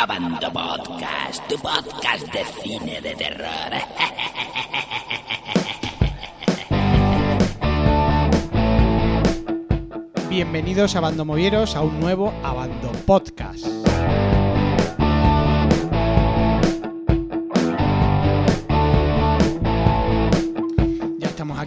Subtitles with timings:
[0.00, 3.72] Abando Podcast, tu podcast de cine de terror.
[10.30, 13.77] Bienvenidos a Bando Movieros a un nuevo Abando Podcast.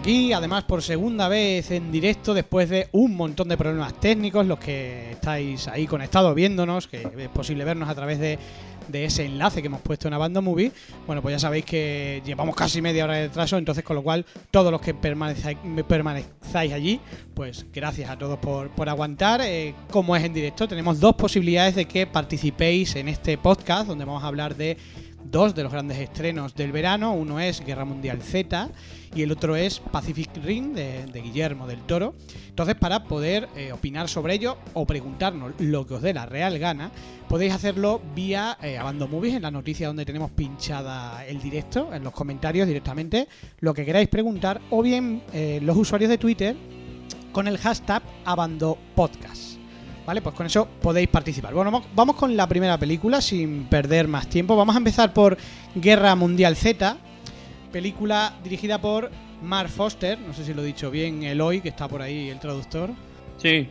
[0.02, 4.58] Aquí, además por segunda vez en directo después de un montón de problemas técnicos, los
[4.58, 8.36] que estáis ahí conectados viéndonos, que es posible vernos a través de,
[8.92, 10.72] ese enlace que hemos puesto en Abando Movie.
[11.06, 14.26] Bueno, pues ya sabéis que llevamos casi media hora de retraso, entonces con lo cual
[14.50, 15.56] todos los que permanezáis,
[15.86, 16.98] permanezáis allí,
[17.32, 19.40] pues gracias a todos por, por aguantar.
[19.44, 24.04] Eh, como es en directo, tenemos dos posibilidades de que participéis en este podcast, donde
[24.04, 24.76] vamos a hablar de
[25.24, 27.12] dos de los grandes estrenos del verano.
[27.12, 28.68] Uno es Guerra Mundial Z
[29.14, 32.14] y el otro es Pacific Rim de, Guillermo del Toro.
[32.48, 36.58] Entonces, para poder eh, opinar sobre ello o preguntarnos lo que os dé la real
[36.58, 36.90] gana,
[37.28, 42.04] podéis hacerlo vía eh, Abando Movies en la noticia donde tenemos pinchada el directo, en
[42.04, 43.28] los comentarios directamente,
[43.60, 46.56] lo que queráis preguntar, o bien eh, los usuarios de Twitter
[47.32, 49.51] con el hashtag Abando Podcast.
[50.06, 50.20] ¿Vale?
[50.20, 51.54] Pues con eso podéis participar.
[51.54, 54.56] Bueno, vamos- vamos con la primera película sin perder más tiempo.
[54.56, 55.36] Vamos a empezar por
[55.76, 56.96] Guerra Mundial Z,
[57.70, 59.10] película dirigida por
[59.42, 60.18] Mark Foster.
[60.18, 62.90] No sé si lo he dicho bien, Eloy, que está por ahí el traductor.
[63.38, 63.68] Sí,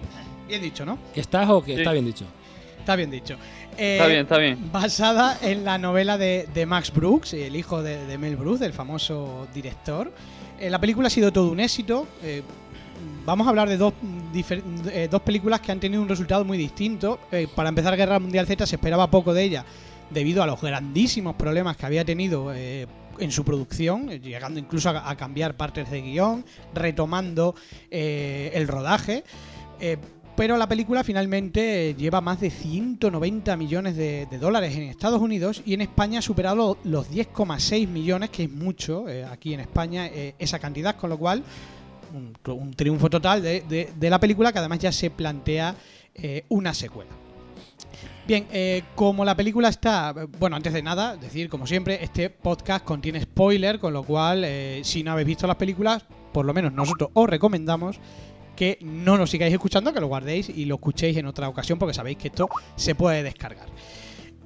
[0.47, 0.97] Bien dicho, ¿no?
[1.13, 1.79] ¿Que estás o que Sí.
[1.79, 2.25] está bien dicho?
[2.79, 3.35] Está bien dicho.
[3.77, 4.69] Eh, está bien, está bien.
[4.71, 8.73] Basada en la novela de, de Max Brooks, el hijo de, de Mel Brooks, el
[8.73, 10.11] famoso director.
[10.59, 12.05] Eh, la película ha sido todo un éxito.
[12.21, 12.41] Eh,
[13.25, 13.93] vamos a hablar de dos,
[14.91, 17.19] eh, dos películas que han tenido un resultado muy distinto.
[17.31, 19.65] Eh, para empezar, Guerra Mundial Z se esperaba poco de ella
[20.09, 22.87] debido a los grandísimos problemas que había tenido eh,
[23.19, 27.55] en su producción, eh, llegando incluso a, cambiar partes de guion, retomando
[27.89, 29.23] el rodaje.
[30.35, 35.73] Pero la película finalmente lleva más de 190 millones de, dólares en Estados Unidos y
[35.73, 40.07] en España ha superado los 10,6 millones, que es mucho aquí en España
[40.39, 41.43] esa cantidad, con lo cual
[42.13, 43.61] un, un triunfo total de,
[43.97, 45.75] de- la película que además ya se plantea
[46.15, 47.11] eh, una secuela.
[48.27, 52.85] Bien, eh, como la película está, bueno, antes de nada, decir, como siempre, este podcast
[52.85, 56.71] contiene spoiler, con lo cual, eh, si no habéis visto las películas, por lo menos
[56.71, 57.99] nosotros os recomendamos
[58.55, 61.93] que no nos sigáis escuchando, que lo guardéis y lo escuchéis en otra ocasión, porque
[61.95, 63.65] sabéis que esto se puede descargar.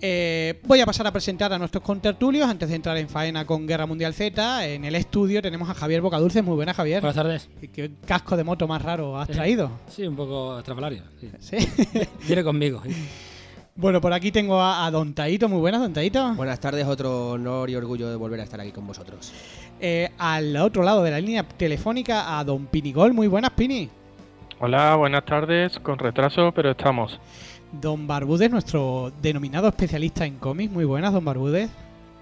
[0.01, 3.66] Eh, voy a pasar a presentar a nuestros contertulios antes de entrar en faena con
[3.66, 4.67] Guerra Mundial Z.
[4.67, 6.41] En el estudio tenemos a Javier Bocadulce.
[6.41, 7.01] Muy buena, Javier.
[7.01, 7.50] Buenas tardes.
[7.73, 9.72] ¿Qué casco de moto más raro has traído?
[9.88, 11.03] Sí, un poco estrafalario.
[11.19, 11.31] Sí.
[11.39, 11.57] ¿Sí?
[12.28, 12.81] Viene conmigo.
[13.75, 15.47] bueno, por aquí tengo a, a Don Taito.
[15.47, 16.34] Muy buenas, Don Taito.
[16.35, 19.31] Buenas tardes, otro honor y orgullo de volver a estar aquí con vosotros.
[19.79, 23.13] Eh, al otro lado de la línea telefónica a Don Pinigol.
[23.13, 23.89] Muy buenas, Pini.
[24.59, 25.79] Hola, buenas tardes.
[25.79, 27.19] Con retraso, pero estamos.
[27.81, 30.72] Don Barbudes, nuestro denominado especialista en cómics.
[30.72, 31.69] Muy buenas, Don Barbudes.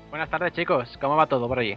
[0.10, 1.76] Buenas tardes chicos, ¿cómo va todo por allí?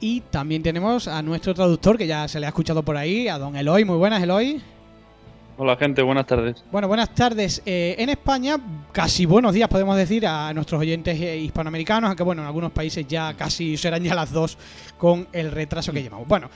[0.00, 3.38] Y también tenemos a nuestro traductor, que ya se le ha escuchado por ahí, a
[3.38, 3.84] Don Eloy.
[3.84, 4.62] Muy buenas, Eloy.
[5.56, 6.64] Hola, gente, buenas tardes.
[6.72, 7.62] Bueno, buenas tardes.
[7.64, 8.56] Eh, en España,
[8.90, 13.06] casi buenos días podemos decir a nuestros oyentes eh, hispanoamericanos, aunque bueno, en algunos países
[13.06, 14.58] ya casi serán ya las dos
[14.98, 16.26] con el retraso que llevamos.
[16.26, 16.50] Bueno,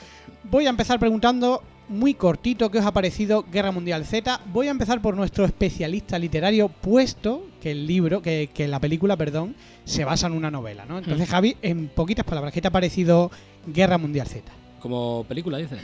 [0.50, 4.40] voy a empezar preguntando muy cortito qué os ha parecido Guerra Mundial Z.
[4.52, 9.16] Voy a empezar por nuestro especialista literario, puesto que el libro, que, que la película,
[9.16, 9.54] perdón,
[9.84, 10.98] se basa en una novela, ¿no?
[10.98, 13.30] Entonces, Javi, en poquitas palabras, ¿qué te ha parecido
[13.66, 14.44] Guerra Mundial Z?
[14.80, 15.80] Como película, dices.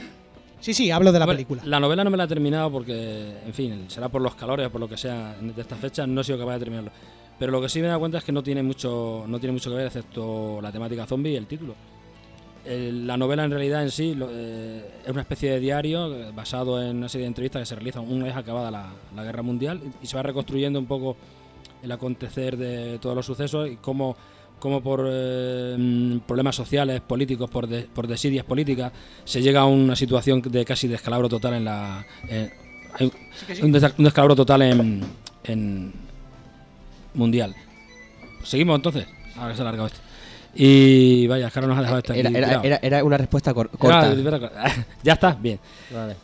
[0.59, 1.61] Sí, sí, hablo de la Bueno, película.
[1.65, 4.71] La novela no me la he terminado porque, en fin, será por los calores o
[4.71, 6.91] por lo que sea de esta fecha, no he sido capaz de terminarlo.
[7.37, 9.53] Pero lo que sí me he dado cuenta es que no tiene mucho, no tiene
[9.53, 11.75] mucho que ver, excepto la temática zombie y el título.
[12.65, 16.31] El- la novela en realidad en sí lo- eh, es una especie de diario eh,
[16.33, 19.43] basado en una serie de entrevistas que se realizan una vez acabada la, la guerra
[19.43, 21.15] mundial y, y se va reconstruyendo un poco
[21.83, 24.15] el acontecer de todos los sucesos y cómo,
[24.59, 28.91] cómo por eh, mm, problemas sociales, políticos, por, de- por desidias políticas,
[29.23, 32.03] se llega a una situación de casi descalabro total en la...
[32.97, 33.11] hay
[33.61, 35.01] un, des- un descalabro total en,
[35.43, 35.93] en
[37.13, 37.53] mundial.
[38.43, 39.05] Seguimos entonces.
[39.37, 39.99] Ahora se ha alargado esto.
[40.55, 43.17] Y vaya, es que ahora nos ha dejado esto aquí Era, era, era, era una
[43.17, 44.07] respuesta cor- corta.
[45.03, 45.59] Ya está, bien.
[45.93, 46.15] Vale.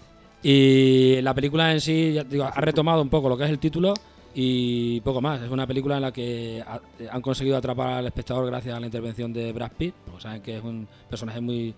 [0.44, 3.60] Y la película en sí, ya digo, ha retomado un poco lo que es el
[3.60, 3.94] título
[4.34, 5.42] y poco más.
[5.42, 6.80] Es una película en la que ha-
[7.12, 10.58] han conseguido atrapar al espectador gracias a la intervención de Brad Pitt, porque saben que
[10.58, 11.76] es un personaje muy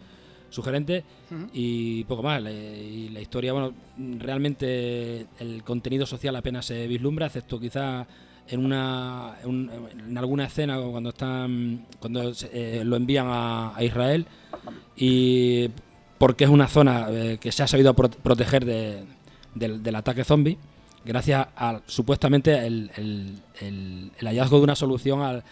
[0.50, 1.04] sugerente
[1.54, 2.42] y poco más.
[2.44, 3.74] Y la historia, bueno,
[4.20, 8.06] realmente el contenido social apenas se vislumbra, excepto quizá
[8.48, 9.70] en una en,
[10.10, 14.26] en alguna escena cuando están cuando se- eh, lo envían a, a Israel
[14.96, 15.70] y
[16.18, 19.04] porque es una zona eh, que se ha sabido pro- proteger de-
[19.56, 20.58] del, del ataque zombie
[21.06, 25.44] gracias a supuestamente el, el- el- el hallazgo de una solución al,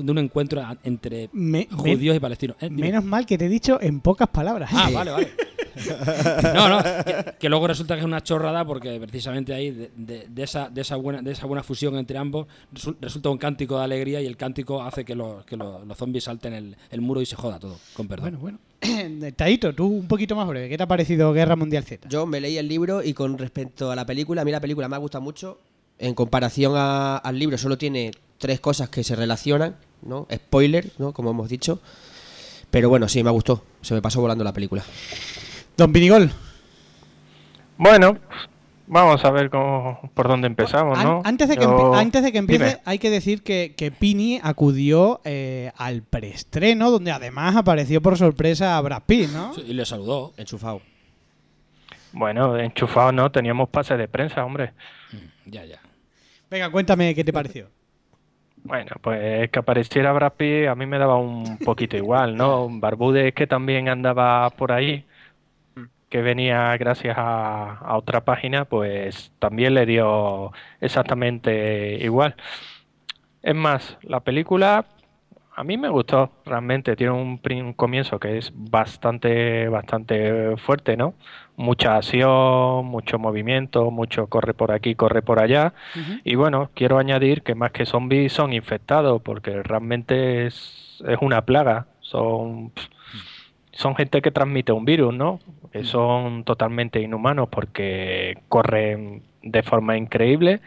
[0.00, 2.56] de un encuentro entre Me- judíos y palestinos.
[2.60, 2.68] Eh.
[2.70, 4.68] Menos mal que te he dicho en pocas palabras.
[4.72, 5.28] Ah, vale, vale.
[6.54, 10.26] No, no, que, que luego resulta que es una chorrada porque precisamente ahí de, de-
[10.28, 13.78] de esa, de, esa buena, de esa buena fusión entre ambos resu- resulta un cántico
[13.78, 17.00] de alegría y el cántico hace que los, que los, los zombies salten el, el
[17.00, 18.38] muro y se joda todo, con perdón.
[18.40, 19.32] Bueno, bueno.
[19.36, 20.68] Taito, tú un poquito más breve.
[20.68, 22.08] ¿Qué te ha parecido Guerra Mundial Z?
[22.08, 24.88] Yo me leí el libro y con respecto a la película, a mí la película
[24.88, 25.58] me ha gustado mucho.
[25.98, 30.26] En comparación a- al libro, solo tiene tres cosas que se relacionan, ¿no?
[30.32, 31.12] Spoiler, ¿no?
[31.12, 31.80] Como hemos dicho.
[32.70, 33.64] Pero bueno, sí, me gustó.
[33.80, 34.84] Se me pasó volando la película.
[35.76, 36.30] Don Vinigol,
[37.76, 38.16] Bueno,
[38.86, 41.20] vamos a ver cómo, por dónde empezamos, ¿no?
[41.24, 42.80] antes, de que Yo- empe- antes de que empiece, Dime.
[42.86, 48.78] hay que decir que, que Pini acudió eh, al preestreno, donde además apareció por sorpresa
[48.78, 49.52] a Brad Pitt, ¿no?
[49.54, 50.32] Sí, Y le saludó.
[50.38, 50.80] Enchufado.
[52.12, 54.72] Bueno, enchufados no, teníamos pase de prensa, hombre.
[55.44, 55.80] Ya, ya.
[56.50, 57.68] Venga, cuéntame qué te pareció.
[58.64, 62.68] Bueno, pues que apareciera Brad Pitt a mí me daba un poquito igual, ¿no?
[62.70, 65.04] Barbudes que también andaba por ahí,
[66.08, 72.36] que venía gracias a, a otra página, pues también le dio exactamente igual.
[73.42, 74.86] Es más, la película
[75.56, 77.38] a mí me gustó realmente, tiene un,
[77.72, 81.14] comienzo que es bastante, bastante fuerte, ¿no?
[81.56, 85.72] Mucha acción, mucho movimiento, mucho corre por aquí, corre por allá.
[86.24, 91.46] Y bueno, quiero añadir que más que zombies son infectados, porque realmente es, es una
[91.46, 91.86] plaga.
[92.00, 92.72] Son,
[93.72, 95.40] son gente que transmite un virus, ¿no?
[95.84, 100.60] Son totalmente inhumanos porque corren de forma increíble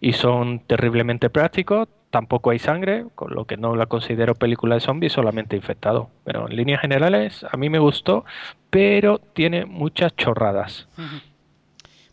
[0.00, 1.88] y son terriblemente prácticos.
[2.10, 6.08] Tampoco hay sangre, con lo que no la considero película de zombies, solamente infectado.
[6.24, 8.24] Pero en líneas generales, a mí me gustó,
[8.70, 10.88] pero tiene muchas chorradas.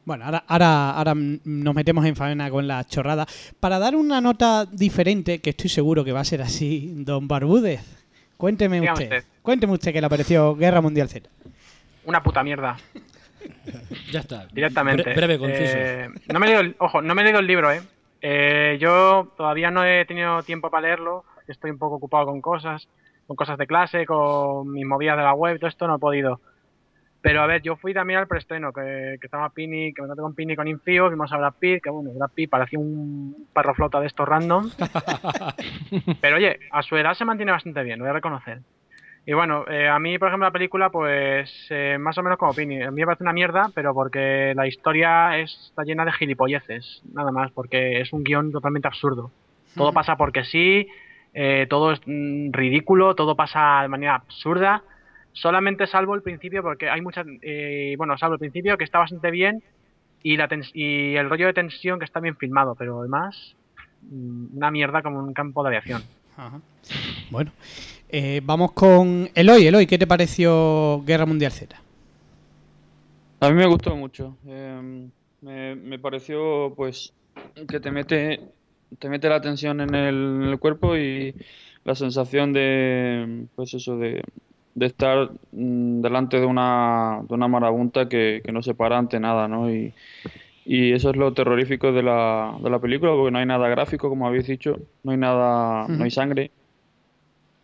[0.06, 3.26] Bueno, ahora, ahora, ahora nos metemos en faena con la chorrada.
[3.60, 8.06] Para dar una nota diferente, que estoy seguro que va a ser así, don Barbúdez,
[8.36, 9.24] cuénteme usted, usted.
[9.42, 11.30] cuénteme usted que le pareció Guerra Mundial Z.
[12.06, 12.76] Una puta mierda,
[14.12, 14.48] Ya está.
[14.52, 15.04] directamente.
[15.12, 15.78] Bre- breve, conciso.
[15.78, 17.82] Eh, no me he leído el, ojo, no me he leído el libro, ¿eh?
[18.22, 21.24] Eh, Yo todavía no he tenido tiempo para leerlo.
[21.48, 22.88] Estoy un poco ocupado con cosas,
[23.28, 26.40] con cosas de clase, con mis movidas de la web, todo esto no he podido.
[27.22, 30.22] Pero a ver, yo fui también al preestreno, que, que estaba Pini, que me encontré
[30.24, 33.74] con Pini con Infio, vimos a Brad Pitt, que bueno, Brad Pitt parecía un perro
[33.76, 34.70] flota de estos random.
[36.22, 38.60] Pero oye, a su edad se mantiene bastante bien, lo voy a reconocer.
[39.26, 42.54] Y bueno, eh, a mí, por ejemplo, la película, pues eh, más o menos como
[42.54, 42.82] Pini.
[42.84, 47.02] A mí me parece una mierda, pero porque la historia es- está llena de gilipolleces,
[47.14, 49.32] nada más, porque es un guion totalmente absurdo.
[49.76, 50.88] Todo pasa porque sí,
[51.34, 54.84] eh, todo es mm, ridículo, todo pasa de manera absurda.
[55.32, 57.26] Solamente salvo el principio, porque hay muchas.
[57.42, 59.64] eh, bueno, salvo el principio, que está bastante bien,
[60.22, 63.56] y, la y el rollo de tensión, que está bien filmado, pero además,
[64.02, 66.04] mm, una mierda como un campo de aviación.
[66.36, 66.60] Ajá.
[67.32, 67.52] Bueno,
[68.14, 69.66] eh, vamos con Eloy.
[69.68, 71.76] Eloy, ¿qué te pareció Guerra Mundial Z?
[73.42, 74.38] A mí me gustó mucho.
[74.48, 75.10] eh,
[75.42, 77.12] me, me pareció, pues,
[77.68, 78.40] que te mete,
[79.00, 81.36] te mete la tensión en el, en el cuerpo y
[81.84, 84.24] la sensación de, pues eso, de,
[84.76, 89.20] de estar mm, delante de una, de una marabunta que, que no se para ante
[89.20, 89.70] nada, ¿no?
[89.74, 89.94] Y,
[90.66, 94.10] y eso es lo terrorífico de la, de la película, porque no hay nada gráfico,
[94.10, 96.52] como habéis dicho, no hay nada, no hay sangre,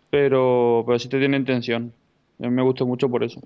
[0.10, 1.94] pero, pero sí te tiene tensión.
[2.39, 3.42] A mí me gustó mucho por eso.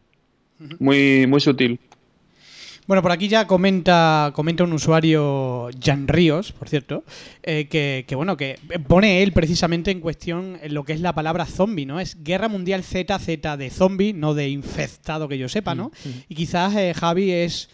[0.80, 1.80] Muy, muy sutil.
[2.86, 7.06] Bueno, por aquí ya comenta, comenta un usuario, Jan Ríos, por cierto,
[7.42, 11.46] eh, que, que, bueno, que pone él precisamente en cuestión lo que es la palabra
[11.46, 12.02] zombie, ¿no?
[12.02, 15.92] Es Guerra Mundial Z, Z de zombie, no de infectado que yo sepa, ¿no?
[16.28, 17.70] Y quizás eh, Javi es...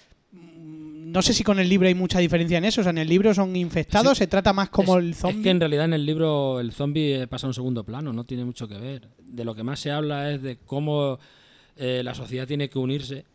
[1.11, 2.81] No sé si con el libro hay mucha diferencia en eso.
[2.81, 4.23] O sea, en el libro son infectados, Sí.
[4.23, 5.43] se trata más como es, el es zombie.
[5.43, 8.23] que en realidad en el libro el zombie eh, pasa a un segundo plano, no
[8.23, 9.07] tiene mucho que ver.
[9.19, 11.19] De lo que más se habla es de cómo
[11.77, 13.25] eh, la sociedad tiene que unirse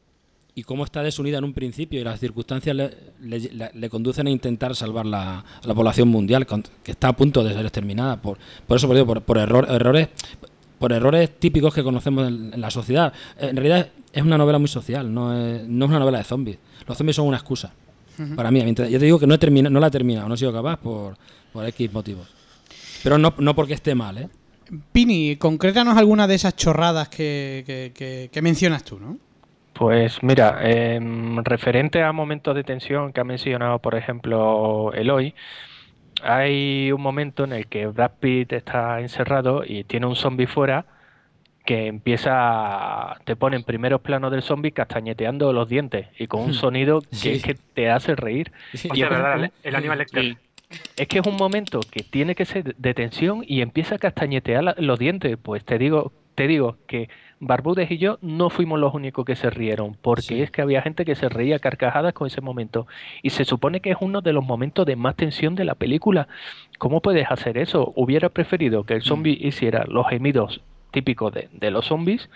[0.56, 2.90] y cómo está desunida en un principio y las circunstancias le,
[3.22, 6.46] le- le- le conducen a intentar salvar la, a la población mundial
[6.84, 10.08] que está a punto de ser exterminada por por eso por, por, por error- errores
[10.78, 13.12] por errores típicos que conocemos en, en la sociedad.
[13.38, 16.58] En realidad es una novela muy social no es, no es una novela de zombies.
[16.86, 17.72] Los zombies son una excusa
[18.36, 20.38] para mí yo te digo que no he termina- no la he terminado no he
[20.38, 21.16] sido capaz por,
[21.52, 22.28] por X motivos.
[23.02, 24.28] Pero no, no porque esté mal ¿eh?
[24.92, 29.18] Pini, concrétanos alguna de esas chorradas que, que- que- que mencionas tú, ¿no?
[29.72, 35.34] Pues mira, em, referente a momentos de tensión que ha mencionado, por ejemplo, Eloy,
[36.22, 40.86] hay un momento en el que Brad Pitt está encerrado y tiene un zombie fuera
[41.64, 46.54] que empieza, te pone en primeros planos del zombie castañeteando los dientes y con un
[46.54, 47.30] sonido que Sí.
[47.30, 48.52] es que te hace reír.
[48.74, 48.88] Sí.
[48.88, 52.44] Y Hostia, es verdad, un- el, Animal es que es un momento que tiene que
[52.44, 55.38] ser de tensión y empieza a castañetear la- los dientes.
[55.42, 57.08] Pues te digo, te digo que
[57.46, 60.42] Barbudes y yo no fuimos los únicos que se rieron, porque Sí.
[60.42, 62.86] es que había gente que se reía a carcajadas con ese momento.
[63.22, 66.28] Y se supone que es uno de los momentos de más tensión de la película.
[66.78, 67.92] ¿Cómo puedes hacer eso?
[67.96, 70.60] Hubiera preferido que el zombie hiciera los gemidos
[70.90, 72.28] típicos de, de los zombies,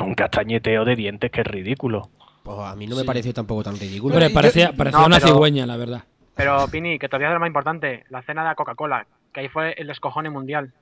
[0.00, 2.08] un castañeteo de dientes que es ridículo.
[2.42, 3.06] Pues a mí no me Sí.
[3.06, 4.14] pareció tampoco tan ridículo.
[4.14, 6.04] Hombre, yo- parecía, parecía no, una pero- cigüeña, la verdad.
[6.34, 9.48] Pero, Pini, que todavía es lo más importante, la cena de la Coca-Cola, que ahí
[9.48, 10.72] fue el descojone mundial.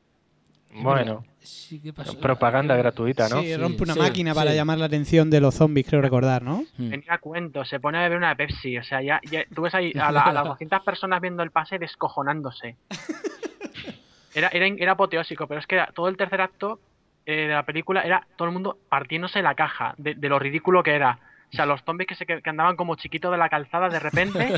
[0.70, 2.18] Bueno, Sí, ¿qué pasó?
[2.20, 3.40] propaganda gratuita, ¿no?
[3.42, 4.56] Sí, rompe una sí, máquina para sí.
[4.56, 6.62] llamar la atención de los zombies, creo recordar, ¿no?
[6.76, 6.88] Mm.
[6.90, 9.74] Venía a cuento, se pone a beber una Pepsi, o sea, ya, ya- tú ves
[9.74, 12.76] ahí a, la- a las 200 personas viendo el pase descojonándose.
[14.34, 16.78] Era, era, era apoteósico, pero es que era- todo el tercer acto
[17.26, 20.82] eh, de la película era todo el mundo partiéndose la caja de, de lo ridículo
[20.82, 21.18] que era.
[21.50, 24.52] O sea, los zombies que, se, que andaban como chiquitos de la calzada de repente.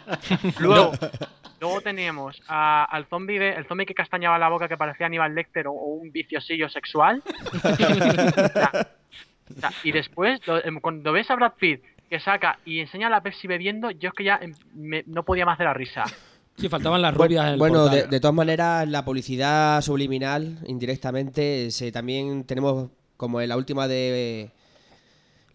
[0.58, 0.92] luego,
[1.60, 5.34] luego teníamos a- al zombie de, el zombie que castañaba la boca que parecía Aníbal
[5.34, 7.22] Lecter o, o un viciosillo sexual.
[7.54, 8.88] O sea,
[9.56, 13.08] o sea, y después, lo- em, cuando ves a Brad Pitt que saca y enseña
[13.10, 16.04] la Pepsi bebiendo, yo es que ya em, me- no podía más de la risa.
[16.56, 21.92] Sí, faltaban las rubias en el Bueno, de todas maneras, la publicidad subliminal, indirectamente, se,
[21.92, 24.50] también tenemos como en la última de.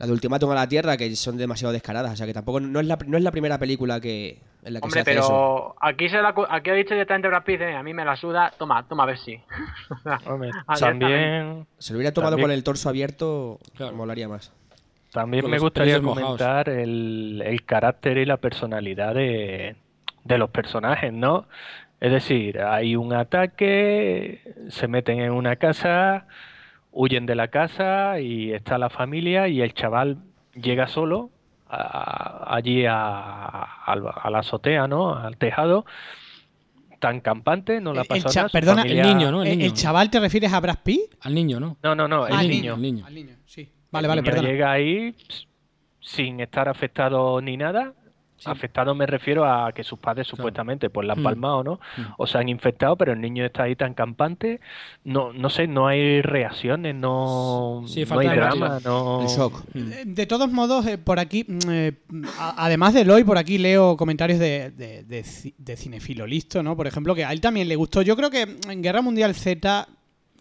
[0.01, 2.11] La de Ultimátum a la Tierra, que son demasiado descaradas.
[2.13, 2.59] O sea que tampoco.
[2.59, 5.19] No es la, no es la primera película que, en la que Hombre, se hace
[5.19, 5.27] eso.
[5.29, 8.15] pero aquí se la, aquí ha dicho directamente Brad Pitt, eh, a mí me la
[8.15, 9.39] suda, toma, toma Pepsi.
[9.91, 13.95] O sea, Hombre, también, Se lo hubiera tomado También- con el torso abierto, Claro.
[13.95, 14.51] molaría más.
[15.11, 19.75] también me gustaría comentar el, el carácter y la personalidad de,
[20.23, 21.45] de los personajes, ¿no?
[21.99, 26.25] Es decir, hay un ataque, se meten en una casa,
[26.91, 30.17] huyen de la casa y está la familia y el chaval
[30.53, 31.29] llega solo
[31.69, 35.15] a- allí a, al- a la azotea, ¿no?
[35.15, 35.85] Al tejado,
[36.99, 38.49] tan campante, no la El pasó cha- nada.
[38.49, 39.41] su perdona, el niño, ¿no?
[39.41, 39.65] El ¿El, niño.
[39.69, 41.15] el chaval te refieres a Brad Pitt?
[41.21, 41.77] Al niño, ¿no?
[41.81, 42.75] No, no, no, el Ah, el niño.
[42.75, 43.05] El niño.
[43.05, 43.69] Al niño, sí.
[43.91, 44.49] Vale, El vale, niño perdona.
[44.49, 45.15] llega ahí
[45.99, 47.93] sin estar afectado ni nada.
[48.45, 51.23] Afectado me refiero a que sus padres supuestamente pues la han Mm.
[51.23, 51.73] palmado, ¿no?
[51.97, 52.01] Mm.
[52.17, 54.59] O se han infectado, pero el niño está ahí tan campante.
[55.03, 59.21] No, no sé, no hay reacciones, no, Sí, no falta hay drama, no.
[59.21, 59.63] El shock.
[59.73, 59.91] Mm.
[59.91, 61.93] Eh, De todos modos, eh, por aquí, mm, eh,
[62.37, 66.75] además de Eloy, por aquí leo comentarios de, de, de ci- de Cinefilo Listo, ¿no?
[66.75, 68.01] Por ejemplo, que a él también le gustó.
[68.01, 69.87] Yo creo que en Guerra Mundial Z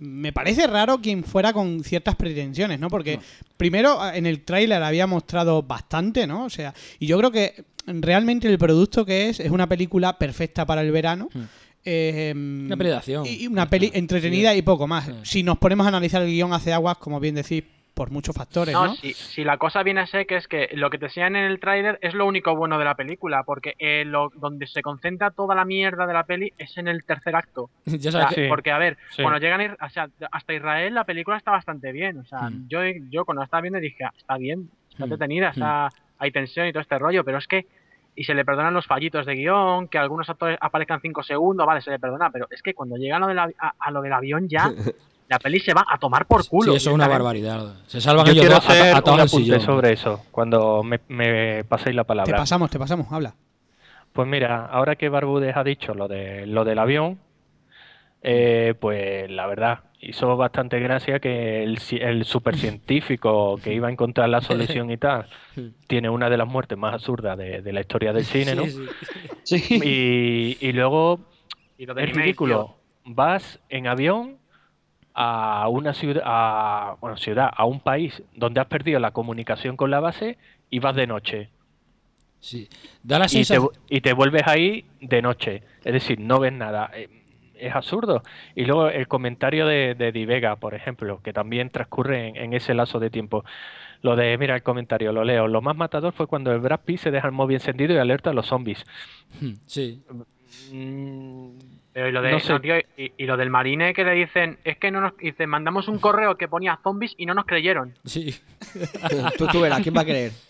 [0.03, 2.89] me parece raro quien fuera con ciertas pretensiones, ¿no?
[2.89, 3.21] Porque
[3.59, 6.47] primero en el tráiler había mostrado bastante, ¿no?
[6.47, 10.65] O sea, y yo creo que realmente el producto que es es una película perfecta
[10.67, 11.29] para el verano.
[11.33, 11.41] Mm.
[11.85, 13.25] Eh, Una peli de acción.
[13.27, 15.07] Y una peli entretenida y poco más.
[15.07, 15.13] Sí.
[15.23, 18.73] Si nos ponemos a analizar el guion hace aguas, como bien decís, por muchos factores,
[18.75, 18.95] No, ¿no?
[18.95, 21.45] Si, si la cosa viene a ser que es que lo que te enseñan en
[21.45, 25.31] el tráiler es lo único bueno de la película, porque eh, lo, donde se concentra
[25.31, 27.71] toda la mierda de la peli es en el tercer acto.
[27.87, 28.43] ya O sabes sea, que...
[28.45, 28.49] Sí.
[28.49, 29.23] Porque, a ver, Sí.
[29.23, 32.19] cuando llegan o sea, hasta Israel la película está bastante bien.
[32.19, 32.69] O sea, Mm.
[32.69, 35.13] yo, yo cuando la estaba viendo dije, "Ah, está bien, está Mm.
[35.13, 35.89] entretenida, está,
[36.21, 37.67] hay tensión y todo este rollo, pero es que,
[38.15, 41.81] y se le perdonan los fallitos de guion, que algunos actores aparezcan cinco segundos, vale,
[41.81, 44.13] se le perdona, pero es que cuando llega a lo, del a, a lo del
[44.13, 44.71] avión ya,
[45.29, 46.73] la peli se va a tomar por culo.
[46.73, 47.75] Sí, eso es una barbaridad.
[47.87, 51.97] Se salvan Yo ellos quiero hacer atados un apunte sobre eso, cuando me, me paséis
[51.97, 52.37] la Te palabra.
[52.37, 53.35] pasamos, te pasamos, habla.
[54.13, 57.21] Pues mira, ahora que Barbudes ha dicho lo de lo del avión,
[58.23, 64.29] eh, pues la verdad, hizo bastante gracia que el, el supercientífico que iba a encontrar
[64.29, 65.27] la solución y tal,
[65.87, 68.65] tiene una de las muertes más absurdas de, de la historia del cine, ¿no?
[68.65, 69.79] Sí, sí.
[69.79, 69.81] Sí.
[69.85, 71.21] Y, y luego
[71.77, 72.77] Y lo es ridículo.
[73.05, 74.39] Vas en avión
[75.15, 79.91] a una ciudad, a, bueno, ciudad, a un país donde has perdido la comunicación con
[79.91, 80.39] la base
[80.71, 81.51] y vas de noche.
[82.39, 82.69] Sí.
[83.03, 83.69] Da la y te, sensación...
[83.89, 85.63] y te vuelves ahí de noche.
[85.85, 86.91] Es decir, no ves nada.
[87.61, 88.23] Eh, Es absurdo.
[88.55, 92.53] Y luego el comentario de, de Di Vega, por ejemplo, que también transcurre en, en
[92.55, 93.45] ese lazo de tiempo.
[94.03, 95.47] Lo de, mira el comentario, lo leo.
[95.47, 98.31] Lo más matador fue cuando el Brad Pitt se deja el móvil encendido y alerta
[98.31, 98.85] a los zombies.
[99.67, 100.03] Sí.
[100.73, 101.51] Mm,
[101.93, 102.53] Pero y lo, de, No sé.
[102.53, 105.49] no, tío, y, y lo del marine que le dicen, es que no nos dicen,
[105.51, 107.95] mandamos un correo que ponía zombies y no nos creyeron.
[108.05, 108.35] Sí.
[109.39, 110.33] tú, tú verás, ¿quién va a creer?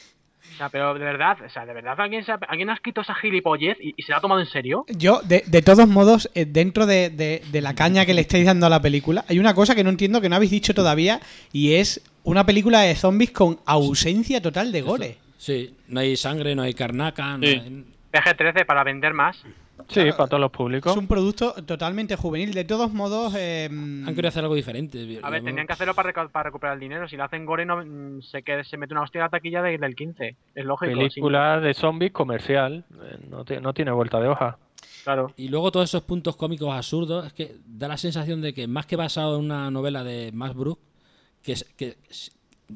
[0.61, 3.15] Sea, pero de verdad, o sea, de verdad alguien, se ha, alguien ha escrito esa
[3.15, 4.85] gilipollez y, y se la ha tomado en serio.
[4.89, 8.45] Yo, de, de todos modos, eh, dentro de, de- de la caña que le estáis
[8.45, 11.19] dando a la película, hay una cosa que no entiendo que no habéis dicho todavía
[11.51, 15.17] y es una película de zombies con ausencia total de gore.
[15.39, 15.75] Sí.
[15.89, 17.39] No hay sangre, no hay carnaca.
[17.39, 17.55] No Sí.
[17.55, 19.43] hay- PG-13 para vender más.
[19.89, 20.93] Sí, Claro, para todos los públicos.
[20.93, 22.53] Es un producto totalmente juvenil.
[22.55, 25.21] De todos modos, eh, Han querido hacer algo diferente.
[25.23, 27.09] A ver, tenían que hacerlo para, recuperar el dinero.
[27.09, 29.63] Si lo hacen gore, no, mm, se, que, se mete una hostia a la taquilla
[29.63, 30.37] de- del 15.
[30.55, 30.93] Es lógico.
[30.93, 30.99] sí.
[30.99, 32.85] Película de zombies comercial.
[33.03, 34.59] eh, No, ti- no tiene vuelta de hoja.
[35.05, 35.33] Claro.
[35.37, 38.87] Y luego todos esos puntos cómicos absurdos, es que da la sensación de que más
[38.87, 40.83] que basado en una novela de Max Brooks,
[41.43, 41.97] que, que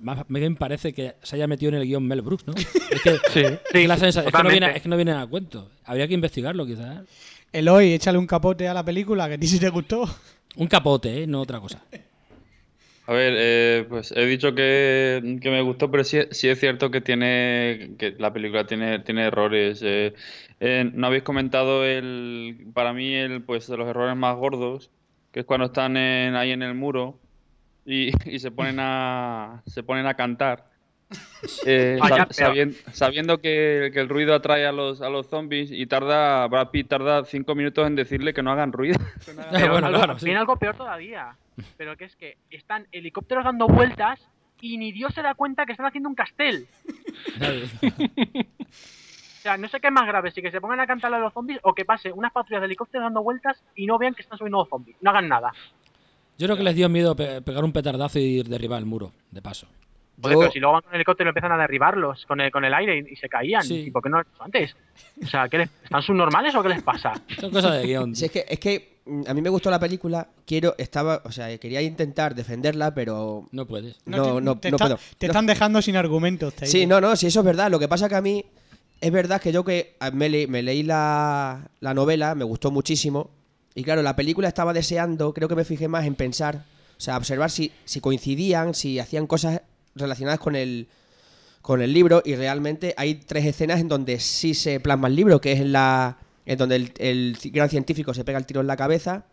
[0.03, 2.55] más bien parece que se haya metido en el guion Mel Brooks, ¿no?
[2.91, 3.41] Es que, Sí.
[3.41, 5.71] es que la sensación- es que no viene, es que no viene a cuento.
[5.85, 7.03] Habría que investigarlo quizás.
[7.53, 10.09] Eloy, échale un capote a la película, que a ti sí te gustó.
[10.57, 11.27] Un capote, ¿eh?
[11.27, 11.83] no otra cosa.
[13.07, 16.91] A ver, eh, pues he dicho que, que me gustó, pero sí, sí es cierto
[16.91, 19.81] que tiene que la película tiene, tiene errores.
[19.83, 20.15] eh.
[20.61, 24.91] Eh, no habéis comentado el, para mí el, pues de los errores más gordos,
[25.33, 27.19] que es cuando están en- ahí en el muro
[27.85, 30.65] y, y se ponen a se ponen a cantar.
[31.67, 35.11] Eh, Ah, sa- ya, pero- sabien- sabiendo que, que el ruido atrae a los a
[35.11, 38.99] los zombies y tarda Brad Pitt tarda cinco minutos en decirle que no hagan ruido.
[39.53, 40.25] Pero bueno, algo- claro, sí.
[40.25, 41.37] viene algo peor todavía.
[41.77, 44.27] Pero que es que están helicópteros dando vueltas
[44.61, 46.67] y ni Dios se da cuenta que están haciendo un castel.
[47.39, 51.19] O sea, no sé qué es más grave, si que se pongan a cantar a
[51.19, 54.23] los zombies o que pase unas patrullas de helicópteros dando vueltas y no vean que
[54.23, 54.97] están subiendo los zombies.
[55.03, 55.53] No hagan nada.
[56.39, 59.41] Yo creo que les dio miedo pe- pegar un petardazo y derribar el muro, de
[59.43, 59.67] paso.
[60.21, 62.51] Joder, Yo- pero si luego van con el helicóptero y empiezan a derribarlos con el,
[62.51, 63.63] con el aire y, y se caían.
[63.65, 63.85] Sí.
[63.87, 64.77] ¿Y por qué no lo han hecho antes?
[65.23, 67.13] O sea, ¿qué les, ¿están subnormales o qué les pasa?
[67.41, 68.15] Son cosas de guion.
[68.15, 71.33] Si es que, es que mm, a mí me gustó la película, quiero, estaba, o
[71.33, 73.97] sea, quería intentar defenderla, pero No puedes.
[74.07, 74.99] no, te, no, te no está- puedo.
[75.19, 75.33] te No.
[75.33, 76.55] están dejando sin argumentos.
[76.55, 76.71] Taylor.
[76.71, 77.71] Sí, no, no, sí, eso es verdad.
[77.71, 78.45] Lo que pasa que a mí
[79.01, 83.31] es verdad que yo que me, le- me leí la, la novela, me gustó muchísimo.
[83.75, 86.65] Y claro, la película estaba deseando, creo que me fijé más en pensar,
[86.97, 89.63] o sea, observar si, si coincidían, si hacían cosas
[89.95, 90.89] relacionadas con el,
[91.61, 92.23] con el libro.
[92.25, 95.73] Y realmente hay tres escenas en donde sí se plasma el libro, que es en
[95.73, 99.25] la en donde el, gran científico se pega el tiro en la cabeza.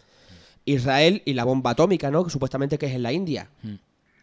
[0.64, 2.24] Israel y la bomba atómica, ¿no?
[2.24, 3.50] Que supuestamente que es en la India.
[3.64, 3.74] Mm.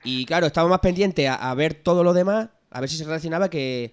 [0.05, 3.05] Y claro, estaba más pendiente a, a ver todo lo demás, a ver si se
[3.05, 3.93] relacionaba que,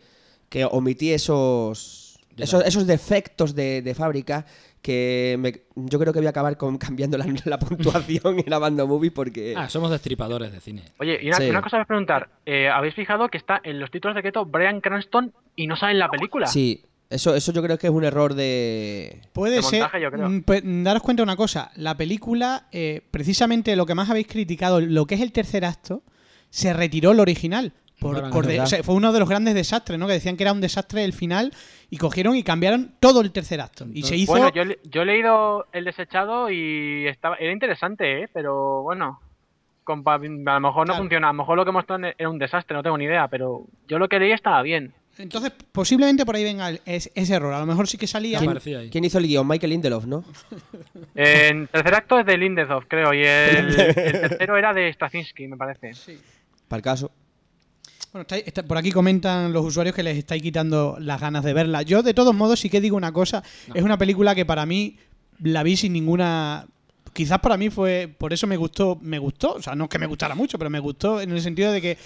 [0.49, 4.45] que omití esos, esos, esos defectos de, de fábrica
[4.85, 8.59] que me- yo creo que voy a acabar con, cambiando la, la puntuación en la
[8.59, 9.55] banda movie porque...
[9.57, 10.83] Ah, somos destripadores de cine.
[10.99, 11.49] Oye, y una, Sí.
[11.49, 12.29] una cosa voy a preguntar.
[12.45, 15.93] eh, ¿Habéis fijado que está en los títulos de crédito Brian Cranston y no sale
[15.93, 16.45] en la película?
[16.45, 19.21] Sí, eso, eso yo creo que es un error de...
[19.33, 19.79] Puede de ser.
[19.81, 20.29] montaje, yo creo.
[20.29, 21.71] mm, pues, daros cuenta de una cosa.
[21.75, 26.03] La película, eh, precisamente lo que más habéis criticado, lo que es el tercer acto,
[26.49, 27.73] se retiró el original.
[27.99, 28.65] Por, Claro, por es de- verdad.
[28.65, 30.05] o sea, fue uno de los grandes desastres, ¿no?
[30.05, 31.53] Que decían que era un desastre el final
[31.95, 33.85] y cogieron y cambiaron todo el tercer acto.
[33.93, 34.31] Y se hizo.
[34.33, 38.29] Bueno, yo, yo he leído El desechado y estaba era interesante, ¿eh?
[38.33, 39.19] Pero bueno,
[39.85, 40.97] compa- a lo mejor no Claro.
[41.03, 41.29] funciona.
[41.29, 43.27] A lo mejor lo que mostraron era un desastre, no tengo ni idea.
[43.29, 44.93] Pero yo lo que leí estaba bien.
[45.17, 47.53] Entonces, posiblemente por ahí venga el- es- ese error.
[47.53, 48.37] A lo mejor sí que salía.
[48.39, 48.89] ¿Quién-.
[48.89, 49.47] ¿Quién hizo el guion?
[49.47, 50.25] Michael Lindelof, ¿no?
[51.15, 53.13] En tercer acto es de Lindelof, creo.
[53.13, 53.25] Y el,
[53.79, 55.91] el tercero era de Straczynski, me parece.
[56.67, 57.11] Para el caso.
[58.15, 61.51] Bueno, está- está- por aquí comentan los usuarios que les estáis quitando las ganas de
[61.51, 61.81] verla.
[61.81, 63.43] Yo, de todos modos, sí que digo una cosa.
[63.73, 64.95] Es una película que para mí
[65.43, 66.65] la vi sin ninguna.
[67.11, 68.09] Quizás para mí fue.
[68.17, 68.97] Por eso me gustó.
[69.01, 69.55] Me gustó.
[69.55, 71.81] O sea, no es que me gustara mucho, pero me gustó en el sentido de
[71.81, 71.97] que.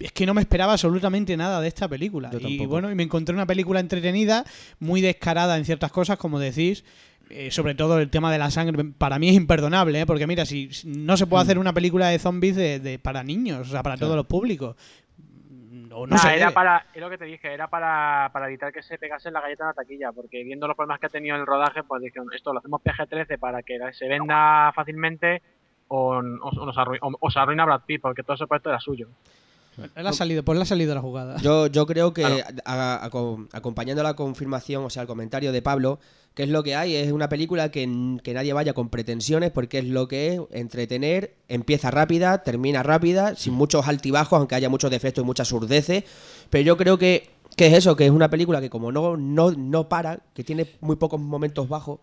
[0.00, 2.32] Es que no me esperaba absolutamente nada de esta película.
[2.32, 2.70] Yo Y tampoco.
[2.70, 4.44] bueno, y me encontré una película entretenida,
[4.80, 6.82] muy descarada en ciertas cosas, como decís.
[7.30, 10.04] Eh, sobre todo el tema de la sangre, para mí es imperdonable, ¿eh?
[10.04, 11.46] porque mira, si no se puede Hmm.
[11.46, 14.76] hacer una película de zombies de, de- para niños, o sea, para todos los públicos.
[15.94, 18.72] O no Nah, se era para, es lo que te dije, era para, para evitar
[18.72, 21.36] que se pegase la galleta en la taquilla, porque viendo los problemas que ha tenido
[21.36, 25.40] en el rodaje, pues dijeron, esto lo hacemos PG-13 para que se venda fácilmente
[25.88, 28.70] o, o- o nos arrui- o- o se arruina Brad Pitt, porque todo ese proyecto
[28.70, 29.08] era suyo.
[29.96, 31.36] Él ha salido, pues le ha salido la jugada.
[31.42, 32.24] Yo, yo creo que
[32.64, 33.04] a- a-
[33.52, 35.98] acompañando la confirmación, o sea, el comentario de Pablo,
[36.34, 37.82] que es lo que hay, es una película que,
[38.22, 43.36] que nadie vaya con pretensiones porque es lo que es, entretener, empieza rápida, termina rápida,
[43.36, 46.04] sin muchos altibajos, aunque haya muchos defectos y muchas surdeces,
[46.50, 49.52] pero yo creo que, que es eso, que es una película que como no, no,
[49.52, 52.00] no para, que tiene muy pocos momentos bajos,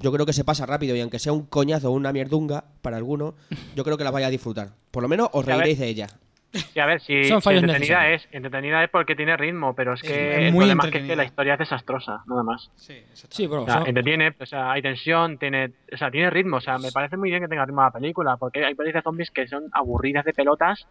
[0.00, 2.96] yo creo que se pasa rápido y aunque sea un coñazo o una mierdunga para
[2.96, 3.34] algunos,
[3.76, 4.72] yo creo que la vaya a disfrutar.
[4.90, 6.08] Por lo menos os reiréis de ella.
[6.54, 10.02] Sí, a ver, si, Son si entretenida es, entretenida es porque tiene ritmo, pero es
[10.02, 12.70] Es que el muy problema es que, es la historia es desastrosa, nada más.
[12.76, 16.58] Sí, bueno, O sea, son- entretiene, o sea, hay tensión, tiene, o sea, tiene ritmo,
[16.58, 19.02] o sea, me parece muy bien que tenga ritmo la película, porque hay pelis de
[19.02, 20.86] zombies que son aburridas de pelotas,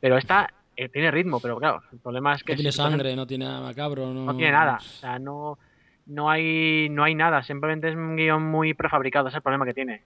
[0.00, 3.14] pero esta eh, tiene ritmo, pero claro, el problema es que no tiene si sangre,
[3.14, 5.58] no tiene nada macabro, no, no tiene nada, o sea, no,
[6.06, 9.74] no hay, no hay nada, simplemente es un guion muy prefabricado, es el problema que
[9.74, 10.02] tiene.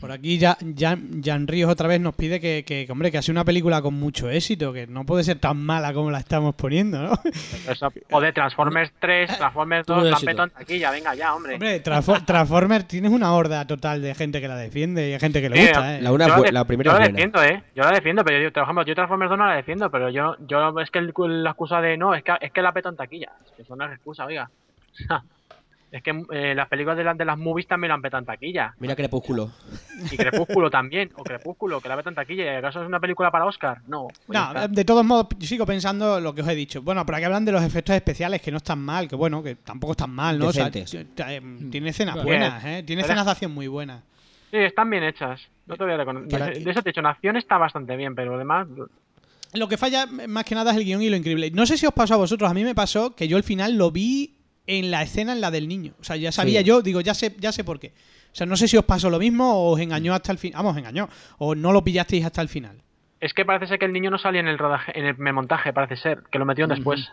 [0.00, 3.18] Por aquí ya Jan, Jan Ríos otra vez nos pide que, que, que, hombre, que
[3.18, 6.54] hace una película con mucho éxito, que no puede ser tan mala como la estamos
[6.54, 7.12] poniendo, ¿no?
[7.68, 10.26] Eso, o de Transformers 3, Transformers Tuvo 2, la éxito.
[10.30, 11.54] petó en taquilla, venga ya, hombre.
[11.54, 15.40] Hombre, Transfo- Transformers tienes una horda total de gente que la defiende y hay gente
[15.40, 16.02] que le Sí, gusta, ¿eh?
[16.02, 17.62] La, una de- la primera yo la defiendo, ¿eh?
[17.74, 20.36] Yo la defiendo, pero yo, por ejemplo, yo Transformers 2 no la defiendo, pero yo,
[20.46, 23.32] yo es que el- la excusa de no, es que, es que la taquilla.
[23.46, 24.48] Es que eso no es excusa, oiga.
[25.90, 28.26] es que eh, las películas de, las de las movies también la han petado en
[28.26, 28.74] taquilla.
[28.78, 29.50] Mira Crepúsculo.
[30.10, 32.44] Y Crepúsculo también, o Crepúsculo, que la petó en taquilla.
[32.44, 33.78] ¿Y acaso es una película para Oscar?
[33.86, 34.08] No.
[34.26, 36.82] pues No, de todos modos, yo sigo pensando lo que os he dicho.
[36.82, 39.54] Bueno, por aquí hablan de los efectos especiales, que no están mal, que bueno, que
[39.54, 40.48] tampoco están mal, ¿no?
[40.48, 42.82] O sea, eh, tiene escenas buenas, ¿eh?
[42.86, 44.02] Tiene escenas de acción muy buenas.
[44.50, 45.40] Sí, están bien hechas.
[45.66, 46.62] No te voy a reconocer.
[46.62, 48.66] De, eso te he dicho, en acción está bastante bien, pero además.
[49.54, 51.50] Lo que falla eh, más que nada es el guion y lo increíble.
[51.50, 53.76] No sé si os pasó a vosotros, a mí me pasó que yo al final
[53.76, 54.37] lo vi
[54.68, 55.94] en la escena en la del niño.
[56.00, 56.66] O sea, ya sabía Sí.
[56.66, 57.88] yo, digo, ya sé, ya sé por qué.
[58.32, 60.62] O sea, no sé si os pasó lo mismo o os engañó hasta el final.
[60.62, 61.08] Vamos, engañó.
[61.38, 62.82] O no lo pillasteis hasta el final.
[63.20, 65.72] Es que parece ser que el niño no salía en el rodaje, en el montaje,
[65.72, 67.10] parece ser, que lo metieron después.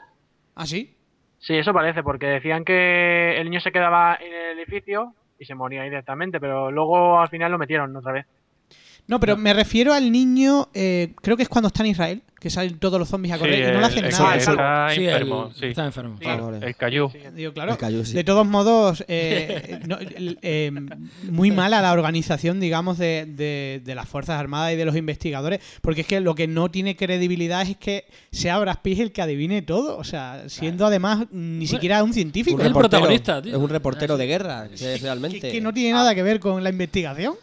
[0.54, 0.96] ¿Ah, sí?
[1.40, 5.56] Sí, eso parece, porque decían que el niño se quedaba en el edificio y se
[5.56, 8.26] moría ahí directamente, pero luego al final lo metieron otra vez.
[9.08, 12.50] No, pero me refiero al niño, eh, creo que es cuando está en Israel, que
[12.50, 14.34] salen todos los zombies a correr y no le hacen el, nada.
[14.36, 14.62] que Salvo.
[14.62, 15.66] está Sí, enfermo, el- sí.
[15.68, 16.18] está enfermo.
[16.20, 16.26] Sí.
[16.28, 16.52] Ah.
[16.62, 17.12] El cayú.
[17.36, 17.72] Digo, claro.
[17.72, 18.14] El cayú, sí.
[18.14, 20.72] De todos modos, eh, no, el- eh,
[21.30, 25.60] muy mala la organización, digamos, de, de- de las Fuerzas Armadas y de los investigadores,
[25.82, 29.22] porque es que lo que no tiene credibilidad es que sea Brad Pitt el que
[29.24, 32.56] adivine todo, o sea, siendo además ni siquiera un científico.
[32.56, 33.56] Un Es el reportero, protagonista, tío.
[33.56, 35.52] Es un reportero Ah, de guerra, es Que, realmente.
[35.52, 37.36] que no tiene nada que ver con la investigación.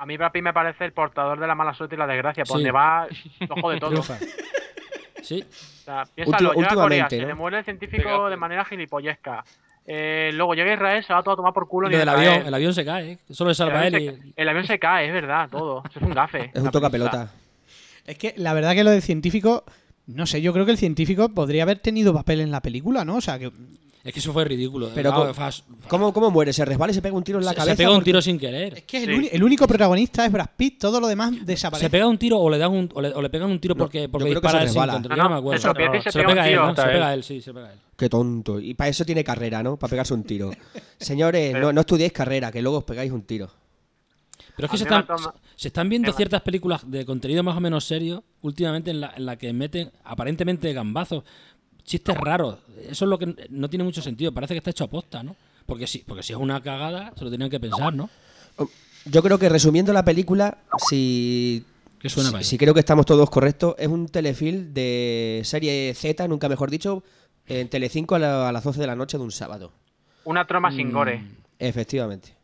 [0.00, 2.44] A mí Brad Pitt me parece el portador de la mala suerte y la desgracia,
[2.44, 2.64] por Sí.
[2.64, 3.06] donde va,
[3.48, 3.90] lo jode todo.
[3.90, 4.18] Triunfa.
[5.22, 7.28] Sí, O sea, piénsalo, llega a Corea, últimamente, se ¿no?
[7.28, 9.44] le muere el científico de manera gilipollesca.
[9.86, 11.88] Eh, luego llega Israel, se va todo a tomar por culo.
[11.88, 13.18] y del avión, el avión se cae, ¿eh?
[13.30, 14.32] solo salva avión él y...
[14.40, 15.82] el avión se cae, es verdad, todo.
[15.90, 16.44] Eso es un gafe.
[16.54, 17.10] Es un La toca película.
[17.10, 17.32] pelota.
[18.06, 19.64] Es que la verdad que lo del científico,
[20.06, 23.16] no sé, yo creo que el científico podría haber tenido papel en la película, ¿no?
[23.16, 23.52] O sea, que
[24.02, 24.88] Es que eso fue ridículo.
[24.94, 26.54] Pero Ah, fas- ¿Cómo, ¿Cómo muere?
[26.54, 27.76] ¿Se resbala y se pega un tiro en la se, cabeza?
[27.76, 28.78] se pega un tiro sin querer.
[28.78, 29.18] es que es el, Sí.
[29.18, 31.84] uni- el único protagonista es Brad Pitt, todo lo demás desaparece.
[31.86, 33.76] Se pega un tiro o le dan un, o le, o le pegan un tiro
[33.76, 34.92] porque, porque yo creo que dispara se él sin resbala.
[34.94, 35.10] control.
[35.18, 35.58] No, Yo no, me acuerdo.
[35.60, 36.56] se se Se lo pega un pega él.
[36.56, 36.74] ¿no?
[36.74, 36.88] Se Él.
[36.92, 37.78] pega él, sí, se pega él.
[37.96, 38.58] Qué tonto.
[38.58, 39.76] Y para eso tiene carrera, ¿no?
[39.76, 40.50] Para pegarse un tiro.
[40.98, 43.50] Señores, no, no estudiéis carrera, que luego os pegáis un tiro.
[44.56, 45.06] Pero es que se están,
[45.56, 49.24] se están viendo ciertas películas de contenido más o menos serio últimamente en la, en
[49.26, 51.24] la que meten aparentemente gambazos,
[51.90, 52.58] chistes raros.
[52.88, 54.32] Eso es lo que no tiene mucho sentido.
[54.32, 55.36] Parece que está hecho a posta, ¿no?
[55.66, 58.08] Porque si, porque si es una cagada, se lo tenían que pensar, ¿no?
[59.04, 61.64] Yo creo que resumiendo la película, si,
[61.98, 66.48] ¿Qué suena si, creo que estamos todos correctos, es un telefilm de serie Z, nunca
[66.48, 67.02] mejor dicho,
[67.46, 69.72] en Telecinco a, la- a las 12 de la noche de un sábado.
[70.24, 71.22] Una troma sin gore.
[71.58, 72.34] Efectivamente.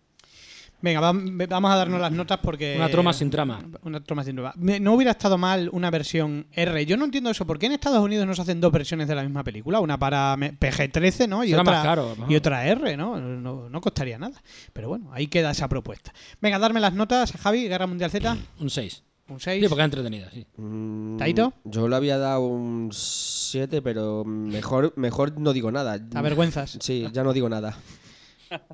[0.83, 2.75] Venga, vam- vamos a darnos las notas porque...
[2.77, 3.61] Una troma sin trama.
[3.83, 4.53] Una troma sin trama.
[4.57, 6.85] Me- No hubiera estado mal una versión R.
[6.87, 7.47] Yo no entiendo eso.
[7.47, 9.81] ¿Por qué en Estados Unidos no se hacen dos versiones de la misma película?
[9.81, 11.43] Una para me- PG-13, ¿no?
[11.45, 13.19] Y Será otra, más caro, y otra R, ¿no?
[13.19, 13.69] ¿no?
[13.71, 14.41] No costaría nada.
[14.73, 16.13] Pero bueno, ahí queda esa propuesta.
[16.41, 18.37] Venga, darme las notas, Javi, Guerra Mundial Z.
[18.61, 19.03] Un 6.
[19.29, 19.61] Un 6.
[19.63, 20.47] Sí, porque es entretenida, sí.
[20.57, 21.53] Mm, ¿Taito?
[21.65, 25.99] Yo le había dado un 7, pero mejor, mejor no digo nada.
[26.15, 26.79] Avergüenzas.
[26.81, 27.77] Sí, ya no digo nada.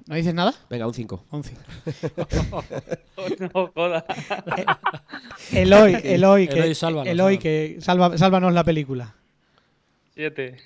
[0.07, 0.53] ¿No dices nada?
[0.71, 1.27] Venga, un 5.
[1.31, 1.61] Un 5.
[3.55, 4.05] no joda.
[5.53, 7.42] Eloy, Eloy, que, Eloy, sálvanos, Eloy, sálvanos.
[7.42, 9.14] que salva, sálvanos la película.
[10.14, 10.57] Siete.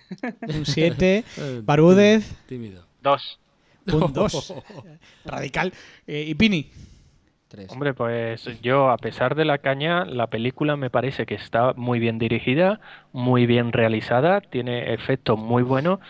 [0.42, 1.24] Un 7.
[1.38, 2.84] Eh, Barúdez, Tímido.
[3.02, 3.38] Dos.
[3.92, 4.54] un 2.
[5.24, 5.72] Radical.
[6.06, 6.70] Eh, y Pini.
[7.48, 7.70] 3.
[7.70, 12.00] Hombre, pues yo, a pesar de la caña, la película me parece que está muy
[12.00, 12.80] bien dirigida,
[13.12, 16.00] muy bien realizada, tiene efectos muy buenos,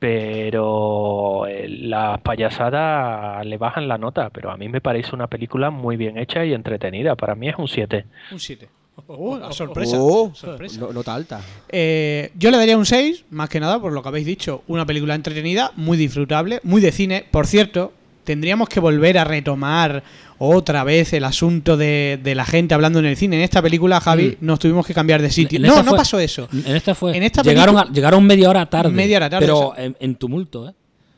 [0.00, 5.70] pero eh, las payasadas le bajan la nota, pero a mí me parece una película
[5.70, 7.14] muy bien hecha y entretenida.
[7.16, 8.04] Para mí es un 7.
[8.32, 8.68] Un 7.
[9.06, 9.96] Oh, la sorpresa.
[10.00, 10.80] Oh, Sorpresa.
[10.80, 11.40] no- nota alta.
[11.68, 14.62] Eh, yo le daría un 6, más que nada por lo que habéis dicho.
[14.66, 17.24] Una película entretenida, muy disfrutable, muy de cine.
[17.30, 17.92] Por cierto,
[18.24, 20.02] tendríamos que volver a retomar
[20.42, 23.36] otra vez el asunto de, de la gente hablando en el cine.
[23.36, 24.46] En esta película, Javi, Mm.
[24.46, 25.56] nos tuvimos que cambiar de sitio.
[25.58, 26.48] En No, esta no fue- pasó eso.
[26.64, 27.14] En esta fue.
[27.16, 28.90] En esta llegaron, película- a- llegaron media hora tarde.
[28.90, 30.74] Media hora tarde, Pero o sea- en, en tumulto, ¿eh?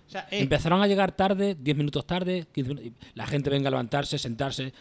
[0.09, 3.69] O sea, eh, Empezaron a llegar tarde, 10 minutos tarde, 15 minutos, la gente venga
[3.69, 4.73] a levantarse, sentarse,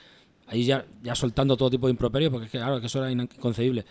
[0.47, 3.11] ahí ya, ya soltando todo tipo de improperios, porque es que, claro, que eso era
[3.11, 3.85] inconcebible.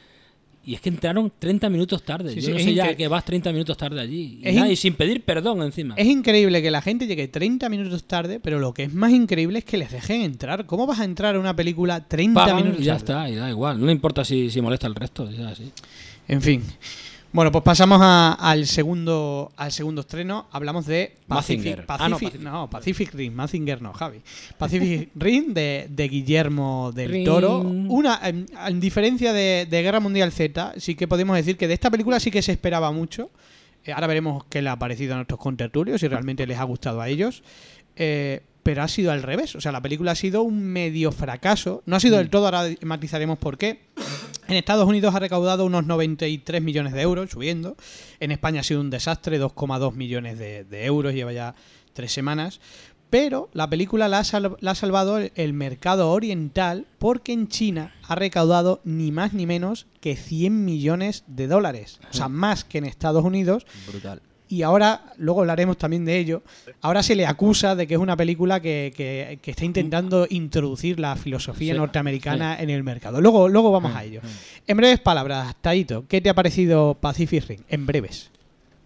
[0.62, 2.35] Y es que entraron 30 minutos tarde.
[2.35, 4.40] Sí, Yo sí, no sé ya que vas 30 minutos tarde allí.
[4.44, 5.94] Y, nada, y sin pedir perdón encima.
[5.96, 9.61] es increíble que la gente llegue 30 minutos tarde, pero lo que es más increíble
[9.61, 10.66] es que les dejen entrar.
[10.66, 13.05] ¿Cómo vas a entrar a una película 30 Pagan minutos y ya tarde?
[13.05, 13.81] está, y da igual.
[13.81, 15.31] No le importa si, si molesta al resto.
[15.31, 15.73] ya, así.
[16.29, 16.62] En fin.
[17.33, 20.49] Bueno, pues pasamos a- al segundo al segundo estreno.
[20.51, 21.85] Hablamos de Pacific.
[21.87, 22.40] Ah, no, Pacific, Pacific.
[22.40, 24.21] no, Pacific Rim, Mazinger no, Javi.
[24.59, 27.25] Pacific Rim de, de Guillermo del.
[27.25, 27.61] Toro.
[27.61, 31.75] Una, en, en diferencia de, de Guerra Mundial Z, sí que podemos decir que de
[31.75, 33.31] esta película sí que se esperaba mucho.
[33.85, 37.01] Eh, ahora veremos qué le ha parecido a nuestros contertulios, si realmente les ha gustado
[37.01, 37.45] a ellos.
[37.95, 39.55] Eh, pero ha sido al revés.
[39.55, 41.83] O sea, la película ha sido un medio fracaso.
[41.87, 43.81] No ha sido del todo, ahora matizaremos por qué.
[44.51, 47.77] En Estados Unidos ha recaudado unos 93 millones de euros, subiendo.
[48.19, 51.55] En España ha sido un desastre, 2,2 millones de, de euros, lleva ya
[51.93, 52.61] tres semanas.
[53.11, 57.47] Pero la película la ha, sal- la ha salvado el, el mercado oriental porque en
[57.47, 62.01] China ha recaudado ni más ni menos que 100 millones de dólares.
[62.11, 64.21] O sea, más que en Estados Unidos Brutal.
[64.51, 66.43] Y ahora, luego hablaremos también de ello,
[66.83, 70.99] ahora se le acusa de que es una película que, que- que está intentando introducir
[71.01, 73.21] la filosofía Sí, norteamericana en el mercado.
[73.21, 74.21] Luego, luego vamos a ello.
[74.67, 77.61] En breves palabras, Taito, ¿qué te ha parecido Pacific Rim?
[77.69, 78.31] En breves.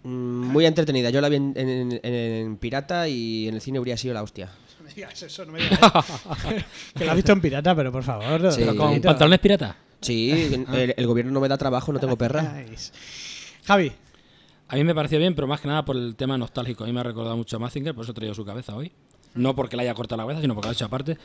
[0.03, 1.09] Mm, Muy entretenida.
[1.09, 4.21] Yo la vi en, en- en- en pirata y en el cine habría sido la
[4.23, 4.49] hostia.
[6.95, 8.51] que la has visto en pirata, pero por favor.
[8.51, 8.59] Sí.
[8.61, 9.07] Pero con Taito.
[9.07, 9.75] pantalones pirata.
[10.01, 10.29] Sí,
[10.73, 12.53] el, el gobierno no me da trabajo, no tengo perra.
[13.65, 13.91] Javi,
[14.67, 16.83] A mí me pareció bien, pero más que nada por el tema nostálgico.
[16.83, 18.91] A mí me ha recordado mucho a Mazinger, por eso he traído su cabeza hoy.
[19.35, 21.17] No porque le haya cortado la cabeza, sino porque la ha hecho aparte.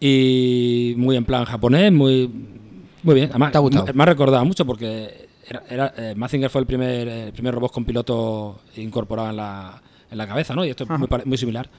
[0.00, 2.28] Y muy en plan japonés, muy,
[3.02, 3.30] muy bien.
[3.30, 3.86] Además, ¿Te ha gustado?
[3.86, 7.54] Me, me ha recordado mucho porque era, era- eh, Mazinger fue el primer, el primer
[7.54, 10.64] robot con piloto incorporado en la, en la cabeza, ¿no?
[10.64, 11.70] Y esto es muy, muy similar.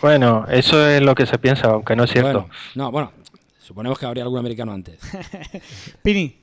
[0.00, 2.30] Bueno, eso es lo que se piensa, aunque no es cierto.
[2.42, 3.12] Bueno, no, bueno,
[3.58, 4.98] suponemos que habría algún americano antes.
[6.02, 6.36] Pini.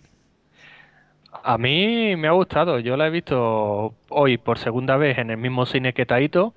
[1.43, 2.79] A mí me ha gustado.
[2.79, 6.53] Yo la he visto hoy por segunda vez en el mismo cine que Taito.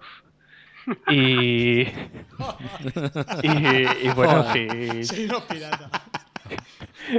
[1.09, 1.83] Y,
[3.43, 4.67] y, y bueno, sí,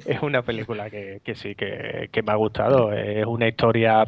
[0.06, 2.94] es una película que, que sí, que, que me ha gustado.
[2.94, 4.08] Es una historia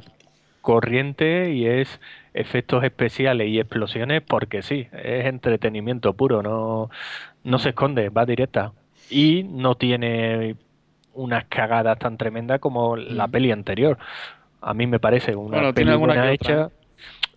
[0.62, 2.00] corriente y es
[2.34, 6.90] efectos especiales y explosiones porque sí, es entretenimiento puro, no,
[7.44, 8.74] no se esconde, va directa.
[9.10, 10.56] Y no tiene
[11.14, 13.98] unas cagadas tan tremendas como la peli anterior.
[14.62, 16.70] A mí me parece una Bueno, peli buena otra, hecha.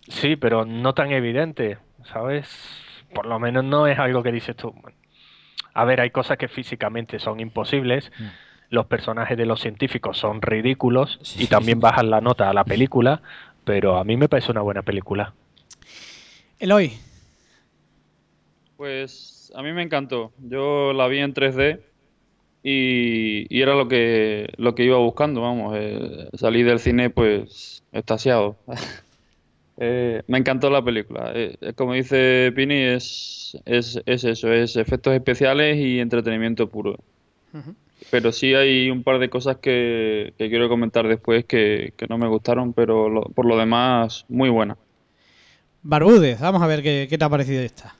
[0.07, 1.77] Sí, pero no tan evidente,
[2.11, 2.47] ¿sabes?
[3.13, 4.71] Por lo menos no es algo que dices tú.
[4.71, 4.97] "Bueno,
[5.73, 8.09] A ver, hay cosas que físicamente son imposibles.
[8.69, 13.21] Los personajes de los científicos son ridículos y también bajan la nota a la película,
[13.65, 15.33] pero a mí me parece una buena película.
[16.59, 16.93] Eloy.
[18.77, 20.31] Pues a mí me encantó.
[20.39, 21.81] Yo la vi en 3D
[22.67, 25.75] y, y era lo que, lo que iba buscando, vamos.
[25.77, 28.57] eh, salí del cine pues extasiado.
[29.77, 31.33] Eh, me encantó la película.
[31.35, 36.95] Eh, como dice Pini, es, es, es eso, es efectos especiales y entretenimiento puro.
[38.09, 42.17] Pero sí hay un par de cosas que, que quiero comentar después que, que no
[42.17, 44.77] me gustaron, pero lo- por lo demás, muy buena.
[45.83, 47.95] Barbúdez, vamos a ver qué, qué te ha parecido esta.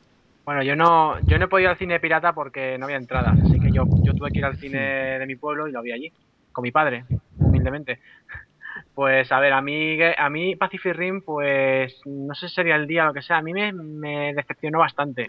[0.46, 3.40] Bueno, yo no, yo no he podido ir al cine pirata porque no había entradas,
[3.42, 4.78] así que yo, yo tuve que ir al cine
[5.18, 6.14] de mi pueblo y lo vi allí,
[6.52, 7.06] con mi padre,
[7.40, 8.00] humildemente.
[8.94, 12.88] Pues a ver, a mí, a mí Pacific Rim, pues no sé si sería el
[12.88, 15.28] día o lo que sea, a mí me, me decepcionó bastante.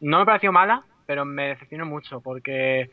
[0.00, 2.90] No me pareció mala, pero me decepcionó mucho porque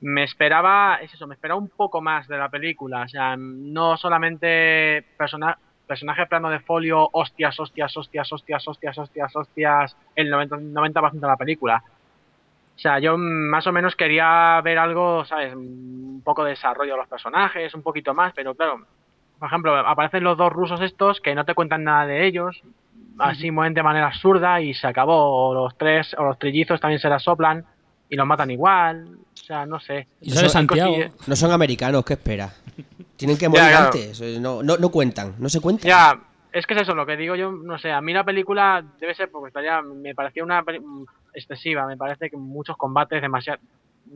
[0.00, 3.96] me esperaba, es eso, me esperaba un poco más de la película, o sea, no
[3.96, 10.60] solamente persona, personaje plano de folio, hostias, hostias, hostias, hostias, hostias, hostias, hostias, el 90%,
[10.60, 11.82] 90 de la película.
[12.74, 15.54] O sea, yo más o menos quería ver algo, ¿sabes?
[15.54, 18.84] Un poco de desarrollo de los personajes, un poquito más, pero claro,
[19.38, 22.62] por ejemplo, aparecen los dos rusos estos que no te cuentan nada de ellos,
[23.18, 25.48] así mueven de manera absurda y se acabó.
[25.48, 27.64] O los tres, o los trillizos también se las soplan
[28.08, 29.18] y los matan igual.
[29.32, 30.06] O sea, no sé.
[30.20, 30.96] Y Santiago.
[31.26, 32.50] No son americanos, ¿qué espera?
[33.16, 33.86] Tienen que morir claro.
[33.86, 34.20] antes.
[34.20, 35.88] eh, No, no, no cuentan, no se cuentan.
[35.88, 36.20] Ya,
[36.52, 39.14] es que es eso lo que digo yo, no sé, a mí la película debe
[39.14, 43.60] ser porque estaría, me parecía una mm, excesiva, me parece que muchos combates demasiado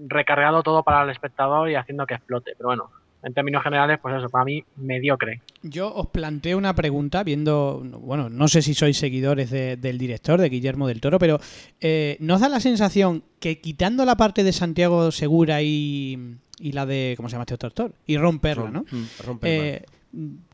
[0.07, 2.91] recargado todo para el espectador y haciendo que explote, pero bueno,
[3.23, 5.41] en términos generales, pues eso, para mí mediocre.
[5.63, 10.41] Yo os planteo una pregunta viendo, bueno, no sé si sois seguidores de- del director,
[10.41, 11.39] de Guillermo del Toro, pero
[11.81, 16.87] eh, ¿nos da la sensación que quitando la parte de Santiago Segura y, y la
[16.87, 17.93] de, ¿cómo se llama este otro actor?
[18.07, 18.85] Y Ron Perla, ¿no?
[19.25, 19.83] Rompe el Eh,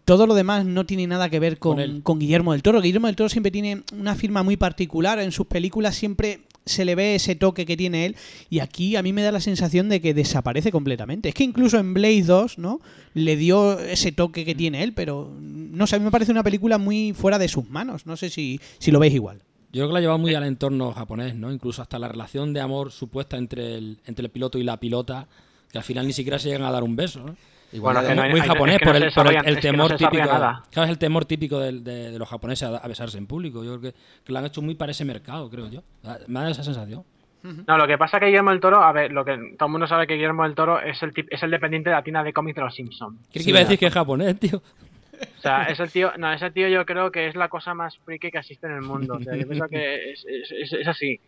[0.05, 2.81] todo lo demás no tiene nada que ver con, Con con Guillermo del Toro.
[2.81, 5.19] Guillermo del Toro siempre tiene una firma muy particular.
[5.19, 8.17] En sus películas siempre se le ve ese toque que tiene él.
[8.51, 11.31] Y aquí a mí me da la sensación de que desaparece completamente.
[11.31, 12.81] Es que incluso en Blade 2, ¿no?
[13.15, 16.43] Le dio ese toque que tiene él, pero no sé, a mí me parece una
[16.43, 18.05] película muy fuera de sus manos.
[18.05, 19.43] No sé si, si lo veis igual.
[19.73, 21.53] Yo creo que la ha llevado muy al entorno japonés, ¿no?
[21.53, 25.29] Incluso hasta la relación de amor supuesta entre el, entre el piloto y la pilota,
[25.71, 27.37] que al final ni siquiera se llegan a dar un beso, ¿no?
[27.73, 29.27] Igual Bueno, la- que no hay- muy hay- japonés es que por no el, por
[29.27, 30.17] el- es no temor típico.
[30.25, 30.63] nada.
[30.71, 33.65] Claro, es el temor típico del- de, de los japoneses a, a besarse en público.
[33.65, 35.83] Yo creo que, que lo han hecho muy para ese mercado, creo yo.
[36.05, 37.05] Ah, Me da esa sensación.
[37.43, 39.87] No, lo que pasa que Guillermo del Toro, a ver, lo que todo el mundo
[39.87, 42.33] sabe que Guillermo del Toro es el tip- es el dependiente de la tienda de
[42.33, 43.21] cómics de los Simpsons.
[43.33, 44.57] Creo que iba a decir que es japonés, tío.
[44.59, 48.31] O sea, ese tío, no, ese tío yo creo que es la cosa más friki
[48.33, 49.15] que existe en el mundo.
[49.15, 51.21] O sea, yo pienso que es, es, es- es así.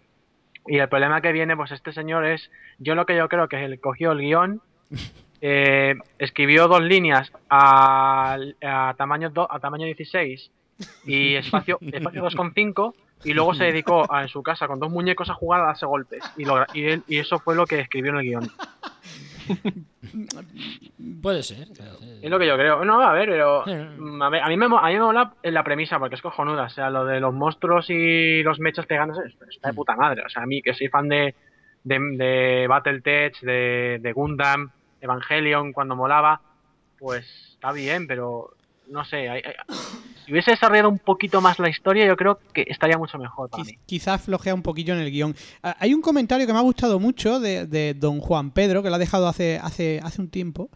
[0.67, 3.65] Y el problema que viene, pues este señor es, yo lo que yo creo que
[3.65, 4.61] él cogió el guion,
[5.41, 10.51] eh, escribió dos líneas a, a tamaño do- a tamaño 16
[11.07, 15.29] y espacio espacio 2,5 y luego se dedicó a, en su casa con dos muñecos
[15.31, 18.13] a jugar a darse golpes y, lo- y, él- y eso fue lo que escribió
[18.13, 18.51] en el guion.
[21.23, 21.69] Puede ser.
[22.23, 22.85] Es lo que yo creo.
[22.85, 23.63] No, a ver, pero.
[23.67, 26.65] A, ver, a mí me, a mí me mola la premisa porque es cojonuda.
[26.65, 30.23] O sea, lo de los monstruos y los mechas pegándose es- está de puta madre.
[30.25, 31.35] O sea, a mí que soy fan de,
[31.85, 36.41] de, de Battletech, de, de Gundam, Evangelion cuando molaba,
[36.99, 38.51] pues está bien, pero
[38.89, 39.29] no sé.
[39.29, 39.55] hay- hay-
[40.25, 43.63] si hubiese desarrollado un poquito más la historia, yo creo que estaría mucho mejor para
[43.63, 43.79] Quiz- mí.
[43.87, 45.35] Quizás flojea un poquillo en el guion.
[45.63, 48.89] Ah, Hay un comentario que me ha gustado mucho de, de don Juan Pedro, que
[48.91, 50.71] lo ha dejado hace, hace, hace un tiempo,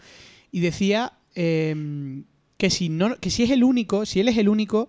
[0.51, 2.23] y decía eh,
[2.59, 4.89] que, si no, que si es el único, si él es el único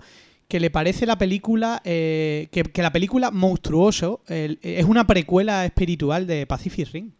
[0.49, 6.27] que le parece la película, eh, que, que la película Monstruoso es una precuela espiritual
[6.27, 7.11] de Pacific Rim.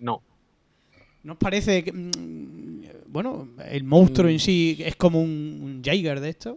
[0.00, 0.20] No.
[1.26, 4.30] ¿No os parece que, mm, bueno, el monstruo Mm.
[4.30, 6.56] en sí es como un, un Jaeger de estos?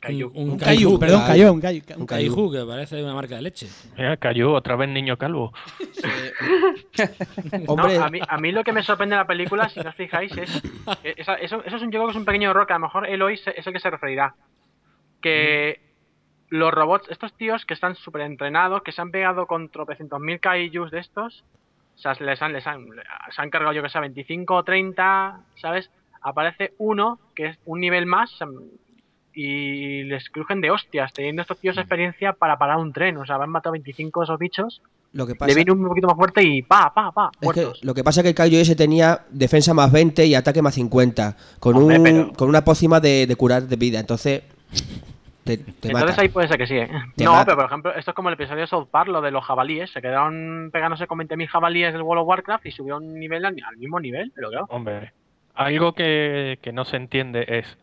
[0.00, 0.32] Kaiju.
[0.34, 1.22] Un, Un kaiju, Kaiju, perdón.
[1.26, 1.52] Kaiju,
[2.00, 3.68] un kaiju que parece una marca de leche.
[3.96, 5.52] Mira, otra vez niño calvo.
[7.68, 9.90] Hombre, No, a, mí, a mí lo que me sorprende de la película, si no
[9.90, 10.62] os fijáis, es.
[11.04, 13.06] eso, eso es un, yo creo que es un pequeño error que a lo mejor
[13.08, 14.34] Eloy se- es el que se referirá.
[15.20, 15.80] Que
[16.48, 20.40] los robots, estos tíos que están súper entrenados, que se han pegado con tropecientos mil
[20.40, 21.44] kaijus de estos,
[21.96, 22.86] o sea, les han, les han,
[23.34, 25.90] se han cargado, yo que sé, 25 o 30, ¿sabes?
[26.22, 28.48] Aparece uno que es un nivel más sea,
[29.34, 33.16] y les crujen de hostias, teniendo estos tíos experiencia para parar un tren.
[33.16, 34.82] O sea, han matado 25 de esos bichos
[35.14, 37.84] lo que le viene un poquito más fuerte y pa, pa, pa, es que muertos.
[37.84, 40.72] lo que pasa es que el Kaiju ese tenía defensa más 20 y ataque más
[40.74, 44.42] 50 con Hombre, un pero- con una pócima de, de curar de vida, entonces
[45.44, 46.22] te, te Entonces mata.
[46.22, 46.88] ahí puede ser que sí, ¿eh?
[47.16, 47.44] No, mata.
[47.46, 49.90] pero por ejemplo, esto es como el episodio de South Park, lo de los jabalíes.
[49.90, 53.56] Se quedaron pegándose con 20.000 jabalíes del World of Warcraft y subió un nivel al,
[53.66, 54.66] al mismo nivel, pero claro.
[54.70, 55.12] Hombre,
[55.54, 57.78] algo que, que no se entiende es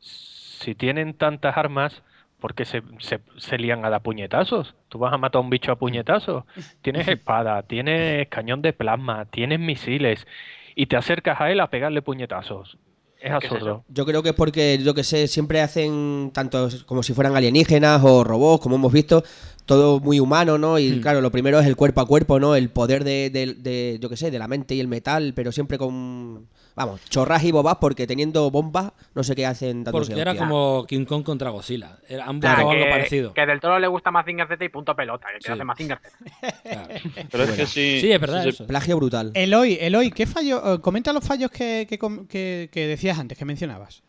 [0.00, 2.02] si tienen tantas armas,
[2.40, 4.74] ¿por qué se, se, se lían a dar puñetazos?
[4.88, 6.44] Tú vas a matar a un bicho a puñetazos.
[6.82, 10.26] Tienes espada, tienes cañón de plasma, tienes misiles
[10.74, 12.76] y te acercas a él a pegarle puñetazos.
[13.20, 13.84] Es ¿Qué es absurdo.
[13.88, 18.00] Yo creo que es porque, yo que sé, siempre hacen tanto como si fueran alienígenas
[18.04, 19.24] o robots, como hemos visto,
[19.68, 20.78] todo muy humano, ¿no?
[20.78, 21.00] Y Hmm.
[21.02, 22.56] claro, lo primero es el cuerpo a cuerpo, ¿no?
[22.56, 25.52] El poder de, de- de, yo que sé, de la mente y el metal, pero
[25.52, 30.20] siempre con, vamos, chorras y bobas, porque teniendo bombas, no sé qué hacen dándose Porque
[30.22, 31.98] era como King Kong contra Godzilla.
[32.08, 33.34] Era, han Claro, buscado algo que, parecido.
[33.34, 35.52] que del toro le gusta Mazinger Z y punto pelota, que, Sí.
[35.52, 36.00] hace Z.
[36.62, 36.88] Claro.
[37.30, 38.66] Pero es que si, Sí, es verdad se- eso.
[38.66, 39.32] Plagio brutal.
[39.34, 40.74] Eloy, Eloy, ¿qué fallo?
[40.74, 44.02] eh, comenta los fallos que, que com- que- que decías antes, que mencionabas.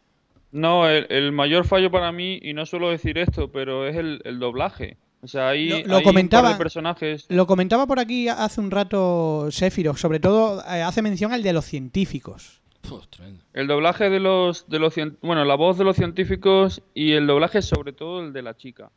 [0.54, 4.22] No, el, el mayor fallo para mí, y no suelo decir esto, pero es el,
[4.24, 4.96] el doblaje.
[5.22, 7.26] O sea, hay, Lo- lo hay un par comentaba- de personajes.
[7.30, 11.54] Lo comentaba por aquí hace un rato Sephiroth, sobre todo eh, hace mención al de
[11.54, 12.62] los científicos.
[12.82, 13.04] Puf.
[13.54, 17.62] El doblaje de los, de los bueno, la voz de los científicos y el doblaje
[17.62, 18.90] sobre todo el de la chica.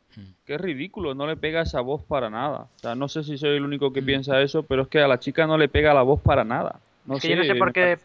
[0.45, 2.67] Que es ridículo, no le pega esa voz para nada.
[2.77, 5.07] O sea, no sé si soy el único que piensa eso, pero es que a
[5.07, 6.79] la chica no le pega la voz para nada.
[7.05, 7.97] No Es que yo no sé por qué-.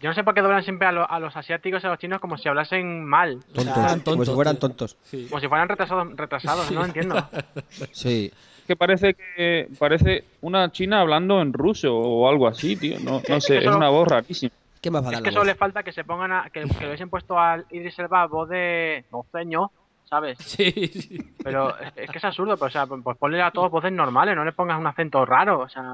[0.00, 1.98] Yo no sé por qué doblan siempre a, lo- a los asiáticos y a los
[1.98, 3.34] chinos como si hablasen mal.
[3.50, 4.96] O Tontos, sea, fueran como si tontos, fueran tontos.
[5.02, 5.26] Sí.
[5.28, 7.16] como si fueran retrasados, retrasados no lo entiendo.
[7.92, 8.32] Sí.
[8.60, 12.98] Es que parece que parece una china hablando en ruso o algo así, tío.
[13.00, 14.52] No, no Es sé, es una voz rarísima.
[14.80, 16.44] ¿Qué más va a Es que solo le falta que se pongan a.
[16.50, 19.04] que, que le hubiesen puesto al Idris Elba voz de.
[19.10, 19.70] doceño,
[20.08, 20.38] ¿sabes?
[20.40, 21.18] Sí, sí.
[21.42, 24.34] Pero es, es que es absurdo, pues, o sea, pues ponle a todos voces normales,
[24.36, 25.84] no le pongas un acento raro, o sea.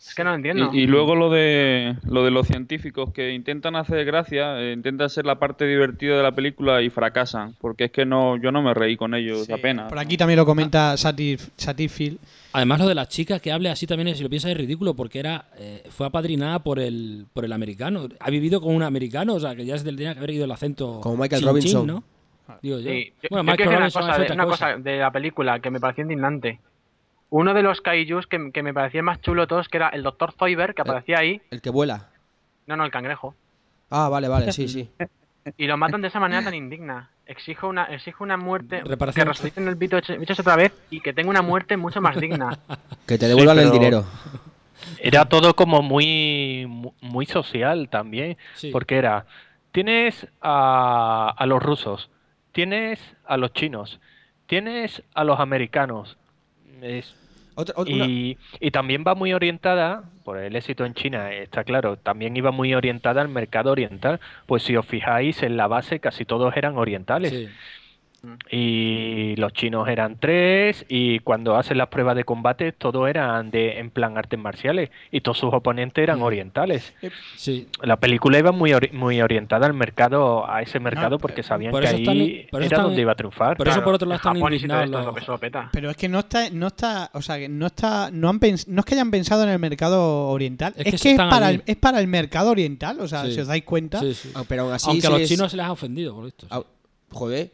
[0.00, 0.70] Es que no lo entiendo.
[0.72, 5.10] Y, y luego lo de lo de los científicos que intentan hacer gracia, eh, intentan
[5.10, 8.62] ser la parte divertida de la película y fracasan, porque es que no yo no
[8.62, 9.90] me reí con ellos Sí, apenas.
[9.90, 12.18] Por aquí también lo comenta Satirfield.
[12.52, 15.18] Además, lo de la chica que hable así también, si lo piensas, es ridículo, porque
[15.20, 18.08] era eh, fue apadrinada por el, por el americano.
[18.18, 20.50] Ha vivido con un americano, o sea, que ya se tenía que haber ido el
[20.50, 21.00] acento.
[21.02, 21.80] Como Michael chin, Robinson.
[21.82, 22.04] chin, ¿no?
[22.62, 22.90] Digo yo.
[22.90, 24.72] Sí, yo, Bueno, yo decir una Robinson cosa, otra una cosa.
[24.72, 26.58] cosa de la película que me pareció indignante.
[27.30, 30.02] Uno de los kaijus que, que me parecía más chulo de todos, que era el
[30.02, 30.32] Dr.
[30.32, 31.40] Zoiber, que aparecía ahí.
[31.50, 32.08] El que vuela.
[32.66, 33.34] No, no, el cangrejo.
[33.88, 34.90] Ah, vale, vale, sí, sí.
[35.56, 37.10] Y lo matan de esa manera tan indigna.
[37.26, 38.82] Exijo una, exijo una muerte.
[38.84, 39.24] Reparación.
[39.24, 42.58] Que resuciten el bicho, bichos otra vez y que tenga una muerte mucho más digna.
[43.06, 44.04] Que te devuelvan el dinero.
[44.98, 48.70] Era todo como muy, mu- muy social también, Sí.
[48.70, 49.26] porque era,
[49.72, 52.10] tienes a, a los rusos,
[52.52, 54.00] tienes a los chinos,
[54.46, 56.16] tienes a los americanos.
[56.82, 57.14] Es-
[57.56, 61.64] Otra- otra- una- y, y también va muy orientada, por el éxito en China, está
[61.64, 64.20] claro, también iba muy orientada al mercado oriental.
[64.46, 67.30] Pues si os fijáis, en la base casi todos eran orientales.
[67.32, 67.48] Sí.
[68.50, 73.78] Y los chinos eran tres, y cuando hacen las pruebas de combate, todos eran de
[73.78, 76.92] en plan artes marciales, y todos sus oponentes eran orientales.
[77.36, 77.68] Sí.
[77.82, 81.70] La película iba muy, ori- muy orientada al mercado, a ese mercado, No, porque sabían
[81.70, 83.56] por que ahí era están- donde iba a triunfar.
[83.56, 84.18] por eso Claro, por otro lado en
[84.54, 85.70] están los- lo.
[85.72, 88.66] Pero es que no está, no está, o sea, que no está, no han pens-
[88.66, 91.50] no es que hayan pensado en el mercado oriental, Es es, que que, es para
[91.50, 93.32] el, es para el mercado oriental, o sea, Sí.
[93.34, 94.00] si os dais cuenta.
[94.00, 94.30] Sí, sí.
[94.34, 94.90] Ah, pero aún así.
[94.90, 96.46] Aunque a los es- chinos se les ha ofendido, por esto.
[96.50, 96.62] Ah,
[97.12, 97.50] Joder.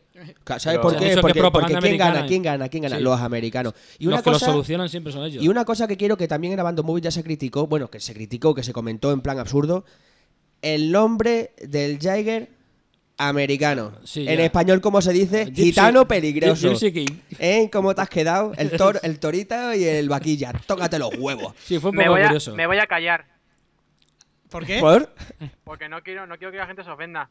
[0.46, 1.10] ¿Sabes Pero- por qué?
[1.14, 2.26] que Porque, ¿quién gana?
[2.26, 2.68] ¿Quién gana?
[2.68, 2.96] ¿Quién gana?
[2.96, 3.02] Sí.
[3.02, 3.74] Los americanos.
[3.98, 5.42] Y los una que lo cosa, solucionan siempre son ellos.
[5.42, 8.00] y una cosa que quiero que también en Abandon Movie ya se criticó, bueno, que
[8.00, 9.84] se criticó, que se comentó en plan absurdo,
[10.62, 12.48] el nombre del Jaeger
[13.18, 13.92] americano.
[14.04, 14.44] Sí, en ya.
[14.44, 15.46] español, ¿cómo se dice?
[15.46, 16.68] Gypsy- Gitano peligroso.
[16.70, 17.16] Gypsy King.
[17.38, 17.70] ¿Eh?
[17.72, 18.52] ¿Cómo te has quedado?
[18.56, 20.52] El, tor, el torita y el vaquilla.
[20.66, 21.54] Tócate los huevos.
[21.64, 22.54] Sí, fue un Me poco voy, a, curioso.
[22.54, 23.24] me voy a callar,
[24.50, 24.78] ¿Por qué?
[24.80, 25.12] ¿Por?
[25.64, 27.28] porque no quiero, no quiero que la gente se ofenda.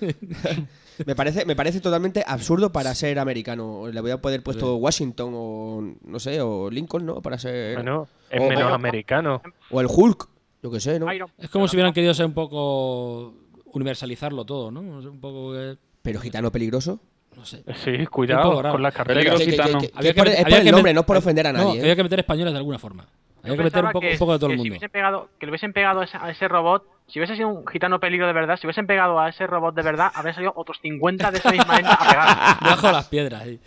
[1.06, 3.88] Me parece, me parece totalmente absurdo para ser americano.
[3.90, 4.82] Le voy a poder puesto Sí.
[4.82, 7.22] Washington o no sé, o Lincoln, ¿no?
[7.22, 7.76] Para ser.
[7.76, 9.40] Bueno, es O- menos o- americano.
[9.70, 10.28] O el Hulk,
[10.62, 11.06] yo qué sé, ¿no?
[11.38, 13.32] Es como si hubieran querido ser un poco
[13.72, 14.80] universalizarlo todo, ¿no?
[14.80, 15.78] Un poco que...
[16.02, 17.00] Pero gitano peligroso.
[17.34, 17.62] No sé.
[17.76, 19.24] Sí, cuidado con las carteras.
[19.24, 19.38] Peligroso.
[19.38, 19.78] Que- que- gitano.
[19.80, 21.46] que- que Había es por, que- es por había el nombre, no es por ofender
[21.46, 21.78] a No, nadie.
[21.78, 21.82] ¿eh?
[21.82, 23.06] había que meter españoles de alguna forma.
[23.42, 24.72] Había Yo que meter un poco, que- un poco de todo el Si mundo.
[24.72, 27.66] hubiesen pegado, que le hubiesen pegado a ese, a ese robot, si hubiese sido un
[27.66, 30.78] gitano peligro de verdad, si hubiesen pegado a ese robot de verdad, habrían salido otros
[30.80, 32.36] 50 de esa misma a pegar.
[32.60, 33.44] Bajo las piedras.
[33.44, 33.60] sí.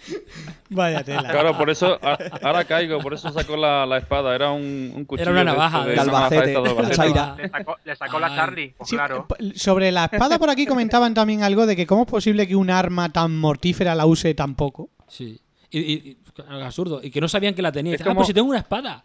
[0.70, 1.30] Vaya tela.
[1.30, 5.06] Claro, por eso, a- ahora caigo, por eso sacó la, la espada, era un, un
[5.06, 5.30] cuchillo.
[5.30, 6.48] una de navaja de De Albacete.
[6.48, 6.96] de Albacete.
[6.96, 7.36] Chaira.
[7.38, 8.36] Le sacó, le sacó la.
[8.36, 9.28] Charlie, pues Sí, claro.
[9.56, 12.70] Sobre la espada por aquí comentaban también algo de que cómo es posible que un
[12.72, 14.90] arma tan mortífera la use tan poco.
[15.08, 15.40] Sí.
[15.70, 16.18] Y, y-
[16.64, 17.00] absurdo.
[17.04, 17.94] Y que no sabían que la tenía.
[17.94, 19.04] Es dicen, ah, pues si tengo una espada.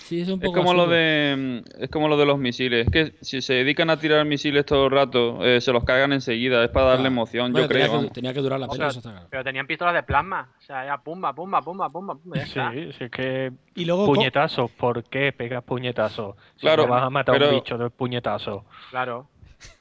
[0.00, 2.86] Sí, es un Es poco como lo de es como lo de los misiles.
[2.86, 6.12] Es que si se dedican a tirar misiles todo el rato, eh, se los cargan
[6.12, 6.64] enseguida.
[6.64, 7.12] Es para darle Claro.
[7.14, 8.00] emoción, Bueno, yo tenía creo.
[8.02, 9.26] que, tenía que durar la O peli, sea, eso está claro.
[9.30, 10.52] Pero tenían pistolas de plasma.
[10.58, 12.36] O sea, era pumba, pumba, pumba, pumba, pumba.
[12.38, 12.72] ya.
[12.72, 16.34] Sí, sí, es que Y luego puñetazos, ¿por qué pegas puñetazos?
[16.56, 18.64] Si Claro, no vas a matar a pero- un bicho de puñetazo.
[18.90, 19.28] Claro.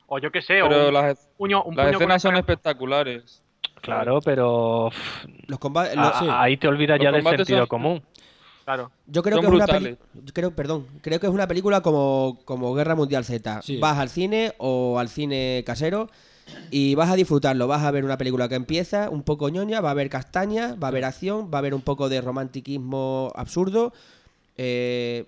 [0.08, 3.44] O yo qué sé, o Pero un las, puño, un las puño escenas son espectaculares.
[3.82, 4.90] Claro, pero
[5.48, 5.96] Los combates.
[5.98, 6.28] a- los- sí.
[6.30, 8.04] ahí te olvidas Los ya del sentido son- común.
[8.70, 8.92] Claro.
[9.08, 9.98] Yo creo Son que es una.
[10.32, 13.64] Creo, perdón, creo que es una película como, como Guerra Mundial Z.
[13.64, 13.78] Sí.
[13.78, 16.08] Vas al cine o al cine casero
[16.70, 17.66] y vas a disfrutarlo.
[17.68, 20.90] Vas a ver una película que empieza un poco ñoña, va a haber castaña, va
[20.90, 23.92] a haber acción, va a haber un poco de romantiquismo absurdo,
[24.56, 25.26] eh,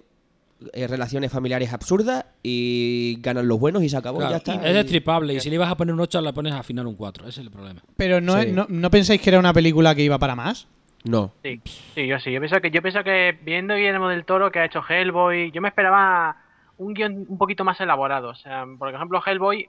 [0.74, 4.20] eh, relaciones familiares absurdas y ganan los buenos y se acabó.
[4.20, 4.54] Claro, ya está.
[4.68, 5.34] Es destripable.
[5.34, 7.24] Y si le ibas a poner un 8, la pones a afinar un 4.
[7.28, 7.82] Ese es el problema.
[7.98, 8.52] Pero no, Sí.
[8.52, 10.68] no, ¿no pensáis que era una película que iba para más?
[11.04, 11.32] No.
[11.44, 12.32] Sí, sí, yo sí.
[12.32, 15.62] Yo pienso que, yo pienso que viendo Guillermo del Toro que ha hecho Hellboy, yo
[15.62, 16.38] me esperaba
[16.78, 18.30] un guion un poquito más elaborado.
[18.30, 19.68] O sea, por ejemplo, Hellboy,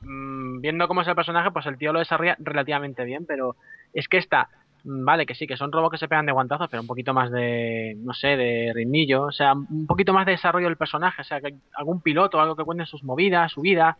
[0.00, 3.56] mm, viendo cómo es el personaje, pues el tío lo desarrolla relativamente bien, pero
[3.94, 4.48] es que esta,
[4.84, 7.14] mm, vale, que sí, que son robots que se pegan de guantazos, pero un poquito
[7.14, 9.22] más de, no sé, de ritmillo.
[9.24, 11.22] O sea, un poquito más de desarrollo del personaje.
[11.22, 13.96] O sea, que algún piloto, algo que cuente sus movidas, su vida.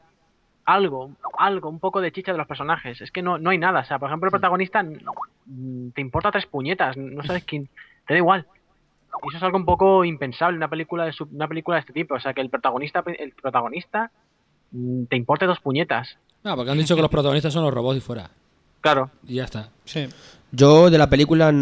[0.66, 3.00] Algo, algo, un poco de chicha de los personajes.
[3.00, 3.80] Es que no, no hay nada.
[3.80, 7.68] O sea, por ejemplo, el protagonista mm, te importa tres puñetas, no sabes quién,
[8.06, 8.46] te da igual.
[9.22, 11.80] Y eso es algo un poco impensable en una película de su- una película de
[11.80, 14.10] este tipo, o sea que el protagonista el protagonista
[14.72, 16.18] mm, te importe dos puñetas.
[16.44, 18.28] No, porque han dicho que los protagonistas son los robots y fuera.
[18.80, 19.10] Claro.
[19.26, 19.70] Y ya está.
[19.84, 20.06] Sí.
[20.52, 21.52] Yo de la película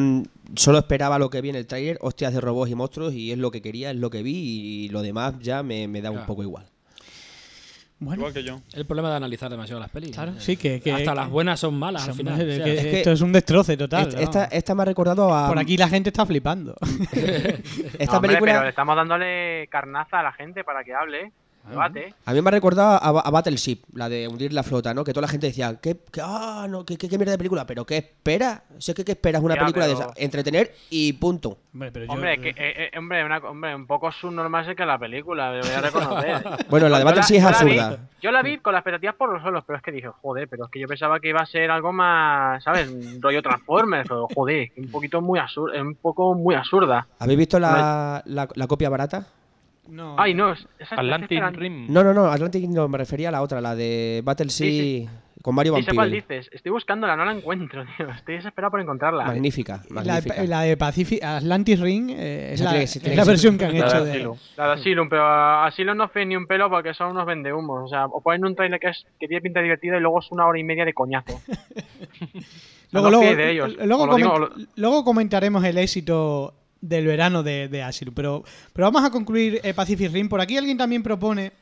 [0.56, 3.38] solo esperaba lo que vi en el tráiler, hostias de robots y monstruos, y es
[3.38, 6.26] lo que quería, es lo que vi, y lo demás ya me, me da un
[6.26, 6.66] poco igual.
[8.04, 8.60] Bueno, Igual que yo.
[8.72, 10.12] El problema de analizar demasiado las pelis.
[10.12, 12.40] Claro, sí, que- que- Hasta que- las buenas son malas al final.
[12.40, 14.02] es o sea, que es que esto es un destroce total.
[14.08, 14.22] Esta, ¿no?
[14.24, 15.48] esta, esta me ha recordado a...
[15.48, 16.74] Por aquí la gente está flipando.
[17.12, 18.52] Esta No, hombre, película...
[18.58, 21.32] pero estamos dándole carnaza a la gente para que hable,
[21.70, 22.14] debate.
[22.26, 25.04] A mí me ha recordado a, a Battleship, la de hundir la flota, ¿no?
[25.04, 27.66] Que toda la gente decía, ¿qué, qué, ah, no, qué, qué- qué mierda de película?
[27.66, 28.64] ¿Pero qué espera?
[28.78, 30.12] Sé que qué esperas una Ya, película pero- de esa.
[30.16, 31.58] Entretener y punto.
[31.72, 34.84] Hombre, pero yo- Hombre, que, eh, eh, hombre, una- hombre, un poco subnormal es que
[34.86, 36.44] la película, me voy a reconocer.
[36.70, 38.08] Bueno, la de Battleship es yo la vi- absurda.
[38.22, 40.64] yo la vi con las expectativas por los suelos, pero es que dije, joder, pero
[40.66, 42.88] es que yo pensaba que iba a ser algo más, ¿sabes?
[42.88, 47.06] Un rollo Transformers, pero joder, un poquito muy absurda, un poco muy absurda.
[47.18, 49.26] ¿Habéis visto la, la, la copia barata?
[49.88, 50.16] No.
[50.18, 51.86] Ay, no, esa Atlantic Rim.
[51.88, 55.08] No, no, no, Atlantic no, me refería a la otra, la de Battleship Sí,
[55.42, 56.48] con Mario Sí, cuál dices.
[56.52, 58.08] Estoy buscándola, no la encuentro, tío.
[58.10, 59.24] Estoy desesperado por encontrarla.
[59.26, 60.34] Magnífica, La, magnífica.
[60.40, 63.86] de- la de Pacific Atlantis Ring eh, es, la, es la versión que han La
[63.86, 64.10] hecho de de.
[64.12, 64.36] Asylum.
[64.56, 67.82] La de Asylum, pero a Asylum no fue ni un pelo porque son unos vendehumos.
[67.84, 70.30] O sea, o ponen un trailer que, es, que tiene pinta divertida y luego es
[70.30, 71.38] una hora y media de coñazo.
[72.92, 73.76] Luego, No luego, de ellos.
[74.16, 76.54] digo, luego comentaremos el éxito
[76.88, 78.14] del verano de, de Asylum.
[78.14, 80.28] Pero, pero vamos a concluir eh, Pacific Rim.
[80.28, 81.52] Por aquí alguien también propone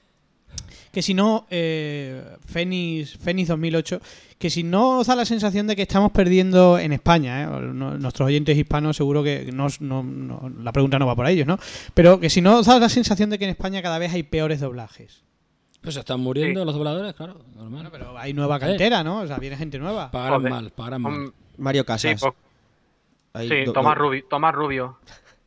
[0.93, 4.01] que si no, eh, Fénix, Fénix 2008,
[4.39, 7.47] que si no os da la sensación de que estamos perdiendo en España, ¿eh?
[7.47, 11.47] Nuestros oyentes hispanos seguro que no, os- no- no- la pregunta no va por ellos,
[11.47, 11.59] ¿no?
[11.95, 14.23] Pero que si no os da la sensación de que en España cada vez hay
[14.25, 15.23] peores doblajes.
[15.81, 16.67] Pues se están muriendo Sí.
[16.67, 17.71] los dobladores, claro, normal.
[17.71, 19.21] Bueno, pero hay nueva cantera, ¿no?
[19.21, 20.11] O sea, viene gente nueva.
[20.11, 21.33] Pagarán mal, pagarán mal.
[21.57, 22.21] Mario sí, Casas.
[22.21, 22.35] pues-
[23.35, 24.25] Ahí, sí, do- Tomás do- Rubio.
[24.29, 24.99] Tomás Rubio.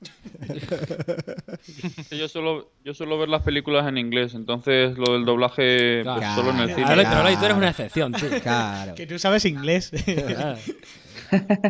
[2.12, 6.52] Yo suelo, yo suelo ver las películas en inglés, entonces lo del doblaje pues, solo
[6.52, 6.86] en el cine.
[6.94, 7.38] Claro.
[7.40, 8.30] tú eres una excepción, tío.
[8.42, 8.94] Claro.
[8.96, 9.92] Que tú sabes inglés.
[10.06, 10.58] Claro.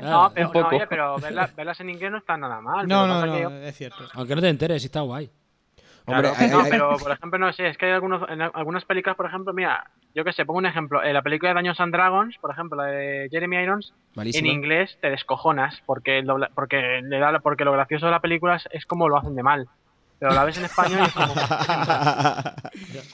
[0.01, 2.86] No, pero, no, oye, pero verla- verlas en inglés no está nada mal.
[2.88, 4.03] no, no, no, yo- es cierto.
[4.13, 5.30] Aunque no te enteres, sí está guay.
[6.08, 8.41] Hombre, Claro, hay- no, hay- pero por ejemplo, no sé, es que hay algunos, en
[8.41, 9.84] algunas películas, por ejemplo, mira,
[10.14, 12.78] yo que sé, pongo un ejemplo, en la película de Daños and Dragons, por ejemplo,
[12.78, 13.93] la de Jeremy Irons,
[14.39, 18.20] en inglés te descojonas, porque el dobla- porque le da, porque lo gracioso de la
[18.22, 19.66] película es, es como lo hacen de mal.
[20.20, 21.34] Pero la ves en español y es como,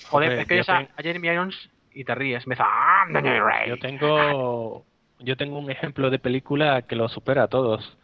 [0.04, 3.70] joder, es que a, Jeremy Irons y te ríes, me dice, "Ah, Daniel Ray".
[3.70, 4.86] Yo tengo,
[5.20, 7.98] yo tengo un ejemplo de película que lo supera a todos,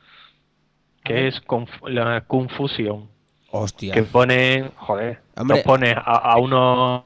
[1.03, 3.09] que es Conf- la Confusion,
[3.60, 3.93] Hostia.
[3.93, 5.58] que ponen, joder, Hombre.
[5.58, 7.03] nos pone a, a unos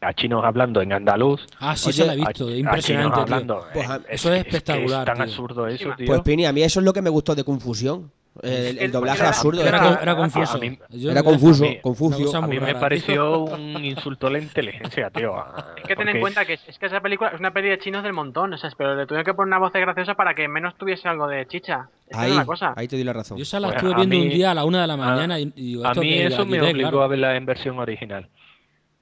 [0.00, 2.46] a chinos hablando en andaluz, Ah, sí, Oye, se la he visto.
[2.48, 3.22] a impresionante, tío.
[3.22, 3.66] hablando.
[3.72, 5.24] Pues, Eh, eso es que espectacular, tan tío.
[5.24, 6.06] absurdo eso, tío.
[6.06, 8.12] Pues Pini, a mí eso es lo que me gustó de Confusión.
[8.42, 9.62] El, el doblaje Era- absurdo.
[9.64, 10.56] Era, con- era confuso.
[10.56, 12.36] a mí- Yo- Era confuso, a mí- confuso.
[12.36, 15.34] a mí me pareció un insulto a la inteligencia, tío.
[15.76, 17.78] Es que ten en cuenta que es, es que esa película es una peli de
[17.78, 20.48] chinos del montón, o sea, pero le tuvieron que poner una voz graciosa para que
[20.48, 21.88] menos tuviese algo de chicha.
[22.12, 22.72] Ahí, es una cosa.
[22.76, 23.36] ahí te doy la razón.
[23.38, 25.38] Yo esa la Pues estuve a viendo un día a la una de la mañana
[25.40, 27.02] y, y digo, A ¿esto mí eso me de, obligó claro.
[27.02, 28.28] a verla en versión original.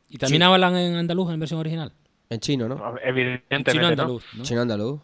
[0.09, 1.93] ¿Y también hablan en andaluz en versión original?
[2.31, 2.95] En chino, ¿no?
[3.03, 3.89] En Evidentemente, chino ¿no?
[3.89, 4.43] andaluz, ¿no?
[4.45, 5.01] Chino andaluz.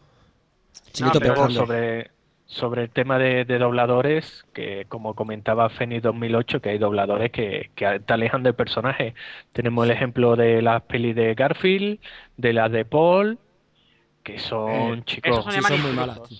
[0.92, 1.66] Chinito pero Luego, pescando.
[1.66, 2.10] sobre,
[2.52, 7.70] sobre el tema de, de dobladores, que como comentaba Feni 2008, que hay dobladores que,
[7.76, 9.14] que te alejan del personaje.
[9.52, 12.00] Tenemos el ejemplo de las pelis de Garfield,
[12.36, 13.38] de las de Paul,
[14.24, 16.22] que son Eh, chicos, esos son Sí, son muy malas.
[16.24, 16.38] tío.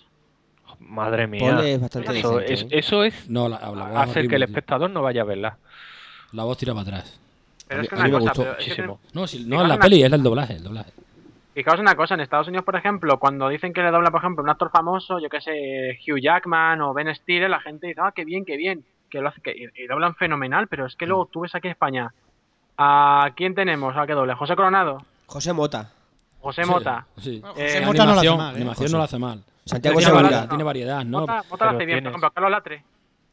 [0.81, 1.53] madre mía.
[1.55, 2.69] Paul es bastante eso, decente, es, ¿eh?
[2.73, 4.47] eso es No, la, la es hacer que el tío.
[4.49, 5.59] espectador no vaya a verla.
[6.33, 7.21] La voz tira para atrás.
[7.69, 9.01] Pero A es que mí- a mí me cosa, gustó pero es que muchísimo.
[9.13, 10.91] No, si, no es la una- peli, es el doblaje, el doblaje.
[11.55, 14.43] Fijaos una cosa, en Estados Unidos, por ejemplo, cuando dicen que le dobla, por ejemplo,
[14.45, 18.13] un actor famoso, yo que sé, Hugh Jackman o Ben Stiller, la gente dice, ah,
[18.15, 21.07] qué bien, qué bien, que lo hace, que, y, y doblan fenomenal, pero es que
[21.07, 22.15] luego tú ves aquí en España,
[22.79, 23.97] ¿a quién tenemos?
[23.97, 24.35] ¿A qué doble?
[24.35, 25.05] ¿José Coronado?
[25.27, 25.91] José Mota.
[26.41, 27.07] ¿José Mota?
[27.19, 27.43] Sí.
[27.45, 28.57] Eh, José En Mota no lo hace animación, mal, ¿eh?
[28.57, 28.93] animación José.
[28.93, 29.45] no lo hace mal.
[29.65, 30.49] Santiago Tiene variedad.
[30.49, 31.21] tiene variedad, ¿no?
[31.21, 32.85] Mota, Mota lo hace bien, por ejemplo, Carlos Latre.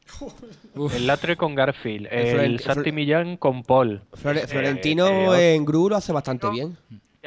[0.76, 0.96] Uf.
[0.96, 4.02] El Latre con Garfield, El Santi Millán con Paul.
[4.14, 6.54] Flore- Eh, Florentino eh, en Gru lo hace bastante No.
[6.54, 6.78] bien.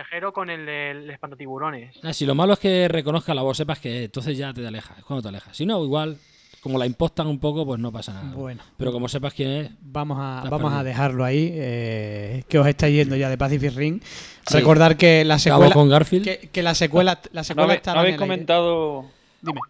[0.01, 1.95] Viajero con el, el espantatiburones.
[2.03, 4.97] Ah, si lo malo es que reconozca la voz, sepas que entonces ya te alejas,
[4.99, 5.55] es cuando te alejas.
[5.55, 6.17] Si no, igual,
[6.63, 8.33] como la impostan un poco, pues no pasa nada.
[8.35, 8.63] Bueno.
[8.79, 12.95] Pero como sepas quién es, Vamos a, vamos a dejarlo ahí, eh, que os estáis
[12.97, 14.01] yendo ya de Pacific Ring.
[14.03, 14.57] Sí.
[14.57, 16.25] Recordar que la secuela, con Garfield.
[16.25, 18.35] que, que la secuela, la ¿No, secuela habe- estará no habéis en el aire.
[18.37, 19.05] comentado
[19.43, 19.61] Dime,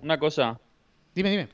[0.00, 0.60] una cosa?
[1.12, 1.48] dime, dime.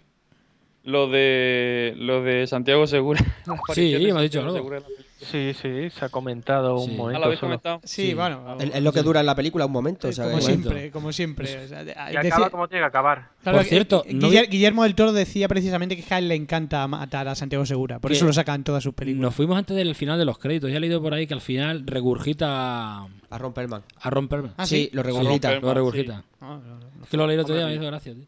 [0.85, 3.20] Lo de lo de Santiago Segura.
[3.47, 4.55] Aparición de hemos dicho algo.
[4.55, 4.83] Segura.
[5.21, 6.85] Sí, sí, se ha comentado Sí.
[6.91, 7.19] un Ah, momento.
[7.21, 7.81] ¿lo habéis comentado?
[7.85, 8.14] Sí, Sí.
[8.14, 10.09] bueno, Es, lo que dura en la película un momento.
[10.09, 11.64] o sea, como siempre, como siempre.
[11.64, 13.29] o sea, de- Y decía- acaba como tiene que acabar.
[13.43, 16.35] claro, Por que- cierto, no vi- Guillermo del Toro decía precisamente que a él le
[16.37, 19.23] encanta matar a Santiago Segura, por eso lo sacan en todas sus películas.
[19.23, 20.71] Nos fuimos antes del final de los créditos.
[20.71, 23.83] Ya he leído por ahí que al final regurgita A Romperman.
[24.01, 24.51] a romperme.
[24.57, 24.91] Ah, sí, sí.
[24.93, 25.55] lo regurgita.
[25.59, 26.25] Lo regurgita.
[26.41, 27.03] No, no, no.
[27.03, 28.25] Es que lo leí el otro día me hizo gracia, tío.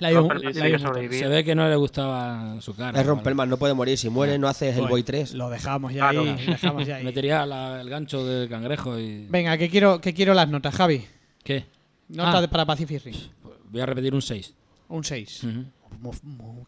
[0.00, 0.88] La hay un- Romper- la tiene hay que un montón.
[0.94, 1.18] sobrevivir.
[1.20, 3.00] Se ve que no le gustaba su cara.
[3.00, 3.06] Es.
[3.06, 3.96] Romperman, no puede morir.
[3.98, 5.34] Si muere, no haces el Boy 3.
[5.34, 6.22] Lo dejamos ya Claro.
[6.22, 6.44] ahí.
[6.46, 7.04] lo dejamos ya ahí.
[7.04, 9.26] Metería la- el gancho del cangrejo y.
[9.28, 11.04] Venga, que quiero, que quiero las notas, Javi.
[11.44, 11.64] ¿Qué?
[12.08, 12.48] Nota Ah.
[12.50, 13.14] para Pacific Rim.
[13.42, 14.52] Pues voy a repetir un 6.
[14.88, 15.46] Un 6.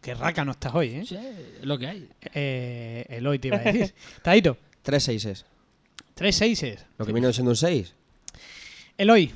[0.01, 1.03] Qué raca no estás hoy, ¿eh?
[1.05, 2.09] Sí, es lo que hay.
[2.33, 3.93] eh Eloy te iba a decir.
[4.21, 5.45] Taito, 3 6
[6.13, 6.85] tres seises.
[6.99, 7.93] Lo que viene siendo un 6.
[8.97, 9.31] Eloy,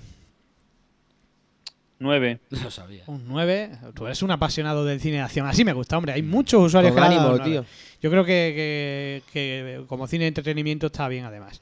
[1.99, 2.39] Nueve.
[2.63, 3.03] Lo sabía.
[3.07, 3.71] un 9.
[3.95, 5.47] Tú eres un apasionado del cine de acción.
[5.47, 6.13] Así me gusta, hombre.
[6.13, 7.65] Hay muchos usuarios Con que le han dado ánimo, tío.
[8.01, 11.59] Yo creo que, que- que como cine de entretenimiento está bien, además.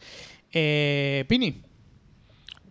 [0.52, 1.62] Eh, Pini,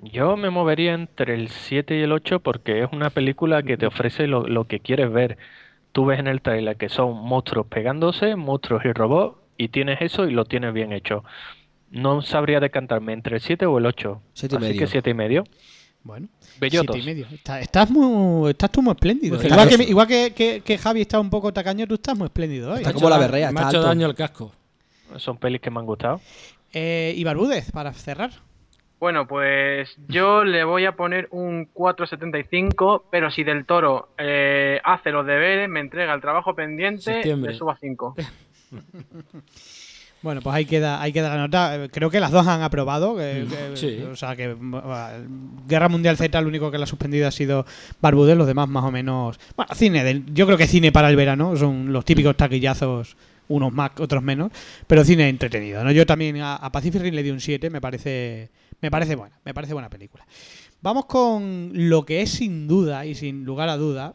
[0.03, 3.87] Yo me movería entre el 7 y el 8 porque es una película que te
[3.87, 5.39] ofrece lo, lo que quieres ver.
[5.93, 10.29] Tú ves en el trailer que son monstruos pegándose, monstruos y robots, y tienes eso
[10.29, 11.25] y lo tienes bien hecho.
[11.91, 14.21] no sabría decantarme entre el 7 o el 8.
[14.35, 14.79] Siete y Así medio.
[14.81, 15.45] que 7 y medio.
[16.05, 16.29] Bueno,
[16.61, 16.95] Bellotos.
[16.97, 17.27] siete y medio.
[17.35, 19.37] Está- estás, muy, estás tú muy espléndido.
[19.39, 22.27] Muy igual que, igual que, que- que Javi está un poco tacaño, tú estás muy
[22.27, 22.79] espléndido hoy.
[22.81, 23.89] Está como la berrea, Me está ha hecho alto.
[23.89, 24.53] daño el casco.
[25.17, 26.21] Son pelis que me han gustado.
[26.75, 28.31] Eh, y Barbúdez, para cerrar.
[29.01, 35.11] Bueno, pues yo le voy a poner un 4.75, pero si Del Toro eh, hace
[35.11, 37.53] los deberes, me entrega el trabajo pendiente, Septiembre.
[37.53, 38.15] le subo a 5.
[40.25, 41.77] Bueno, pues ahí queda, ahí queda la nota.
[41.85, 43.15] Eh, Creo que las dos han aprobado.
[43.17, 44.03] que- Mm, que- sí.
[44.11, 44.83] O sea, que bueno,
[45.69, 47.67] Guerra Mundial Z, el único que la ha suspendido ha sido
[48.01, 49.39] Barbúdez, los demás más o menos.
[49.55, 53.17] Bueno, cine, del- yo creo que cine para el verano, son los típicos taquillazos,
[53.49, 54.51] unos más, otros menos,
[54.87, 55.85] pero cine entretenido.
[55.85, 55.93] ¿no?
[55.93, 58.49] Yo también a, a Pacific Rim le di un 7, me parece,
[58.81, 60.27] me parece buena, me parece buena película.
[60.81, 64.15] Vamos con lo que es sin duda y sin lugar a duda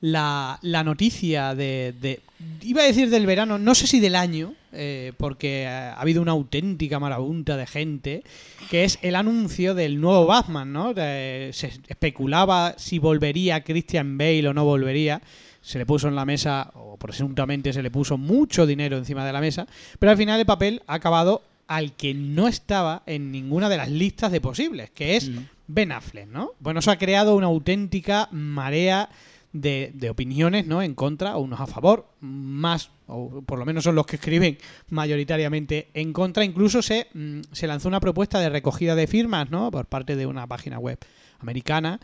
[0.00, 2.20] la, la noticia de, de-
[2.62, 6.32] Iba a decir del verano, no sé si del año, eh, porque ha habido una
[6.32, 8.22] auténtica marabunta de gente,
[8.70, 10.94] que es el anuncio del nuevo Batman, ¿no?
[10.94, 15.20] De- se especulaba si volvería Christian Bale o no volvería.
[15.62, 19.32] Se le puso en la mesa, o presuntamente se le puso mucho dinero encima de
[19.32, 19.66] la mesa,
[19.98, 23.90] pero al final el papel ha acabado al que no estaba en ninguna de las
[23.90, 25.28] listas de posibles, que es
[25.66, 26.52] Ben Affleck, ¿no?
[26.60, 29.08] Bueno, eso ha creado una auténtica marea
[29.52, 30.82] de, de opiniones, ¿no?
[30.82, 34.58] En contra o unos a favor, más, o por lo menos son los que escriben
[34.90, 36.44] mayoritariamente en contra.
[36.44, 39.70] Incluso se, mm, se lanzó una propuesta de recogida de firmas, ¿no?
[39.70, 40.98] Por parte de una página web
[41.40, 41.98] americana.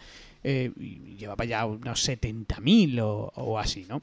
[0.47, 4.03] eh, y llevaba ya unos 70.000 o, o así, ¿no?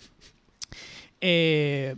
[1.19, 1.95] Eh,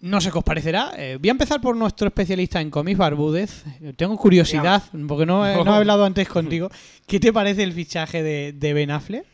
[0.00, 0.92] no sé qué os parecerá.
[0.96, 3.64] Eh, voy a empezar por nuestro especialista en cómics, Barbúdez.
[3.96, 6.70] Tengo curiosidad, porque no, he- no he hablado antes contigo.
[7.06, 9.24] ¿Qué te parece el fichaje de, de Ben Affleck?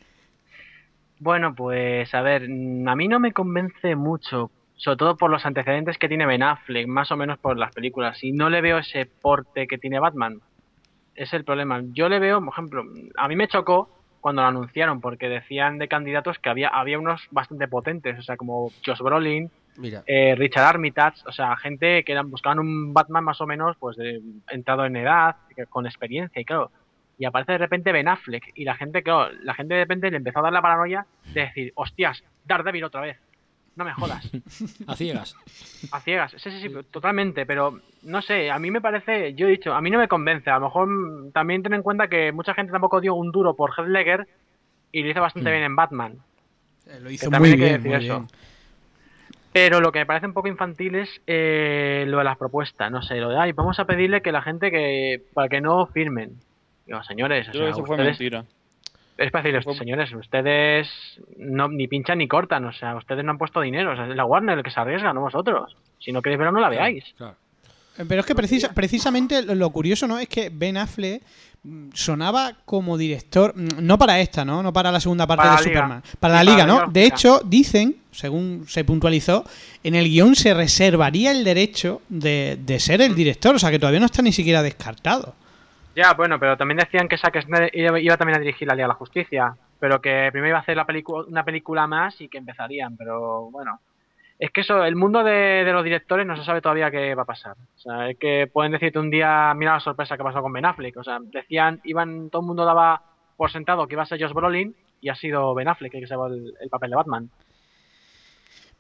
[1.20, 5.44] Bueno, pues a ver, mm, a mí no me convence mucho, sobre todo por los
[5.44, 8.78] antecedentes que tiene Ben Affleck, más o menos por las películas, y no le veo
[8.78, 10.38] ese porte que tiene Batman.
[11.14, 11.82] Es el problema.
[11.92, 12.82] Yo le veo, por ejemplo,
[13.18, 13.90] a mí me chocó
[14.20, 18.38] cuando lo anunciaron, porque decían de candidatos que había, había unos bastante potentes, o sea,
[18.38, 23.24] como Josh Brolin, Mira, eh, Richard Armitage, o sea, gente que eran, buscaban un Batman
[23.24, 25.36] más o menos, pues, de- entrado en edad,
[25.68, 26.70] con experiencia, y claro,
[27.20, 30.16] y aparece de repente Ben Affleck, y la gente, claro, la gente de repente le
[30.16, 33.18] empezó a dar la paranoia de decir, hostias, Daredevil otra vez,
[33.76, 34.28] no me jodas,
[34.88, 35.36] A ciegas.
[35.92, 39.50] a ciegas, sí, sí, sí, totalmente, pero no sé, a mí me parece, yo he
[39.50, 40.88] dicho, a mí no me convence, a lo mejor
[41.32, 44.26] también ten en cuenta que mucha gente tampoco dio un duro por Heath Ledger
[44.90, 46.18] y lo hizo bastante bien en Batman,
[47.00, 48.18] lo Que hizo muy hay que bien, decir muy eso.
[48.20, 48.28] bien.
[49.52, 53.02] Pero lo que me parece un poco infantil es eh, lo de las propuestas, no
[53.02, 56.36] sé, lo de, ay, vamos a pedirle que la gente que, para que no firmen.
[57.06, 58.44] Señores, o sea, eso fue ustedes- mentira.
[59.18, 60.88] es decirles, Fue- señores, ustedes
[61.36, 64.16] no, ni pinchan ni cortan, o sea, ustedes no han puesto dinero, o sea, es
[64.16, 65.76] la Warner el que se arriesga, no vosotros.
[65.98, 67.04] Si no queréis verlo, no la veáis.
[67.18, 67.36] Claro.
[67.98, 70.18] Eh, Pero es que precisa- precisamente lo, curioso, ¿no?
[70.18, 71.22] Es que Ben Affleck
[71.62, 74.62] mm, sonaba como director, mm, no para esta, ¿no?
[74.62, 75.80] No para la segunda parte Para de Liga.
[75.80, 76.02] Superman.
[76.18, 76.74] Para la liga, ¿no?
[76.80, 79.44] Liga De hecho, dicen, según se puntualizó,
[79.84, 83.78] en el guion se reservaría el derecho de, de ser el director, o sea que
[83.78, 85.34] todavía no está ni siquiera descartado.
[86.00, 88.88] Ya, bueno, pero también decían que Zack Snyder iba, también a dirigir la Liga de
[88.88, 90.86] la Justicia, pero que primero iba a hacer la
[91.28, 93.80] una película más y que empezarían, pero bueno.
[94.38, 97.26] Es que eso, el mundo de, los directores no se sabe todavía qué va a
[97.26, 97.54] pasar.
[97.76, 100.64] O sea, es que pueden decirte un día, mira la sorpresa que pasó con Ben
[100.64, 100.96] Affleck.
[100.96, 103.02] O sea, decían, iban, todo el mundo daba
[103.36, 106.06] por sentado que iba a ser Josh Brolin y ha sido Ben Affleck el que
[106.06, 107.30] se va el papel de Batman.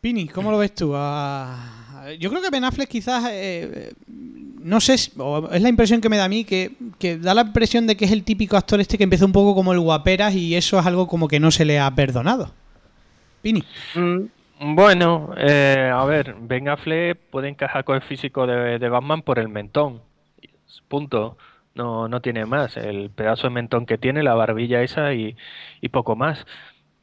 [0.00, 0.92] Pini, ¿cómo lo ves tú?
[0.94, 6.08] Ah, yo creo que Ben Affleck quizás, eh, no sé, o es la impresión que
[6.08, 6.72] me da a mí, que,
[7.20, 9.74] da la impresión de que es el típico actor este que empezó un poco como
[9.74, 12.50] el guaperas y eso es algo como que no se le ha perdonado.
[13.42, 13.62] Pini.
[13.94, 19.38] Mm, Bueno, eh, a ver, Ben Affleck puede encajar con el físico de, Batman por
[19.38, 20.00] el mentón.
[20.88, 21.36] Punto.
[21.74, 22.76] No, no tiene más.
[22.76, 25.36] El pedazo de mentón que tiene, la barbilla esa y
[25.90, 26.46] poco más.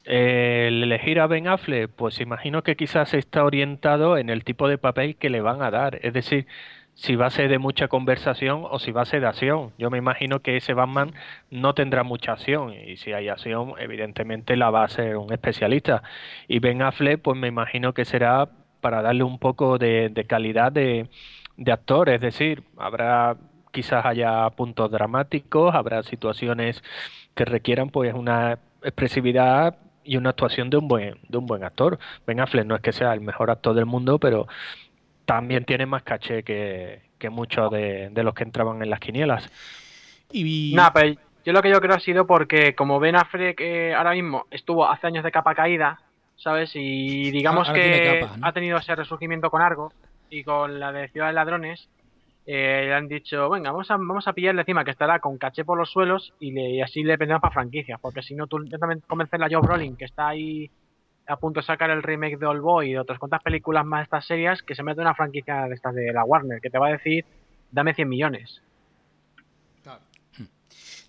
[0.07, 4.77] El elegir a Ben Affleck, pues imagino que quizás está orientado en el tipo de
[4.77, 5.99] papel que le van a dar.
[6.01, 6.47] Es decir,
[6.93, 9.73] si va a ser de mucha conversación o si va a ser de acción.
[9.77, 11.13] Yo me imagino que ese Batman
[11.51, 16.03] no tendrá mucha acción y si hay acción, evidentemente la va a ser un especialista.
[16.47, 18.49] Y Ben Affleck, pues me imagino que será
[18.81, 21.09] para darle un poco de, de calidad de,
[21.57, 23.35] de actor, es decir, habrá
[23.71, 26.81] quizás haya puntos dramáticos, habrá situaciones
[27.35, 29.77] que requieran pues una expresividad
[30.07, 31.99] y una actuación de un buen de un buen actor.
[32.25, 34.47] Ben Affleck no es que sea el mejor actor del mundo, pero
[35.25, 39.51] también tiene más caché que, que muchos de, de los que entraban en las quinielas.
[40.31, 43.93] Y, Nada, pero yo lo que yo creo ha sido porque como Ben Affleck eh,
[43.93, 45.99] ahora mismo estuvo hace años de capa caída,
[46.37, 46.71] ¿sabes?
[46.73, 48.47] Y digamos Ahora tiene que capa, ¿no?
[48.47, 49.91] ha tenido ese resurgimiento con Argo
[50.29, 51.89] y con la de Ciudad de Ladrones,
[52.49, 55.65] eh, le han dicho, venga, vamos a, vamos a pillarle encima que estará con caché
[55.65, 58.63] por los suelos y, le, y así le vendemos para franquicias, porque si no, tú
[58.69, 60.71] también convencer a Joe Brolin, que está ahí
[61.27, 63.99] a punto de sacar el remake de All Boy y de otras cuantas películas más
[63.99, 66.69] de estas series, que se mete en una franquicia de estas de la Warner, que
[66.69, 67.25] te va a decir,
[67.69, 68.61] dame 100 millones.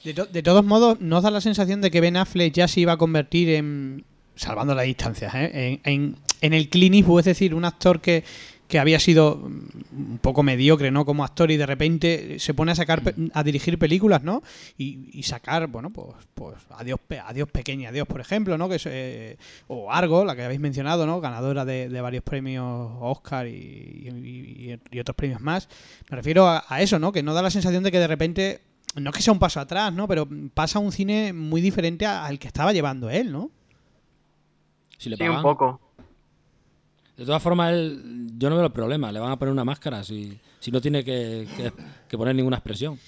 [0.05, 2.80] De, to- de todos modos, ¿nos da la sensación de que Ben Affleck ya se
[2.80, 5.80] iba a convertir en, salvando las distancias, ¿eh?
[5.84, 8.22] en, en- en el Clint Eastwood, es decir, un actor que,
[8.69, 11.05] que había sido mm, un poco mediocre, ¿no?
[11.07, 14.43] Como actor y de repente se pone a sacar, pe- a dirigir películas, ¿no?
[14.77, 18.69] Y, y sacar, bueno, pues, pues Adiós, Pe- Adiós Pequeña, Adiós, por ejemplo, ¿no?
[18.69, 19.39] Que es, eh,
[19.69, 21.21] o Argo, la que habéis mencionado, ¿no?
[21.21, 25.69] Ganadora de, de varios premios Oscar y, y- y- y otros premios más.
[26.11, 27.11] Me refiero a, a eso, ¿no?
[27.11, 28.61] Que no da la sensación de que de repente,
[28.97, 30.07] no es que sea un paso atrás, ¿no?
[30.07, 33.51] Pero pasa a un cine muy diferente al que estaba llevando él, ¿no?
[34.99, 35.81] Si le Sí, un poco.
[37.19, 39.11] De todas formas, él, yo no veo el problema.
[39.12, 41.73] Le van a poner una máscara si, si no tiene que, que-
[42.09, 42.99] que poner ninguna expresión.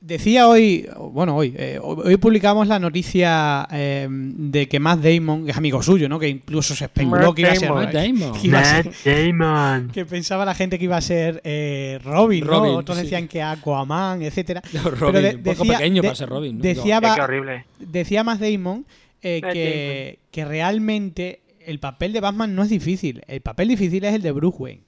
[0.00, 5.50] Decía hoy, bueno, hoy, eh, hoy publicamos la noticia eh, de que Matt Damon, que
[5.50, 6.20] es amigo suyo, ¿no?
[6.20, 7.84] Que incluso se especuló Matt que iba a ser, Damon.
[7.84, 8.32] Matt Damon.
[8.40, 9.88] que iba a ser- Damon.
[9.92, 12.50] que pensaba la gente que iba a ser eh, Robin, ¿no?
[12.52, 13.02] Robin, Otros sí.
[13.02, 14.62] decían que Aquaman, etcétera.
[14.98, 16.56] Robin, de- un poco decía- pequeño de- para ser Robin.
[16.58, 16.62] ¿no?
[16.62, 17.64] decía- Qué, horrible.
[17.80, 18.86] Decía Matt Damon
[19.20, 23.22] eh, Matt que, que realmente el papel de Batman no es difícil.
[23.28, 24.82] El papel difícil es el de Bruce Wayne.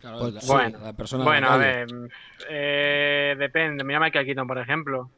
[0.00, 1.86] Claro, Pues, la- sí, bueno, la persona Bueno, a ver,
[2.48, 3.84] eh, depende.
[3.84, 5.10] Mira a Michael Keaton, por ejemplo.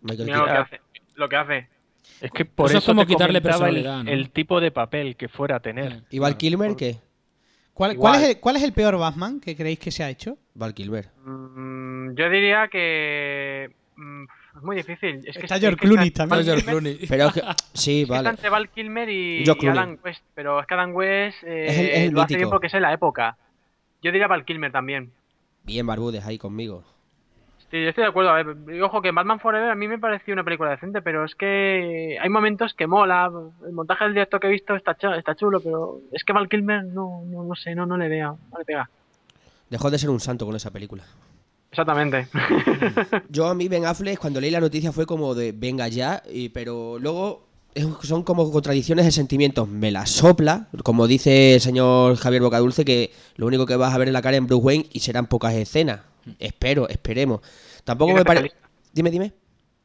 [0.00, 0.64] Michael Mira lo que Keaton.
[0.66, 0.80] hace.
[1.16, 1.68] Lo que hace.
[2.20, 4.10] Es que por Eso eso, es como te quitarle el- personalidad, ¿no?
[4.10, 6.02] el, tipo de papel que fuera a tener.
[6.10, 6.98] ¿Y Val Kilmer qué?
[7.74, 8.12] ¿Cuál, Igual.
[8.12, 10.38] cuál es el, cuál es el peor Batman que creéis que se ha hecho?
[10.54, 11.10] Val Kilmer.
[11.24, 13.70] Mm, yo diría que.
[13.96, 14.24] mm,
[14.56, 15.16] es muy difícil.
[15.26, 16.44] Es que Está es- George que Clooney está- también.
[16.44, 16.98] George Clooney.
[17.08, 17.42] Pero es que,
[17.74, 18.28] sí, es vale.
[18.30, 19.98] entre Val Kilmer y, y Adam.
[20.04, 20.22] West.
[20.34, 22.38] Pero es que Adam West eh, Es el- es el lo hace mítico.
[22.38, 23.36] bien porque es en la época.
[24.02, 25.12] Yo diría Val Kilmer también.
[25.64, 26.84] Bien Barbudes ahí conmigo.
[27.70, 28.30] Sí, yo estoy de acuerdo.
[28.30, 31.34] A ver, ojo que Batman Forever a mí me pareció una película decente, pero es
[31.34, 33.30] que hay momentos que mola.
[33.66, 36.48] El montaje del directo que he visto está, chu- está chulo, pero es que Val
[36.48, 38.88] Kilmer no, no, no sé, no, no le vea, no le pega.
[39.70, 41.02] Dejó de ser un santo con esa película.
[41.74, 42.28] Exactamente.
[43.28, 46.50] Yo a mí Ben Affleck cuando leí la noticia fue como de venga ya, y,
[46.50, 47.48] pero luego
[48.02, 49.68] son como contradicciones de sentimientos.
[49.68, 53.98] Me la sopla, como dice el señor Javier Bocadulce, que lo único que vas a
[53.98, 56.02] ver en la cara en Bruce Wayne y serán pocas escenas.
[56.38, 57.40] Espero, esperemos.
[57.82, 58.52] Tampoco me parece...
[58.92, 59.32] Dime, dime.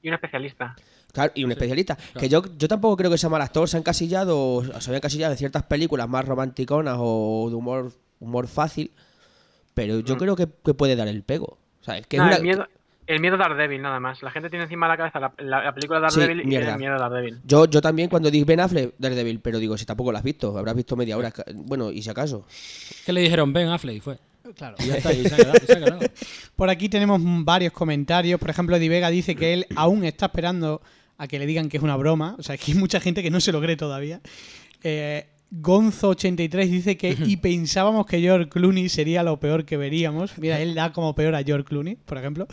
[0.03, 0.75] y un especialista.
[1.11, 1.97] Claro, y un especialista.
[2.19, 3.67] Que yo, yo tampoco creo que sea mal actor.
[3.67, 7.93] Se han encasillado, o se habían encasillado en ciertas películas más romanticonas o de humor,
[8.19, 8.91] humor fácil.
[9.73, 11.57] Pero yo creo que, que puede dar el pego.
[11.89, 12.67] O sea, es que es Nah, una- el, miedo,
[13.07, 14.21] el miedo a Daredevil, nada más.
[14.21, 16.65] La gente tiene encima de la cabeza la, la- la película Sí, Daredevil y mierda.
[16.67, 17.39] tiene miedo a Daredevil.
[17.45, 20.57] Yo, yo también cuando dije Ben Affleck, Daredevil, pero digo, si tampoco lo has visto,
[20.57, 21.33] habrás visto media hora.
[21.55, 22.45] Bueno, y si acaso.
[23.05, 23.51] ¿Qué le dijeron?
[23.53, 24.17] Ben Affleck y fue.
[24.55, 24.75] Claro.
[24.79, 25.57] Y ya está, y se ha quedado.
[25.61, 25.99] y se ha quedado.
[26.55, 28.39] Por aquí tenemos varios comentarios.
[28.39, 30.81] Por ejemplo, Di Vega dice que él aún está esperando
[31.17, 32.35] a que le digan que es una broma.
[32.39, 34.21] O sea, que hay mucha gente que no se lo cree todavía.
[34.83, 40.37] Eh, Gonzo83 dice que y pensábamos que George Clooney sería lo peor que veríamos.
[40.37, 42.47] Mira, él da como peor a George Clooney, por ejemplo.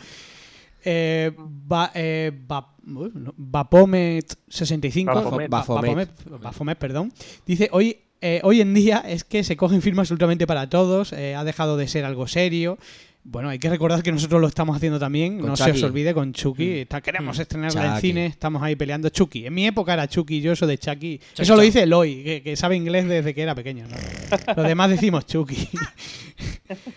[0.83, 5.49] Eh, ba- eh, ba- uy, no, Bapomet65, Bafomet.
[5.49, 5.81] Ba- Bafomet.
[5.85, 7.11] Bafomet, Bafomet, perdón,
[7.45, 11.35] dice hoy eh, hoy en día es que se cogen firmas absolutamente para todos, eh,
[11.35, 12.77] ha dejado de ser algo serio.
[13.29, 15.77] Bueno, hay que recordar que nosotros lo estamos haciendo también, Con no se Chucky.
[15.79, 16.79] os olvide con Chucky.
[16.79, 19.45] Está- queremos estrenarla en cine, estamos ahí peleando Chucky.
[19.47, 21.17] En mi época era Chucky, yo eso de Chucky.
[21.19, 23.85] Chucky Eso lo dice Eloy, que, que sabe inglés desde que era pequeño.
[23.89, 23.97] ¿no?
[24.55, 25.67] Los demás decimos Chucky.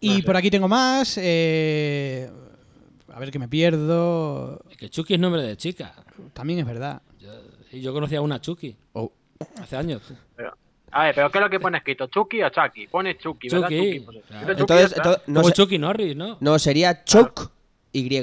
[0.00, 1.16] y por aquí tengo más.
[1.20, 2.28] eh,
[3.12, 4.60] a ver que me pierdo.
[4.70, 5.94] Es que Chucky es nombre de chica.
[6.32, 7.02] También es verdad.
[7.20, 7.30] Yo,
[7.72, 8.74] y yo conocía a una Chucky.
[8.94, 9.12] Oh.
[9.60, 10.02] Hace años.
[10.90, 12.06] A ver, pero ¿qué es lo que pone escrito?
[12.06, 12.86] ¿Chucky o Chucky?
[12.88, 13.68] Pone Chucky, ¿verdad?
[13.68, 14.00] Chucky.
[14.00, 14.46] Pues, Claro.
[14.48, 14.96] Chucky, Entonces, está.
[15.02, 16.36] entonces- no, Como Chucky Norris, ¿no?
[16.40, 17.50] no, sería Chuck
[17.92, 18.00] Y.
[18.18, 18.20] Y.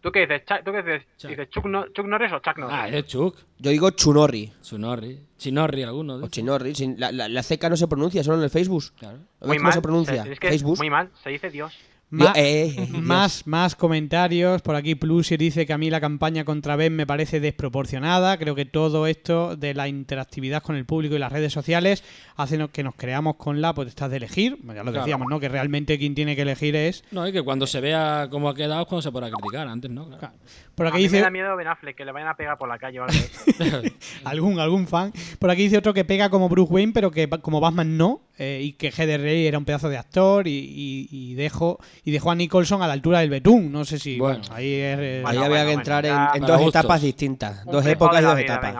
[0.00, 0.42] ¿Tú qué dices?
[0.46, 1.02] Chuck- ¿Tú qué dices?
[1.18, 1.30] Chuck.
[1.30, 2.76] ¿Dices Chuck, no- Chuck Norris o Chuck Norris?
[2.78, 3.36] Ah, es Chuck.
[3.58, 4.52] Yo digo Chunorri.
[4.62, 5.18] Chunorri.
[5.38, 6.14] Chinorri, alguno.
[6.14, 6.30] O dice.
[6.30, 6.72] Chinorri.
[6.96, 8.84] La, la, la CK no se pronuncia, solo en el Facebook.
[8.98, 9.18] Claro.
[9.40, 9.72] ¿Ves muy cómo mal.
[9.72, 10.22] se pronuncia?
[10.24, 10.78] Se- es que Facebook.
[10.78, 11.76] Muy mal, se dice Dios.
[12.08, 13.02] Ma- eh, eh, Dios.
[13.02, 14.62] más, más comentarios.
[14.62, 18.38] Por aquí Plusier dice que a mí la campaña contra Ben me parece desproporcionada.
[18.38, 22.04] Creo que todo esto de la interactividad con el público y las redes sociales
[22.36, 24.56] hace que nos creamos con la potestad de elegir.
[24.64, 24.92] Ya lo Claro.
[25.00, 25.40] decíamos, ¿no?
[25.40, 27.02] Que realmente quien tiene que elegir es.
[27.10, 29.66] No, es que cuando se vea cómo ha quedado es cuando se podrá criticar.
[29.66, 30.32] Antes no, claro.
[30.76, 32.56] Por A aquí mí dice me da miedo Ben Affleck, que le vayan a pegar
[32.56, 33.16] por la calle o algo
[34.24, 35.12] algún, algún fan.
[35.38, 38.20] Por aquí dice otro que pega como Bruce Wayne, pero que como Batman no.
[38.38, 42.10] Eh, y que Heather Rey era un pedazo de actor y, y- y dejó, y
[42.10, 43.70] dejó a Nicholson a la altura del betún.
[43.72, 44.18] No sé si.
[44.18, 44.42] Bueno.
[44.50, 44.98] ahí es.
[44.98, 46.80] eh, Ahí Bueno, había bueno, que entrar en, en dos gustos.
[46.80, 47.64] etapas distintas.
[47.66, 48.74] Un Dos épocas y dos vida, etapas.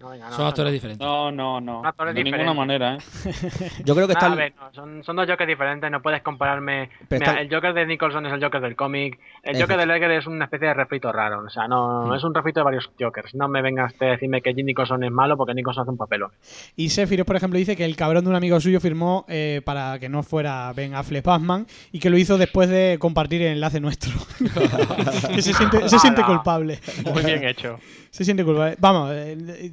[0.00, 0.74] No, venga, no, Son actores no.
[0.74, 1.06] diferentes.
[1.06, 1.82] No, no, no.
[1.84, 2.98] Actores De ninguna manera, ¿eh?
[3.84, 6.90] Yo creo que a ver, no, son, son dos Jokers diferentes, no puedes compararme.
[7.10, 10.10] Mira, están- El Joker de Nicholson es el Joker del cómic, el Joker de Ledger
[10.10, 12.14] es una especie de refrito raro, o sea, no, Hmm.
[12.14, 13.34] es un refrito de varios Jokers.
[13.34, 16.30] No me vengas a decirme que Jim Nicholson es malo porque Nicholson hace un papelón.
[16.76, 19.98] Y Sephiroth, por ejemplo, dice que el cabrón de un amigo suyo firmó eh, para
[19.98, 23.80] que no fuera Ben Affleck Batman y que lo hizo después de compartir el enlace
[23.80, 24.12] nuestro.
[25.34, 26.78] que se siente, se siente culpable.
[27.12, 27.78] Muy bien hecho.
[28.10, 28.76] Se siente culpable.
[28.78, 29.70] Vamos, eh, eh,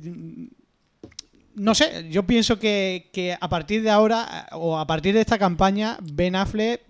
[1.55, 5.37] no sé, yo pienso que, que a partir de ahora o a partir de esta
[5.37, 6.81] campaña, Ben Affleck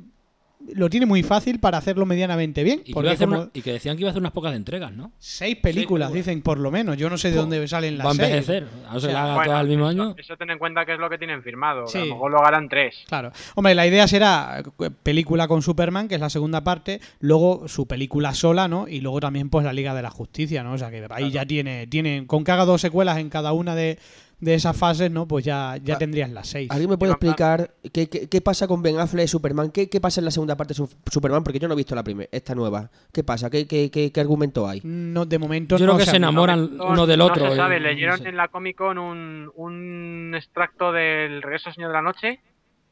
[0.76, 2.80] lo tiene muy fácil para hacerlo medianamente bien.
[2.80, 4.22] Y que, iba porque a hacer como una- y que decían que iba a hacer
[4.22, 5.12] unas pocas entregas, ¿no?
[5.20, 6.14] seis películas, películas.
[6.14, 6.98] dicen por lo menos.
[6.98, 8.30] Yo no sé de dónde salen Va a las seis.
[8.30, 8.68] envejecer.
[8.90, 10.16] A no ser que la haga Bueno, todas al mismo eso, año.
[10.18, 11.98] Eso ten en cuenta que es lo que tienen firmado, Sí.
[11.98, 12.96] a lo mejor lo harán tres.
[13.08, 13.32] Claro.
[13.56, 17.88] Hombre, la idea será eh, película con Superman, que es la segunda parte, luego su
[17.88, 18.88] película sola, ¿no?
[18.88, 20.74] Y luego también pues la Liga de la Justicia, ¿no?
[20.74, 23.76] O sea que ahí ya tiene, tiene, con que haga dos secuelas en cada una
[23.76, 24.00] de,
[24.44, 25.28] de esas fases, ¿no?
[25.28, 26.70] Pues ya, ya Ah, tendrías las seis.
[26.72, 29.72] ¿Alguien me puede explicar qué, qué- qué pasa con Ben Affleck y Superman?
[29.72, 31.44] ¿Qué, qué pasa en la segunda parte de Su- Superman?
[31.44, 32.90] Porque yo no he visto la primera, esta nueva.
[33.12, 33.50] ¿Qué pasa?
[33.50, 34.82] ¿Qué, qué, qué, qué argumento hay?
[34.84, 37.50] No, de momento Yo no creo que se enamoran No, uno del no otro.
[37.50, 38.30] se sabe, no leyeron sé.
[38.30, 42.40] en la Comic Con un, un extracto del Regreso al Señor de la Noche,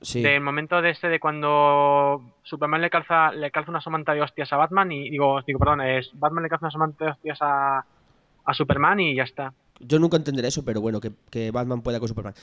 [0.03, 0.21] Sí.
[0.23, 4.51] del momento de este de cuando Superman le calza, le calza una somanta de hostias
[4.51, 7.85] a Batman y digo, digo perdón, es Batman le calza una somanta de hostias a,
[8.45, 9.53] a Superman y ya está.
[9.79, 12.35] Yo nunca entenderé eso, pero bueno, que, que Batman pueda con Superman.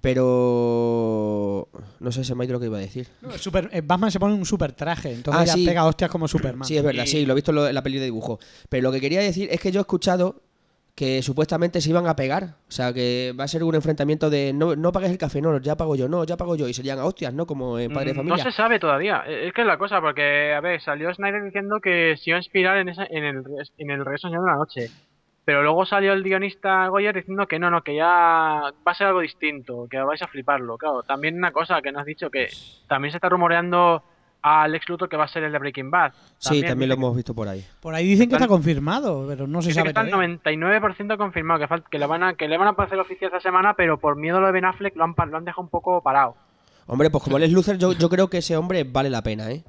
[0.00, 1.68] Pero...
[2.00, 3.06] No sé, se me ha ido lo que iba a decir.
[3.36, 5.66] Super- eh, Batman se pone un super traje, entonces Ah, ya sí.
[5.66, 6.66] pega hostias como Superman.
[6.66, 8.38] Sí, es verdad, Y- sí, lo he visto en la peli de dibujo.
[8.68, 10.42] Pero lo que quería decir es que yo he escuchado
[10.94, 12.54] que supuestamente se iban a pegar.
[12.68, 15.60] O sea, que va a ser un enfrentamiento de no, no pagues el café, no,
[15.60, 16.66] ya pago yo, no, ya pago yo.
[16.68, 17.46] Y serían a hostias, ¿no?
[17.46, 18.44] Como en Padre de Mm, Familia.
[18.44, 19.22] No se sabe todavía.
[19.26, 22.38] Eh, Es que es la cosa, porque, a ver, salió Snyder diciendo que se iba
[22.38, 23.42] a inspirar en, esa, en, el,
[23.76, 24.90] en el regreso de la noche.
[25.46, 29.06] Pero luego salió el guionista Goyer diciendo que no, no, que ya va a ser
[29.06, 30.76] algo distinto, que vais a fliparlo.
[30.76, 32.48] Claro, también una cosa que no has dicho, que
[32.88, 34.02] también se está rumoreando
[34.42, 36.14] a Lex Luthor que va a ser el de Breaking Bad.
[36.38, 37.64] Sí, también lo hemos visto por ahí.
[37.80, 40.98] Por ahí dicen que está confirmado, pero no se dice que sabe está el todavía.
[40.98, 43.40] 99% confirmado, que, falta, que, le van a, que le van a hacer oficial esta
[43.40, 45.68] semana, pero por miedo a lo de Ben Affleck lo han, lo han dejado un
[45.68, 46.34] poco parado.
[46.88, 49.48] Hombre, pues como él es Luthor, yo, yo creo que ese hombre vale la pena,
[49.52, 49.62] ¿eh?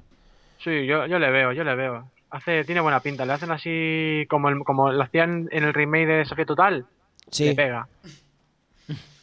[0.58, 2.10] Sí, yo, yo le veo, yo le veo.
[2.30, 6.06] Hace, tiene buena pinta, le hacen así como, el, como lo hacían en el remake
[6.08, 6.86] de Sofía Total.
[7.32, 7.46] Sí.
[7.46, 7.88] Le pega.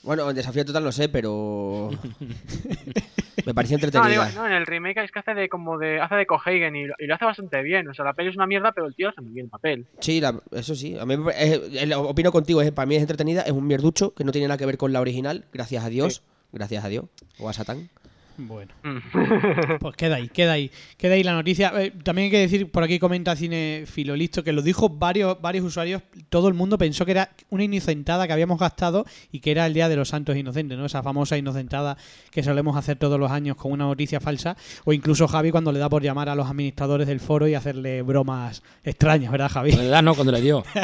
[0.03, 1.89] Bueno, en desafío total no sé, pero...
[3.47, 4.27] me pareció No, entretenida.
[4.29, 6.85] digo, no, en el remake es que hace de como de hace de Cohagen y,
[6.87, 7.89] lo- y lo hace bastante bien.
[7.89, 9.87] O sea, la peli es una mierda, pero el tío hace muy bien el papel.
[10.01, 10.99] Sí, la- eso sí.
[10.99, 14.33] A mí es- opino contigo, es, para mí es entretenida, es un mierducho que no
[14.33, 16.23] tiene nada que ver con la original, gracias a Dios.
[16.53, 17.07] Gracias a Dios.
[17.39, 17.89] O a Satán.
[18.37, 18.73] Bueno.
[18.83, 18.99] Mm.
[19.81, 20.71] Pues queda ahí, queda ahí.
[20.97, 21.73] Queda ahí la noticia.
[21.77, 25.65] Eh, también hay que decir, por aquí comenta Cine Filolisto, que lo dijo varios, varios
[25.65, 26.03] usuarios.
[26.29, 29.75] Todo el mundo pensó que era una inocentada que habíamos gastado y que era el
[29.75, 30.87] Día de los Santos Inocentes, ¿no?
[30.87, 31.97] Esa famosa inocentada
[32.31, 34.57] que solemos hacer todos los años con una noticia falsa.
[34.85, 38.03] O incluso Javi cuando le da por llamar a los administradores del foro y hacerle
[38.03, 39.71] bromas extrañas, ¿verdad, Javi?
[39.71, 40.65] En realidad no, cuando le dio.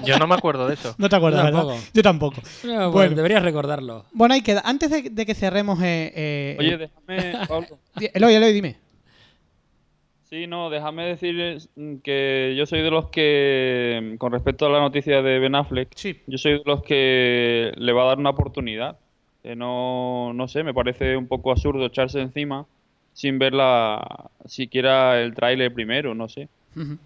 [0.00, 0.94] Yo, yo no me acuerdo de eso.
[0.98, 1.60] No te acuerdas, Yo ¿verdad?
[1.60, 1.84] tampoco.
[1.92, 2.42] Yo tampoco.
[2.62, 3.16] Pues, Bueno.
[3.16, 4.06] Deberías recordarlo.
[4.12, 4.62] Bueno, ahí queda.
[4.64, 5.80] Antes de, de que cerremos...
[5.82, 7.78] Eh, eh, Oye, déjame, Pablo.
[8.00, 8.76] eh, Eloy, Eloy, dime.
[10.28, 14.70] Sí, no, déjame decir mm, que yo soy de los que, mm, con respecto a
[14.70, 16.20] la noticia de Ben Affleck, Sí.
[16.26, 18.98] yo soy de los que le va a dar una oportunidad.
[19.42, 22.66] Que no, no sé, me parece un poco absurdo echarse encima
[23.12, 26.48] sin ver la, siquiera el tráiler primero, no sé.
[26.74, 26.98] Ujú.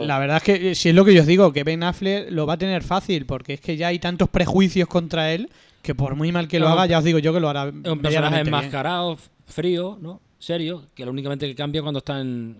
[0.00, 2.30] La verdad es que eh, si es lo que yo os digo, que Ben Affleck
[2.30, 5.50] lo va a tener fácil, porque es que ya hay tantos prejuicios contra él
[5.86, 7.68] que por muy mal que lo haga, ya os digo yo que lo hará.
[7.68, 8.46] Es un personaje bien.
[8.48, 10.20] enmascarado, f- frío, ¿no?
[10.38, 12.58] Serio, que lo únicamente que cambia cuando está en,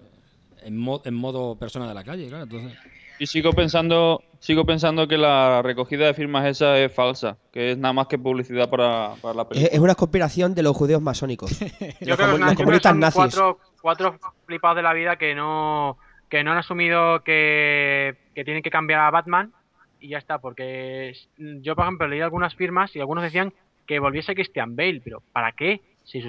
[0.62, 2.44] en, mo- en modo persona de la calle, claro.
[2.44, 2.72] Entonces,
[3.18, 7.78] Y sigo pensando, sigo pensando que la recogida de firmas esa es falsa, que es
[7.78, 9.70] nada más que publicidad para, para la Es, película.
[9.74, 11.50] es una conspiración de los judíos masónicos.
[11.60, 11.66] Yo
[12.06, 13.16] los, creo que los comunistas son nazis.
[13.16, 15.98] cuatro, cuatro flipados de la vida que no
[16.28, 19.52] que no han asumido que, que tienen que cambiar a Batman
[20.00, 23.52] y ya está, porque es- yo por ejemplo leí algunas firmas y algunos decían
[23.86, 25.80] que volviese Christian Bale, pero ¿para qué?
[26.04, 26.20] Si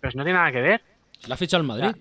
[0.00, 0.80] pero no tiene nada que ver.
[1.26, 1.96] la ha fichado el Madrid.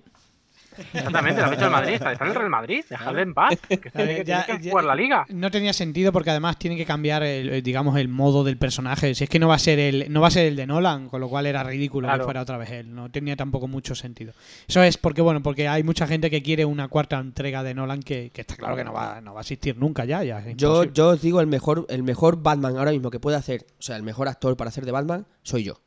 [0.93, 3.77] Exactamente, lo ha hecho el Madrid, está en el Real Madrid, dejadle en paz, que
[3.77, 5.25] tiene que, Ya- tiene que ya- jugar la liga.
[5.29, 9.15] No tenía sentido porque además tiene que cambiar el, el, digamos el modo del personaje.
[9.15, 11.09] Si es que no va a ser el no va a ser el de Nolan,
[11.09, 12.93] con lo cual era ridículo que fuera otra vez él.
[12.93, 14.33] No tenía tampoco mucho sentido.
[14.67, 18.01] Eso es porque bueno, porque hay mucha gente que quiere una cuarta entrega de Nolan
[18.01, 20.23] que, que está claro que no va, no va a existir nunca ya.
[20.23, 23.65] ya Yo, yo os digo, el mejor, el mejor Batman ahora mismo que puede hacer,
[23.79, 25.79] o sea, el mejor actor para hacer de Batman, soy yo.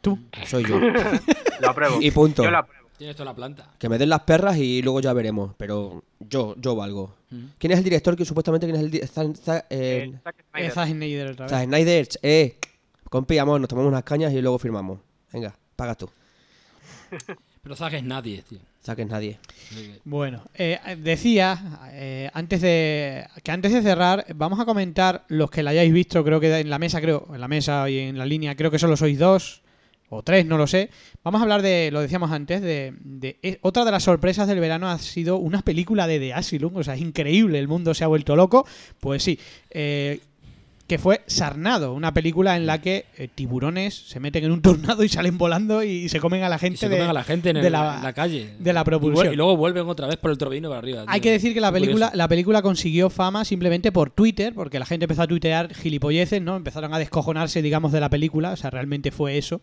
[0.00, 0.18] tú.
[0.46, 0.78] Soy yo.
[1.60, 1.98] Lo apruebo.
[2.00, 2.42] Y punto.
[2.42, 2.79] Yo lo apruebo.
[3.00, 3.66] Tienes toda la planta.
[3.78, 5.54] Que me den las perras y luego ya veremos.
[5.56, 7.14] Pero yo, yo valgo.
[7.30, 7.44] Mm.
[7.56, 10.90] ¿Quién es el director que supuestamente quién es el di- Zack- Zack- eh, Eh, Zack
[10.90, 11.30] Snyder.
[11.30, 11.50] Es.
[11.50, 12.08] Zack Snyder?
[12.20, 12.56] Eh,
[13.08, 14.98] compi, amor, nos tomamos unas cañas y luego firmamos.
[15.32, 16.10] Venga, pagas tú.
[17.62, 18.58] Pero Zack es nadie, tío.
[18.82, 19.38] Saques nadie.
[19.70, 25.24] Así que- Bueno, eh, decía eh, antes de que antes de cerrar vamos a comentar
[25.28, 27.98] los que la hayáis visto, creo que en la mesa, creo, en la mesa y
[27.98, 29.62] en la línea, creo que solo sois dos
[30.10, 30.90] o tres, no lo sé.
[31.24, 34.88] Vamos a hablar de, lo decíamos antes, de, de- otra de las sorpresas del verano
[34.90, 38.08] ha sido una película de The Asylum, o sea, es increíble, el mundo se ha
[38.08, 38.66] vuelto loco.
[39.00, 39.38] Pues sí,
[39.70, 40.20] eh,
[40.86, 45.04] que fue Sarnado, una película en la que eh, tiburones se meten en un tornado
[45.04, 47.22] y salen volando y, se comen a la Y gente se de, comen a la
[47.22, 48.50] gente en, el- de la- en la calle.
[48.58, 49.32] de la propulsión.
[49.32, 51.04] y luego vuelven otra vez por el turbino para arriba.
[51.06, 52.16] Hay que decir que la película, curioso.
[52.16, 56.56] la película consiguió fama simplemente por Twitter, porque la gente empezó a tuitear gilipolleces, ¿no?
[56.56, 59.60] Empezaron a descojonarse, digamos, de la película, o sea, realmente fue eso.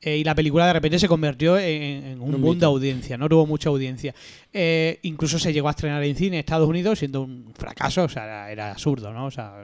[0.00, 2.66] Eh, y la película de repente se convirtió en, en un Un boom de mito.
[2.66, 4.14] audiencia, no tuvo mucha audiencia.
[4.52, 8.08] Eh, incluso se llegó a estrenar en cine en Estados Unidos siendo un fracaso, o
[8.08, 9.26] sea, era, era absurdo, ¿no?
[9.26, 9.54] O sea,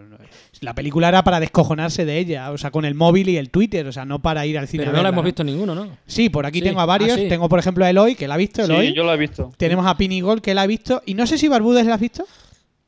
[0.60, 3.86] la película era para descojonarse de ella, o sea, con el móvil y el Twitter,
[3.86, 4.82] o sea, no para ir al cine.
[4.82, 5.88] Pero a no la hemos visto ninguno, ¿no?
[6.06, 6.64] Sí, por aquí Sí.
[6.64, 7.12] tengo a varios.
[7.12, 7.28] Ah, sí.
[7.28, 8.88] Tengo, por ejemplo, a Eloy, que la ha visto, Eloy.
[8.88, 9.52] Sí, yo la he visto.
[9.56, 11.00] Tenemos a Pinigol, que la ha visto.
[11.06, 12.24] Y no sé si Barbudes la has visto.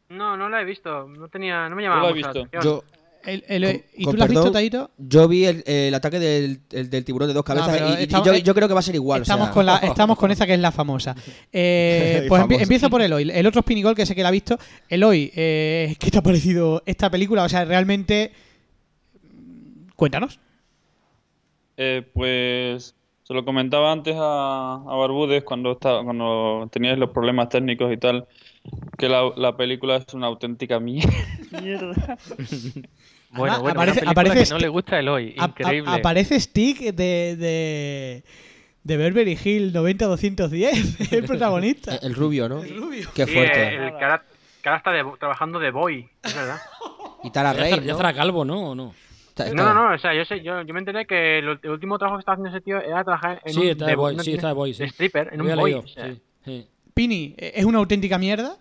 [0.08, 1.06] No, no la he visto.
[1.08, 2.48] No tenía, no me Yo llamaba la he visto.
[2.62, 2.82] Yo,
[3.26, 4.90] El- el- Con- ¿Y tú la has visto, Taito?
[4.96, 8.42] yo vi el, el ataque del, el del tiburón de dos cabezas y- yo, eh,
[8.42, 9.20] yo creo que va a ser igual.
[9.20, 11.14] o Estamos, sea, con la, estamos con esa que es la famosa.
[11.52, 12.62] Eh, pues Famosa.
[12.62, 13.30] empiezo por Eloy.
[13.30, 14.58] El otro Spinigol que sé que la ha visto.
[14.88, 17.42] Eloy, eh, ¿qué te ha parecido esta película?
[17.44, 18.32] O sea, realmente.
[19.96, 20.38] Cuéntanos.
[21.76, 27.48] Eh, pues se lo comentaba antes a, a Barbudes cuando, estaba, cuando teníais los problemas
[27.48, 28.26] técnicos y tal,
[28.98, 31.10] que la, la película es una auténtica mierda.
[33.30, 35.90] Bueno, Además, bueno, aparece- una película aparece que no le gusta A- a- increíble.
[35.90, 37.36] aparece Stick de.
[37.36, 38.22] de.
[38.84, 41.96] de Beverly Hill 90-210, el protagonista.
[41.96, 42.62] el rubio, ¿no?
[42.62, 43.08] El rubio.
[43.14, 43.74] Qué Sí, fuerte.
[43.74, 44.22] el que ahora,
[44.62, 46.58] que ahora está de- trabajando de boy, es verdad.
[47.24, 47.98] Y Tara Rey, estará- ya ¿no?
[47.98, 48.70] estará calvo, ¿no?
[48.70, 48.94] ¿O no?
[49.52, 51.98] No, no, no, o sea, yo, sé, yo, yo me enteré que el, el último
[51.98, 54.22] trabajo que estaba haciendo ese tío era trabajar en Sí, un está de boy, no
[54.22, 54.78] sí, está de boy, sí.
[54.84, 55.72] de stripper, en un boy.
[55.72, 56.06] leído, o sea.
[56.06, 56.66] sí, sí.
[56.94, 58.56] Pini, ¿eh, ¿es una auténtica mierda?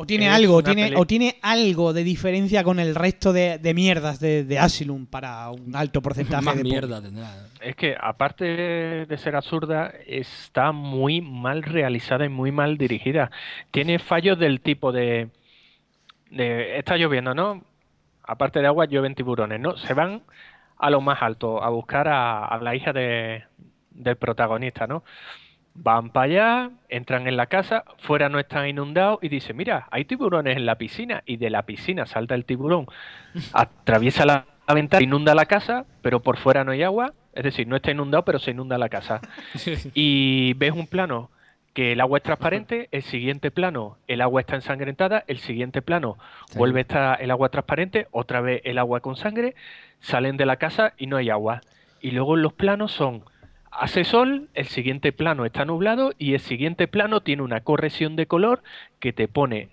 [0.00, 4.20] ¿O tiene algo, tiene, o tiene algo de diferencia con el resto de, de mierdas
[4.20, 7.48] de, de Asylum para un alto porcentaje Más de mierda tendrá.
[7.60, 13.32] Es que, aparte de ser absurda, está muy mal realizada y muy mal dirigida.
[13.72, 15.30] Tiene fallos del tipo de,
[16.30, 17.64] de está lloviendo, ¿no?
[18.22, 19.76] Aparte de agua, llueven tiburones, ¿no?
[19.78, 20.22] Se van
[20.76, 23.42] a lo más alto a buscar a, a la hija de,
[23.90, 25.02] del protagonista, ¿no?
[25.80, 30.04] Van para allá, entran en la casa, fuera no están inundados y dice, mira, hay
[30.04, 32.86] tiburones en la piscina y de la piscina salta el tiburón,
[33.52, 37.76] atraviesa la, ventana, inunda la casa, pero por fuera no hay agua, es decir, no
[37.76, 39.20] está inundado, pero se inunda la casa.
[39.94, 41.30] Y ves un plano
[41.74, 46.18] que el agua es transparente, el siguiente plano el agua está ensangrentada, el siguiente plano
[46.48, 46.58] Sí.
[46.58, 49.54] vuelve a estar el agua transparente, otra vez el agua con sangre,
[50.00, 51.60] salen de la casa y no hay agua.
[52.00, 53.22] Y luego los planos son
[53.70, 58.26] hace sol, el siguiente plano está nublado y el siguiente plano tiene una corrección de
[58.26, 58.62] color
[59.00, 59.68] que te pone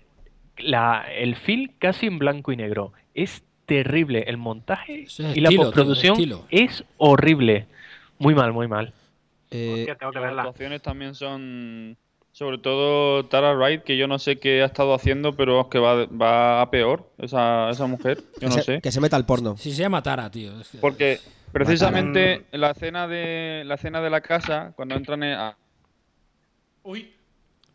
[0.58, 2.92] la, el film casi en blanco y negro.
[3.14, 7.66] Es terrible el montaje es y la estilo, postproducción es horrible.
[8.18, 8.92] Muy mal, muy mal.
[9.50, 11.96] Eh, Hostia, tengo que Las actuaciones también son,
[12.36, 15.78] sobre todo Tara Wright, que yo no sé qué ha estado haciendo, pero es que
[15.78, 18.80] va, va a peor esa, esa mujer, yo que, no se, sé.
[18.82, 19.56] que se meta al porno.
[19.56, 20.60] Si se llama Tara, tío.
[20.60, 21.18] es que- Porque
[21.50, 25.56] precisamente en la escena de la escena de la casa, cuando entran en- a-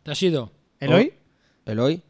[0.04, 0.52] ¿Te has ido?
[0.78, 1.12] ¿Eloy?
[1.66, 2.00] Eloy.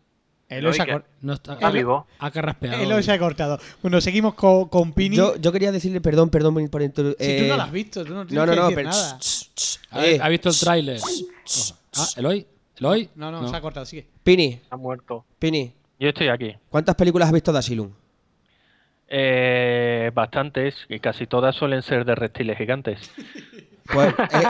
[0.51, 2.07] Eloy se ha No está, Está vivo.
[2.19, 2.83] Ha carraspeado.
[2.83, 3.59] Eloy se ha cortado.
[3.81, 5.17] Bueno, seguimos con, con Pini.
[5.17, 8.05] Yo, yo quería decirle perdón, perdón por introdu- si eh, tú no lo has visto,
[8.05, 8.91] tú no tienes No, no, que no, decir pero.
[8.91, 9.19] nada.
[9.19, 11.01] ch, ch, ¿Ha, eh, ha visto el tráiler?
[11.97, 12.47] Ah, Eloy.
[12.79, 13.11] ¿Eloy?
[13.15, 14.07] No, no, se ha cortado, sigue.
[14.23, 15.25] Pini, Ha muerto.
[15.39, 16.55] Pini, Yo estoy aquí.
[16.71, 17.91] ¿cuántas películas has visto de Asylum?
[19.15, 22.99] Eh, bastantes, y casi todas suelen ser de reptiles gigantes.
[23.93, 24.43] Pues, eh,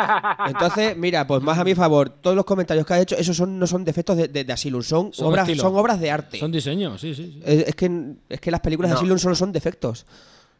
[0.47, 3.59] entonces, mira, pues más a mi favor, todos los comentarios que has hecho, esos son,
[3.59, 5.63] no son defectos de, de, de Asylum, son, Son obras, estilo.
[5.63, 6.39] son obras de arte.
[6.39, 7.33] Son diseños, sí, sí.
[7.33, 7.43] sí.
[7.45, 7.91] Es, es que,
[8.29, 8.95] es que las películas No.
[8.97, 10.07] de Asylum solo son defectos.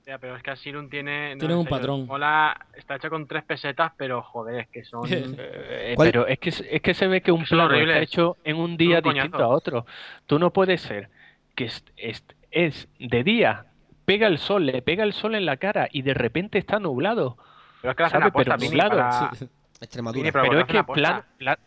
[0.07, 1.37] Ya, pero es que Asylum tiene.
[1.39, 2.07] Tiene en un serio, patrón.
[2.09, 5.03] Hola, está hecho con tres pesetas, pero joder, es que son.
[5.09, 8.77] Eh, pero es que, es que se ve que un plano está hecho en un
[8.77, 9.45] día un distinto coñazo.
[9.53, 9.87] a otro.
[10.27, 11.09] Tú no puedes ser
[11.55, 13.67] que es, es, es de día,
[14.05, 17.37] pega el sol, le pega el sol en la cara y de repente está nublado.
[17.81, 18.29] pero es que la hacen ¿sabe?
[18.31, 19.49] aposta, Pero nublado, para- Sí.
[19.81, 20.19] Extremadura.
[20.21, 21.59] Vini, pero- es que plano, pla-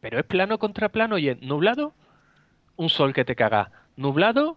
[0.00, 1.92] pero es plano contra plano y es nublado,
[2.76, 3.70] un sol que te caga.
[3.96, 4.56] Nublado,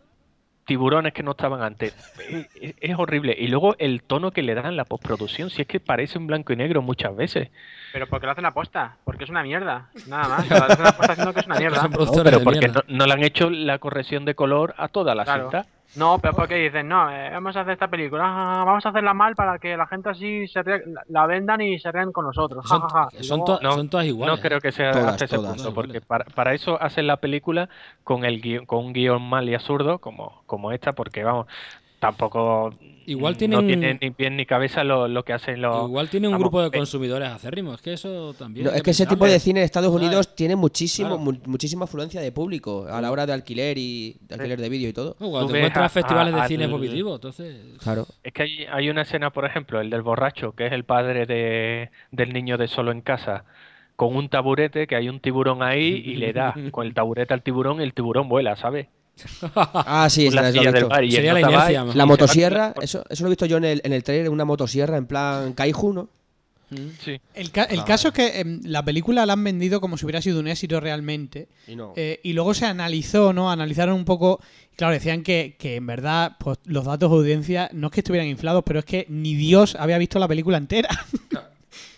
[0.65, 1.93] tiburones que no estaban antes.
[2.19, 3.35] Es, es- es horrible.
[3.37, 6.27] Y luego el tono que le dan en la postproducción, si es que parece en
[6.27, 7.49] blanco y negro muchas veces.
[7.93, 9.89] Pero porque lo hacen aposta, porque es una mierda.
[10.07, 10.49] Nada más.
[10.49, 11.87] Lo hacen aposta haciendo que es una mierda.
[11.87, 12.83] No, pero porque mierda.
[12.87, 15.43] no, no le han hecho la corrección de color a toda la Claro.
[15.51, 15.65] cinta.
[15.95, 19.13] No, pero porque dicen, no, eh, vamos a hacer esta película, ah, vamos a hacerla
[19.13, 22.25] mal para que la gente así se ría- la, la vendan y se rían con
[22.25, 22.63] nosotros.
[22.65, 23.23] ja, Son, ja, ja.
[23.23, 24.35] Son, luego- to- No, son todas iguales.
[24.37, 25.49] No creo que sea Todas, hasta ese todas.
[25.51, 27.67] punto, Todas porque para, para eso hacen la película
[28.05, 31.47] con el guion- con un guion mal y absurdo como, como esta, porque vamos,
[32.01, 32.73] tampoco
[33.05, 36.27] Igual no tienen- tiene ni pie ni cabeza lo, lo que hacen los Igual tiene
[36.27, 37.75] un vamos, grupo de eh, consumidores acérrimos.
[37.75, 38.65] Es que eso también.
[38.67, 40.05] No, es que ese tipo de cine en Estados ¿Sabes?
[40.07, 41.21] Unidos tiene muchísimo, Claro.
[41.23, 44.89] mu- muchísima afluencia de público a la hora de alquiler y de alquiler de vídeo
[44.89, 45.15] y todo.
[45.19, 47.57] No, cuando Tú te encuentras a- festivales de a- cine positivo, entonces.
[47.81, 48.05] Claro.
[48.23, 51.25] Es que hay, hay una escena, por ejemplo, el del borracho, que es el padre
[51.25, 53.45] de, del niño de solo en casa,
[53.95, 57.41] con un taburete, que hay un tiburón ahí y le da con el taburete al
[57.41, 58.87] tiburón y el tiburón vuela, ¿sabes?
[59.55, 63.27] Ah, sí, Con la silla del bar y Sería la inercia, motosierra, eso, eso lo
[63.27, 66.09] he visto yo en el, en el trailer, una motosierra en plan Kaiju, ¿no?
[67.03, 67.19] Sí.
[67.33, 70.21] El, ca- el caso es que em, la película la han vendido como si hubiera
[70.21, 71.49] sido un éxito realmente.
[71.67, 71.91] Y no.
[71.97, 73.51] Eh, y luego se analizó, ¿no?
[73.51, 74.39] Analizaron un poco.
[74.77, 78.29] Claro, decían que, que en verdad pues, los datos de audiencia no es que estuvieran
[78.29, 80.89] inflados, pero es que ni Dios había visto la película entera.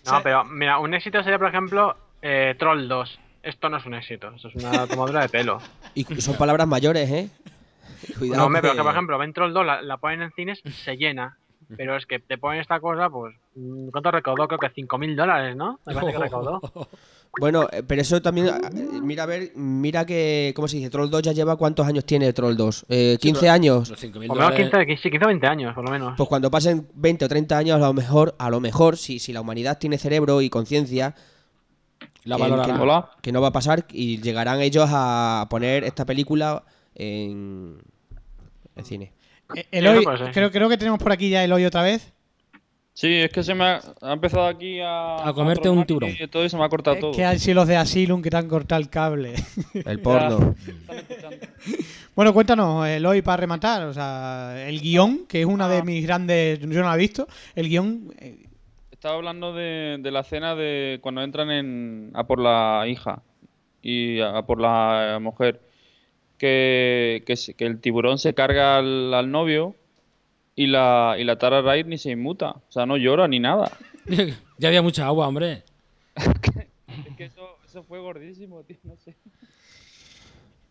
[0.06, 3.20] No, pero mira, un éxito sería, por ejemplo, eh, Troll 2.
[3.44, 5.60] Esto no es un éxito, eso es una tomadura de pelo.
[5.96, 7.30] Y son palabras mayores, ¿eh?
[8.18, 8.40] Cuidado.
[8.42, 10.60] no, hombre, pero que- que, por ejemplo, ven Troll 2, la, la ponen en cines,
[10.84, 11.38] se llena.
[11.78, 13.36] Pero es que te ponen esta cosa, pues.
[13.56, 14.48] mm, ¿Cuánto recaudó?
[14.48, 15.80] Creo que 5.000 dólares, ¿no?
[15.86, 16.62] Me parece que recaudó.
[17.40, 18.46] Bueno, eh, pero eso también.
[18.48, 20.54] eh, Mira, a ver, mira que.
[20.56, 20.92] ¿Cómo se dice?
[20.92, 22.86] Troll 2 ya lleva cuántos años tiene Troll 2?
[22.90, 23.90] Eh, ¿15 años?
[23.90, 26.14] Los 5.000 Por lo menos dólares- 15, sí, 15 o 20 años, por lo menos.
[26.16, 29.34] Pues cuando pasen 20 o 30 años, a lo mejor, a lo mejor, si, si
[29.34, 31.16] la humanidad tiene cerebro y conciencia,
[32.26, 33.06] La que- valorarán.
[33.22, 36.64] que- no va a pasar y llegarán ellos a poner esta película
[36.96, 37.78] en,
[38.76, 39.12] en cine.
[39.56, 42.12] Eh, Eloy, creo, creo que tenemos por aquí ya Eloy otra vez.
[42.96, 45.28] Sí, es que se me ha, ha empezado aquí a...
[45.28, 46.12] A comerte un tiburón.
[46.18, 47.12] Y todo y se me ha cortado Eh, todo.
[47.12, 49.34] que han sido los de Asylum que te han cortado el cable.
[49.74, 50.54] El porno.
[52.16, 53.84] bueno, cuéntanos, Eloy, para rematar.
[53.86, 56.60] O sea, el guion, que es una de mis grandes.
[56.60, 57.28] Yo no la he visto.
[57.56, 58.14] El guion.
[59.04, 63.22] Estaba hablando de, de la escena de cuando entran en, a por la hija
[63.82, 65.60] y a, a por la mujer.
[66.38, 69.76] Que, que, se- que el tiburón se carga al, al novio
[70.56, 72.52] y la, y la Tara Wright ni se inmuta.
[72.52, 73.78] O sea, no llora ni nada.
[74.58, 75.64] ya había mucha agua, hombre.
[77.06, 78.78] Es que eso, eso fue gordísimo, tío.
[78.84, 79.18] No sé.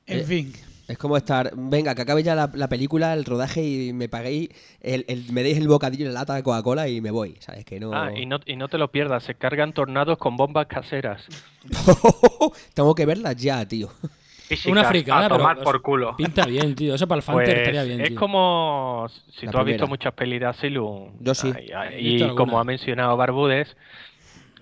[0.07, 0.53] en Eh, fin.
[0.93, 4.51] Es como estar, venga, que acabe ya la, la película, el rodaje y me paguéis,
[4.83, 7.65] el, el- me deis el bocadillo en la lata de Coca-Cola y me voy, ¿sabes?
[7.65, 7.95] Que no...
[7.95, 11.27] Ah, y no, y no te lo pierdas, se cargan tornados con bombas caseras.
[12.75, 13.89] Tengo que verlas ya, tío.
[14.49, 15.63] Físicas, Una fricada, a pero.
[15.63, 16.15] por culo.
[16.15, 16.95] Pinta bien, tío.
[16.95, 18.19] Eso para el Fanter Pues estaría bien, es tío.
[18.19, 21.51] como si La tú has visto muchas pelis de Asylum Yo sí.
[21.99, 23.75] visto y como ha mencionado Barbudes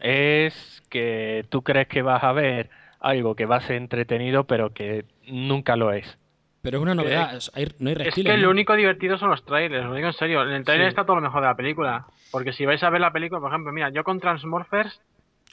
[0.01, 2.71] es que tú crees que vas a ver
[3.01, 6.19] algo que va a ser entretenido pero que nunca lo es
[6.63, 7.35] Pero es una novedad.
[7.37, 8.33] es- hay- no hay Es reptiles.
[8.33, 8.45] que ¿no?
[8.45, 10.43] lo único divertido son los trailers, lo digo en serio.
[10.43, 12.07] En el trailer está todo lo mejor de la película.
[12.31, 15.01] Porque si vais a ver la película, por ejemplo, mira, yo con Transmorphers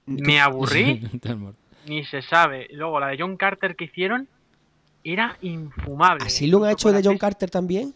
[0.06, 1.02] me aburrí,
[1.88, 2.68] ni se sabe.
[2.72, 4.28] Luego la de John Carter que hicieron
[5.04, 6.26] era infumable.
[6.26, 7.94] ¿Así lo ha Incluso hecho de John Carter también?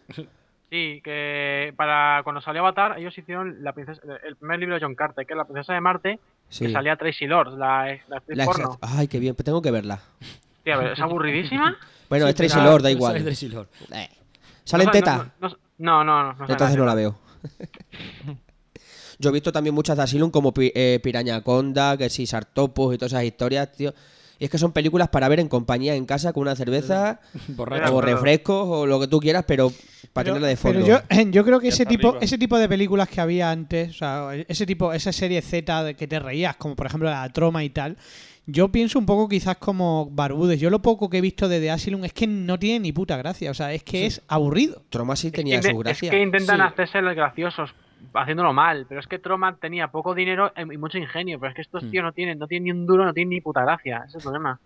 [0.69, 4.95] Sí, que para cuando salió Avatar, ellos hicieron la princesa, el primer libro de John
[4.95, 6.65] Carter, que es La princesa de Marte, Sí.
[6.65, 8.77] que salía Tracy Lords, la, la actriz La porno.
[8.81, 9.99] Ay, qué bien, pues tengo que verla.
[10.63, 11.75] Tía, pero es aburridísima.
[12.09, 13.23] Bueno, Sí, es Tracy Lord, da Sale igual.
[13.23, 13.67] Tracy Lord.
[13.93, 14.09] Eh.
[14.63, 15.31] ¿Sale en teta?
[15.39, 15.49] No,
[15.79, 17.17] no, no, no, sale Entonces no la veo.
[19.19, 22.95] Yo he visto también muchas de Asylum como Pi- eh, Piraña Conda, que sí, Sartopus
[22.95, 23.93] y todas esas historias, tío.
[24.39, 27.95] Y es que son películas para ver en compañía en casa con una cerveza Borracho.
[27.95, 29.69] O refrescos o lo que tú quieras, pero
[30.13, 30.79] para Pero, tenerla de fondo.
[30.83, 32.23] pero yo, yo creo que ese tipo, arriba.
[32.23, 35.93] ese tipo de películas que había antes, o sea, ese tipo, esa serie Z de
[35.95, 37.97] que te reías, como por ejemplo la Troma y tal,
[38.51, 40.59] yo pienso un poco quizás como Barbudes.
[40.59, 43.17] Yo lo poco que he visto de The Asylum es que no tiene ni puta
[43.17, 44.83] gracia, o sea, es que es aburrido.
[44.89, 46.11] Troma sí Es tenía que, su es gracia.
[46.11, 46.63] que intentan Sí.
[46.63, 47.71] hacerse los graciosos
[48.15, 51.61] haciéndolo mal, pero es que Troma tenía poco dinero y mucho ingenio, pero es que
[51.61, 51.91] estos Hmm.
[51.91, 54.15] tíos no tienen, no tienen ni un duro, no tienen ni puta gracia, ese es
[54.15, 54.59] el problema.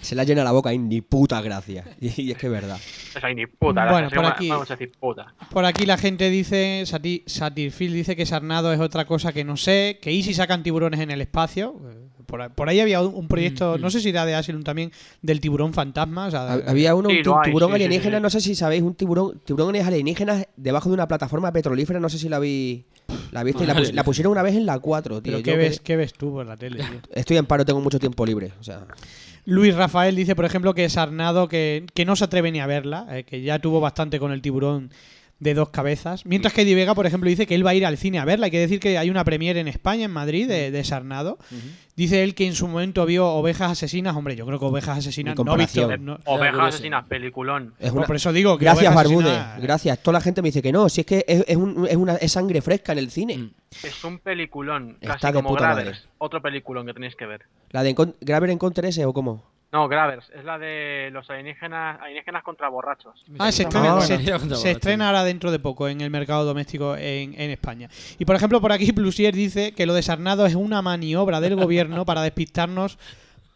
[0.00, 1.84] Se la llena la boca y ni puta gracia.
[2.00, 2.76] Y, es que es verdad.
[3.16, 5.34] O sea, ni puta Bueno, gracia, por así aquí- vamos a decir puta.
[5.52, 9.56] Por aquí la gente dice, Sati- Satirfield dice que Sarnado es otra cosa que no
[9.56, 11.76] sé, que Easy sacan tiburones en el espacio.
[12.26, 14.92] Por, ahí- por ahí había un, proyecto, no sé si era de Asylum también,
[15.22, 16.26] del tiburón fantasma.
[16.26, 18.22] o sea, Ha- Había uno, Sí, un hay, tiburón sí, alienígena, sí.
[18.22, 22.18] no sé si sabéis, un tiburón, tiburones alienígenas debajo de una plataforma petrolífera, no sé
[22.18, 22.84] si la vi,
[23.32, 25.22] la viste, y la, pus- la pusieron una vez en la 4, tío.
[25.22, 26.78] pero Yo ¿qué que- ves, ¿qué ves tú por la tele?
[26.78, 27.00] tío?
[27.14, 28.86] Estoy en paro, tengo mucho tiempo libre, o sea,
[29.46, 33.06] Luis Rafael dice, por ejemplo, que Sarnado que, que no se atreve ni a verla,
[33.10, 34.90] eh, que ya tuvo bastante con el tiburón
[35.40, 36.24] de dos cabezas.
[36.26, 38.24] Mientras que Eddie Vega, por ejemplo, dice que él va a ir al cine a
[38.24, 38.44] verla.
[38.46, 41.38] Hay que decir que hay una premiere en España, en Madrid, de, de Sarnado.
[41.96, 44.14] Dice él que en su momento vio Ovejas Asesinas.
[44.16, 45.96] Hombre, yo creo que Ovejas Asesinas no ha visto...
[45.98, 47.74] no- Ovejas asesinas, peliculón.
[47.78, 48.06] es una...
[48.06, 49.98] por eso digo que Gracias, Barbude, Asesinas- gracias.
[50.02, 52.14] Toda la gente me dice que no, si es que es, es un- es una,
[52.16, 53.36] es sangre fresca en el cine.
[53.38, 53.50] Mm.
[53.82, 55.86] Es un peliculón, Está casi de como puta Gravers.
[56.00, 56.08] madre.
[56.18, 57.42] Otro peliculón que tenéis que ver.
[57.70, 59.44] ¿La de Encon- Graver Encounter ese o cómo?
[59.72, 63.24] No, Gravers, es la de los alienígenas, alienígenas contra borrachos.
[63.38, 66.44] Ah, se Ah, estrena, se, contra se estrena ahora dentro de poco en el mercado
[66.44, 67.88] doméstico en, en España.
[68.18, 71.54] Y por ejemplo, por aquí Plusier dice que lo de Sarnado es una maniobra del
[71.54, 72.98] gobierno para despistarnos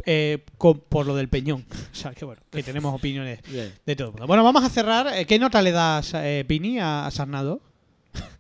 [0.07, 1.65] eh, con- por lo del peñón.
[1.93, 3.73] O sea, que bueno, que tenemos opiniones Bien.
[3.85, 4.09] de todo.
[4.09, 4.27] el mundo.
[4.29, 5.09] Bueno, vamos a cerrar.
[5.17, 7.61] Eh, ¿Qué nota le das, eh, Pini, a, a Sarnado?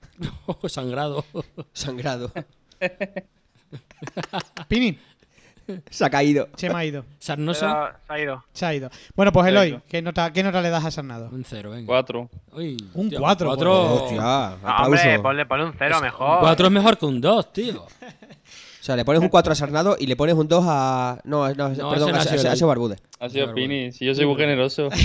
[0.69, 1.25] Sangrado.
[1.73, 2.31] Sangrado.
[4.69, 4.99] Pini,
[5.91, 6.49] Se ha caído.
[6.57, 7.05] se me ha ido.
[7.19, 7.61] Sarnoso.
[7.67, 8.45] Pero se ha ido.
[8.53, 8.91] Se ha ido.
[9.15, 9.81] Bueno, pues Eloy.
[9.89, 11.29] ¿qué nota, ¿qué nota le das a Sarnado?
[11.31, 11.87] Un cero, venga.
[11.87, 12.29] Cuatro.
[12.53, 13.95] Uy, Un tío, cuatro, Cuatro.
[14.05, 14.21] Hostia,
[14.63, 16.41] No, hombre, ponle, ponle un cero mejor.
[16.41, 17.87] Cuatro es mejor que un dos, tío.
[18.85, 21.19] O sea, le pones un 4 a Sarnado y le pones un 2 a.
[21.25, 22.97] No, no, perdón, no a, ha sido a- Barbude.
[23.19, 23.93] Ha sido Pini.
[23.93, 24.91] Si yo soy muy generoso.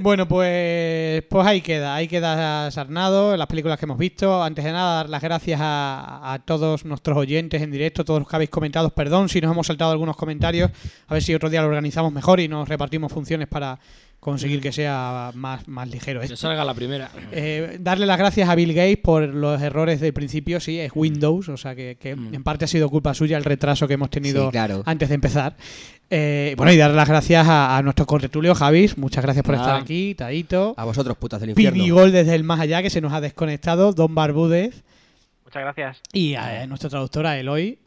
[0.00, 4.42] Bueno, pues, pues ahí queda, ahí queda Sarnado, las películas que hemos visto.
[4.44, 8.28] Antes de nada, dar las gracias a, a todos nuestros oyentes en directo, todos los
[8.28, 8.90] que habéis comentado.
[8.90, 10.70] Perdón si nos hemos saltado algunos comentarios,
[11.08, 13.80] a ver si otro día lo organizamos mejor y nos repartimos funciones para
[14.20, 17.10] conseguir que sea más, más ligero Que salga la primera.
[17.32, 21.48] Eh, darle las gracias a Bill Gates por los errores del principio, sí, es Windows,
[21.48, 22.34] o sea que, que Mm.
[22.34, 24.82] en parte ha sido culpa suya el retraso que hemos tenido Sí, claro.
[24.86, 25.56] antes de empezar.
[26.10, 29.68] Eh, bueno, y dar las gracias a, a nuestro contertulio Javis, muchas gracias por Nada.
[29.68, 30.74] estar aquí, Taito.
[30.76, 31.76] A vosotros, putas del infierno.
[31.78, 34.82] Pinigol desde el más allá que se nos ha desconectado, Don Barbúdez
[35.44, 36.00] Muchas gracias.
[36.12, 37.78] y a, nuestra traductora Eloy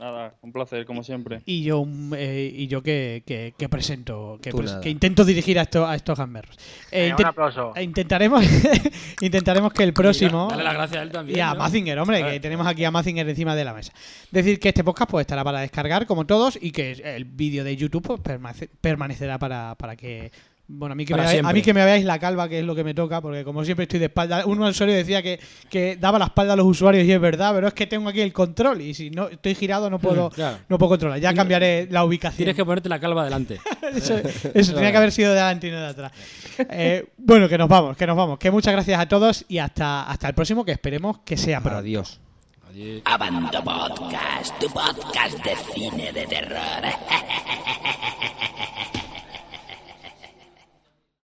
[0.00, 1.42] Nada, un placer, como siempre.
[1.44, 4.80] y yo mm, eh, y yo que, que- que presento, que, Tú pres- nada.
[4.80, 6.56] que intento dirigir a, esto, a estos gamberros.
[6.90, 7.72] Eh, un aplauso.
[7.76, 8.42] eh, intentaremos,
[9.20, 10.48] intentaremos que el próximo...
[10.50, 11.38] Dale las gracias a él también.
[11.38, 11.60] Y a ¿no?
[11.60, 13.92] Mazinger, hombre, que tenemos aquí a Mazinger encima de la mesa.
[14.30, 17.76] Decir que este podcast pues estará para descargar, como todos, y que el vídeo de
[17.76, 20.32] YouTube pues, permanece- permanecerá para, para que.
[20.72, 22.64] Bueno, a mí, que me veáis, a mí que me veáis la calva, que es
[22.64, 24.46] lo que me toca, porque como siempre estoy de espalda.
[24.46, 27.66] Un usuario decía que, que daba la espalda a los usuarios y es verdad, pero
[27.66, 30.58] es que tengo aquí el control y si no estoy girado no puedo, Claro.
[30.68, 31.18] no puedo controlar.
[31.18, 32.36] Ya cambiaré la ubicación.
[32.36, 33.60] Tienes que ponerte la calva delante.
[33.94, 34.16] Eso,
[34.54, 36.12] eso tenía que haber sido de adelante y no de atrás.
[36.70, 38.38] Eh, bueno, que nos vamos, que nos vamos.
[38.38, 41.78] Que muchas gracias a todos y hasta, hasta el próximo, que esperemos que sea pronto.
[41.80, 42.20] Adiós.
[42.68, 43.02] Adiós.
[43.04, 46.60] Abando Podcast, tu podcast de cine de terror.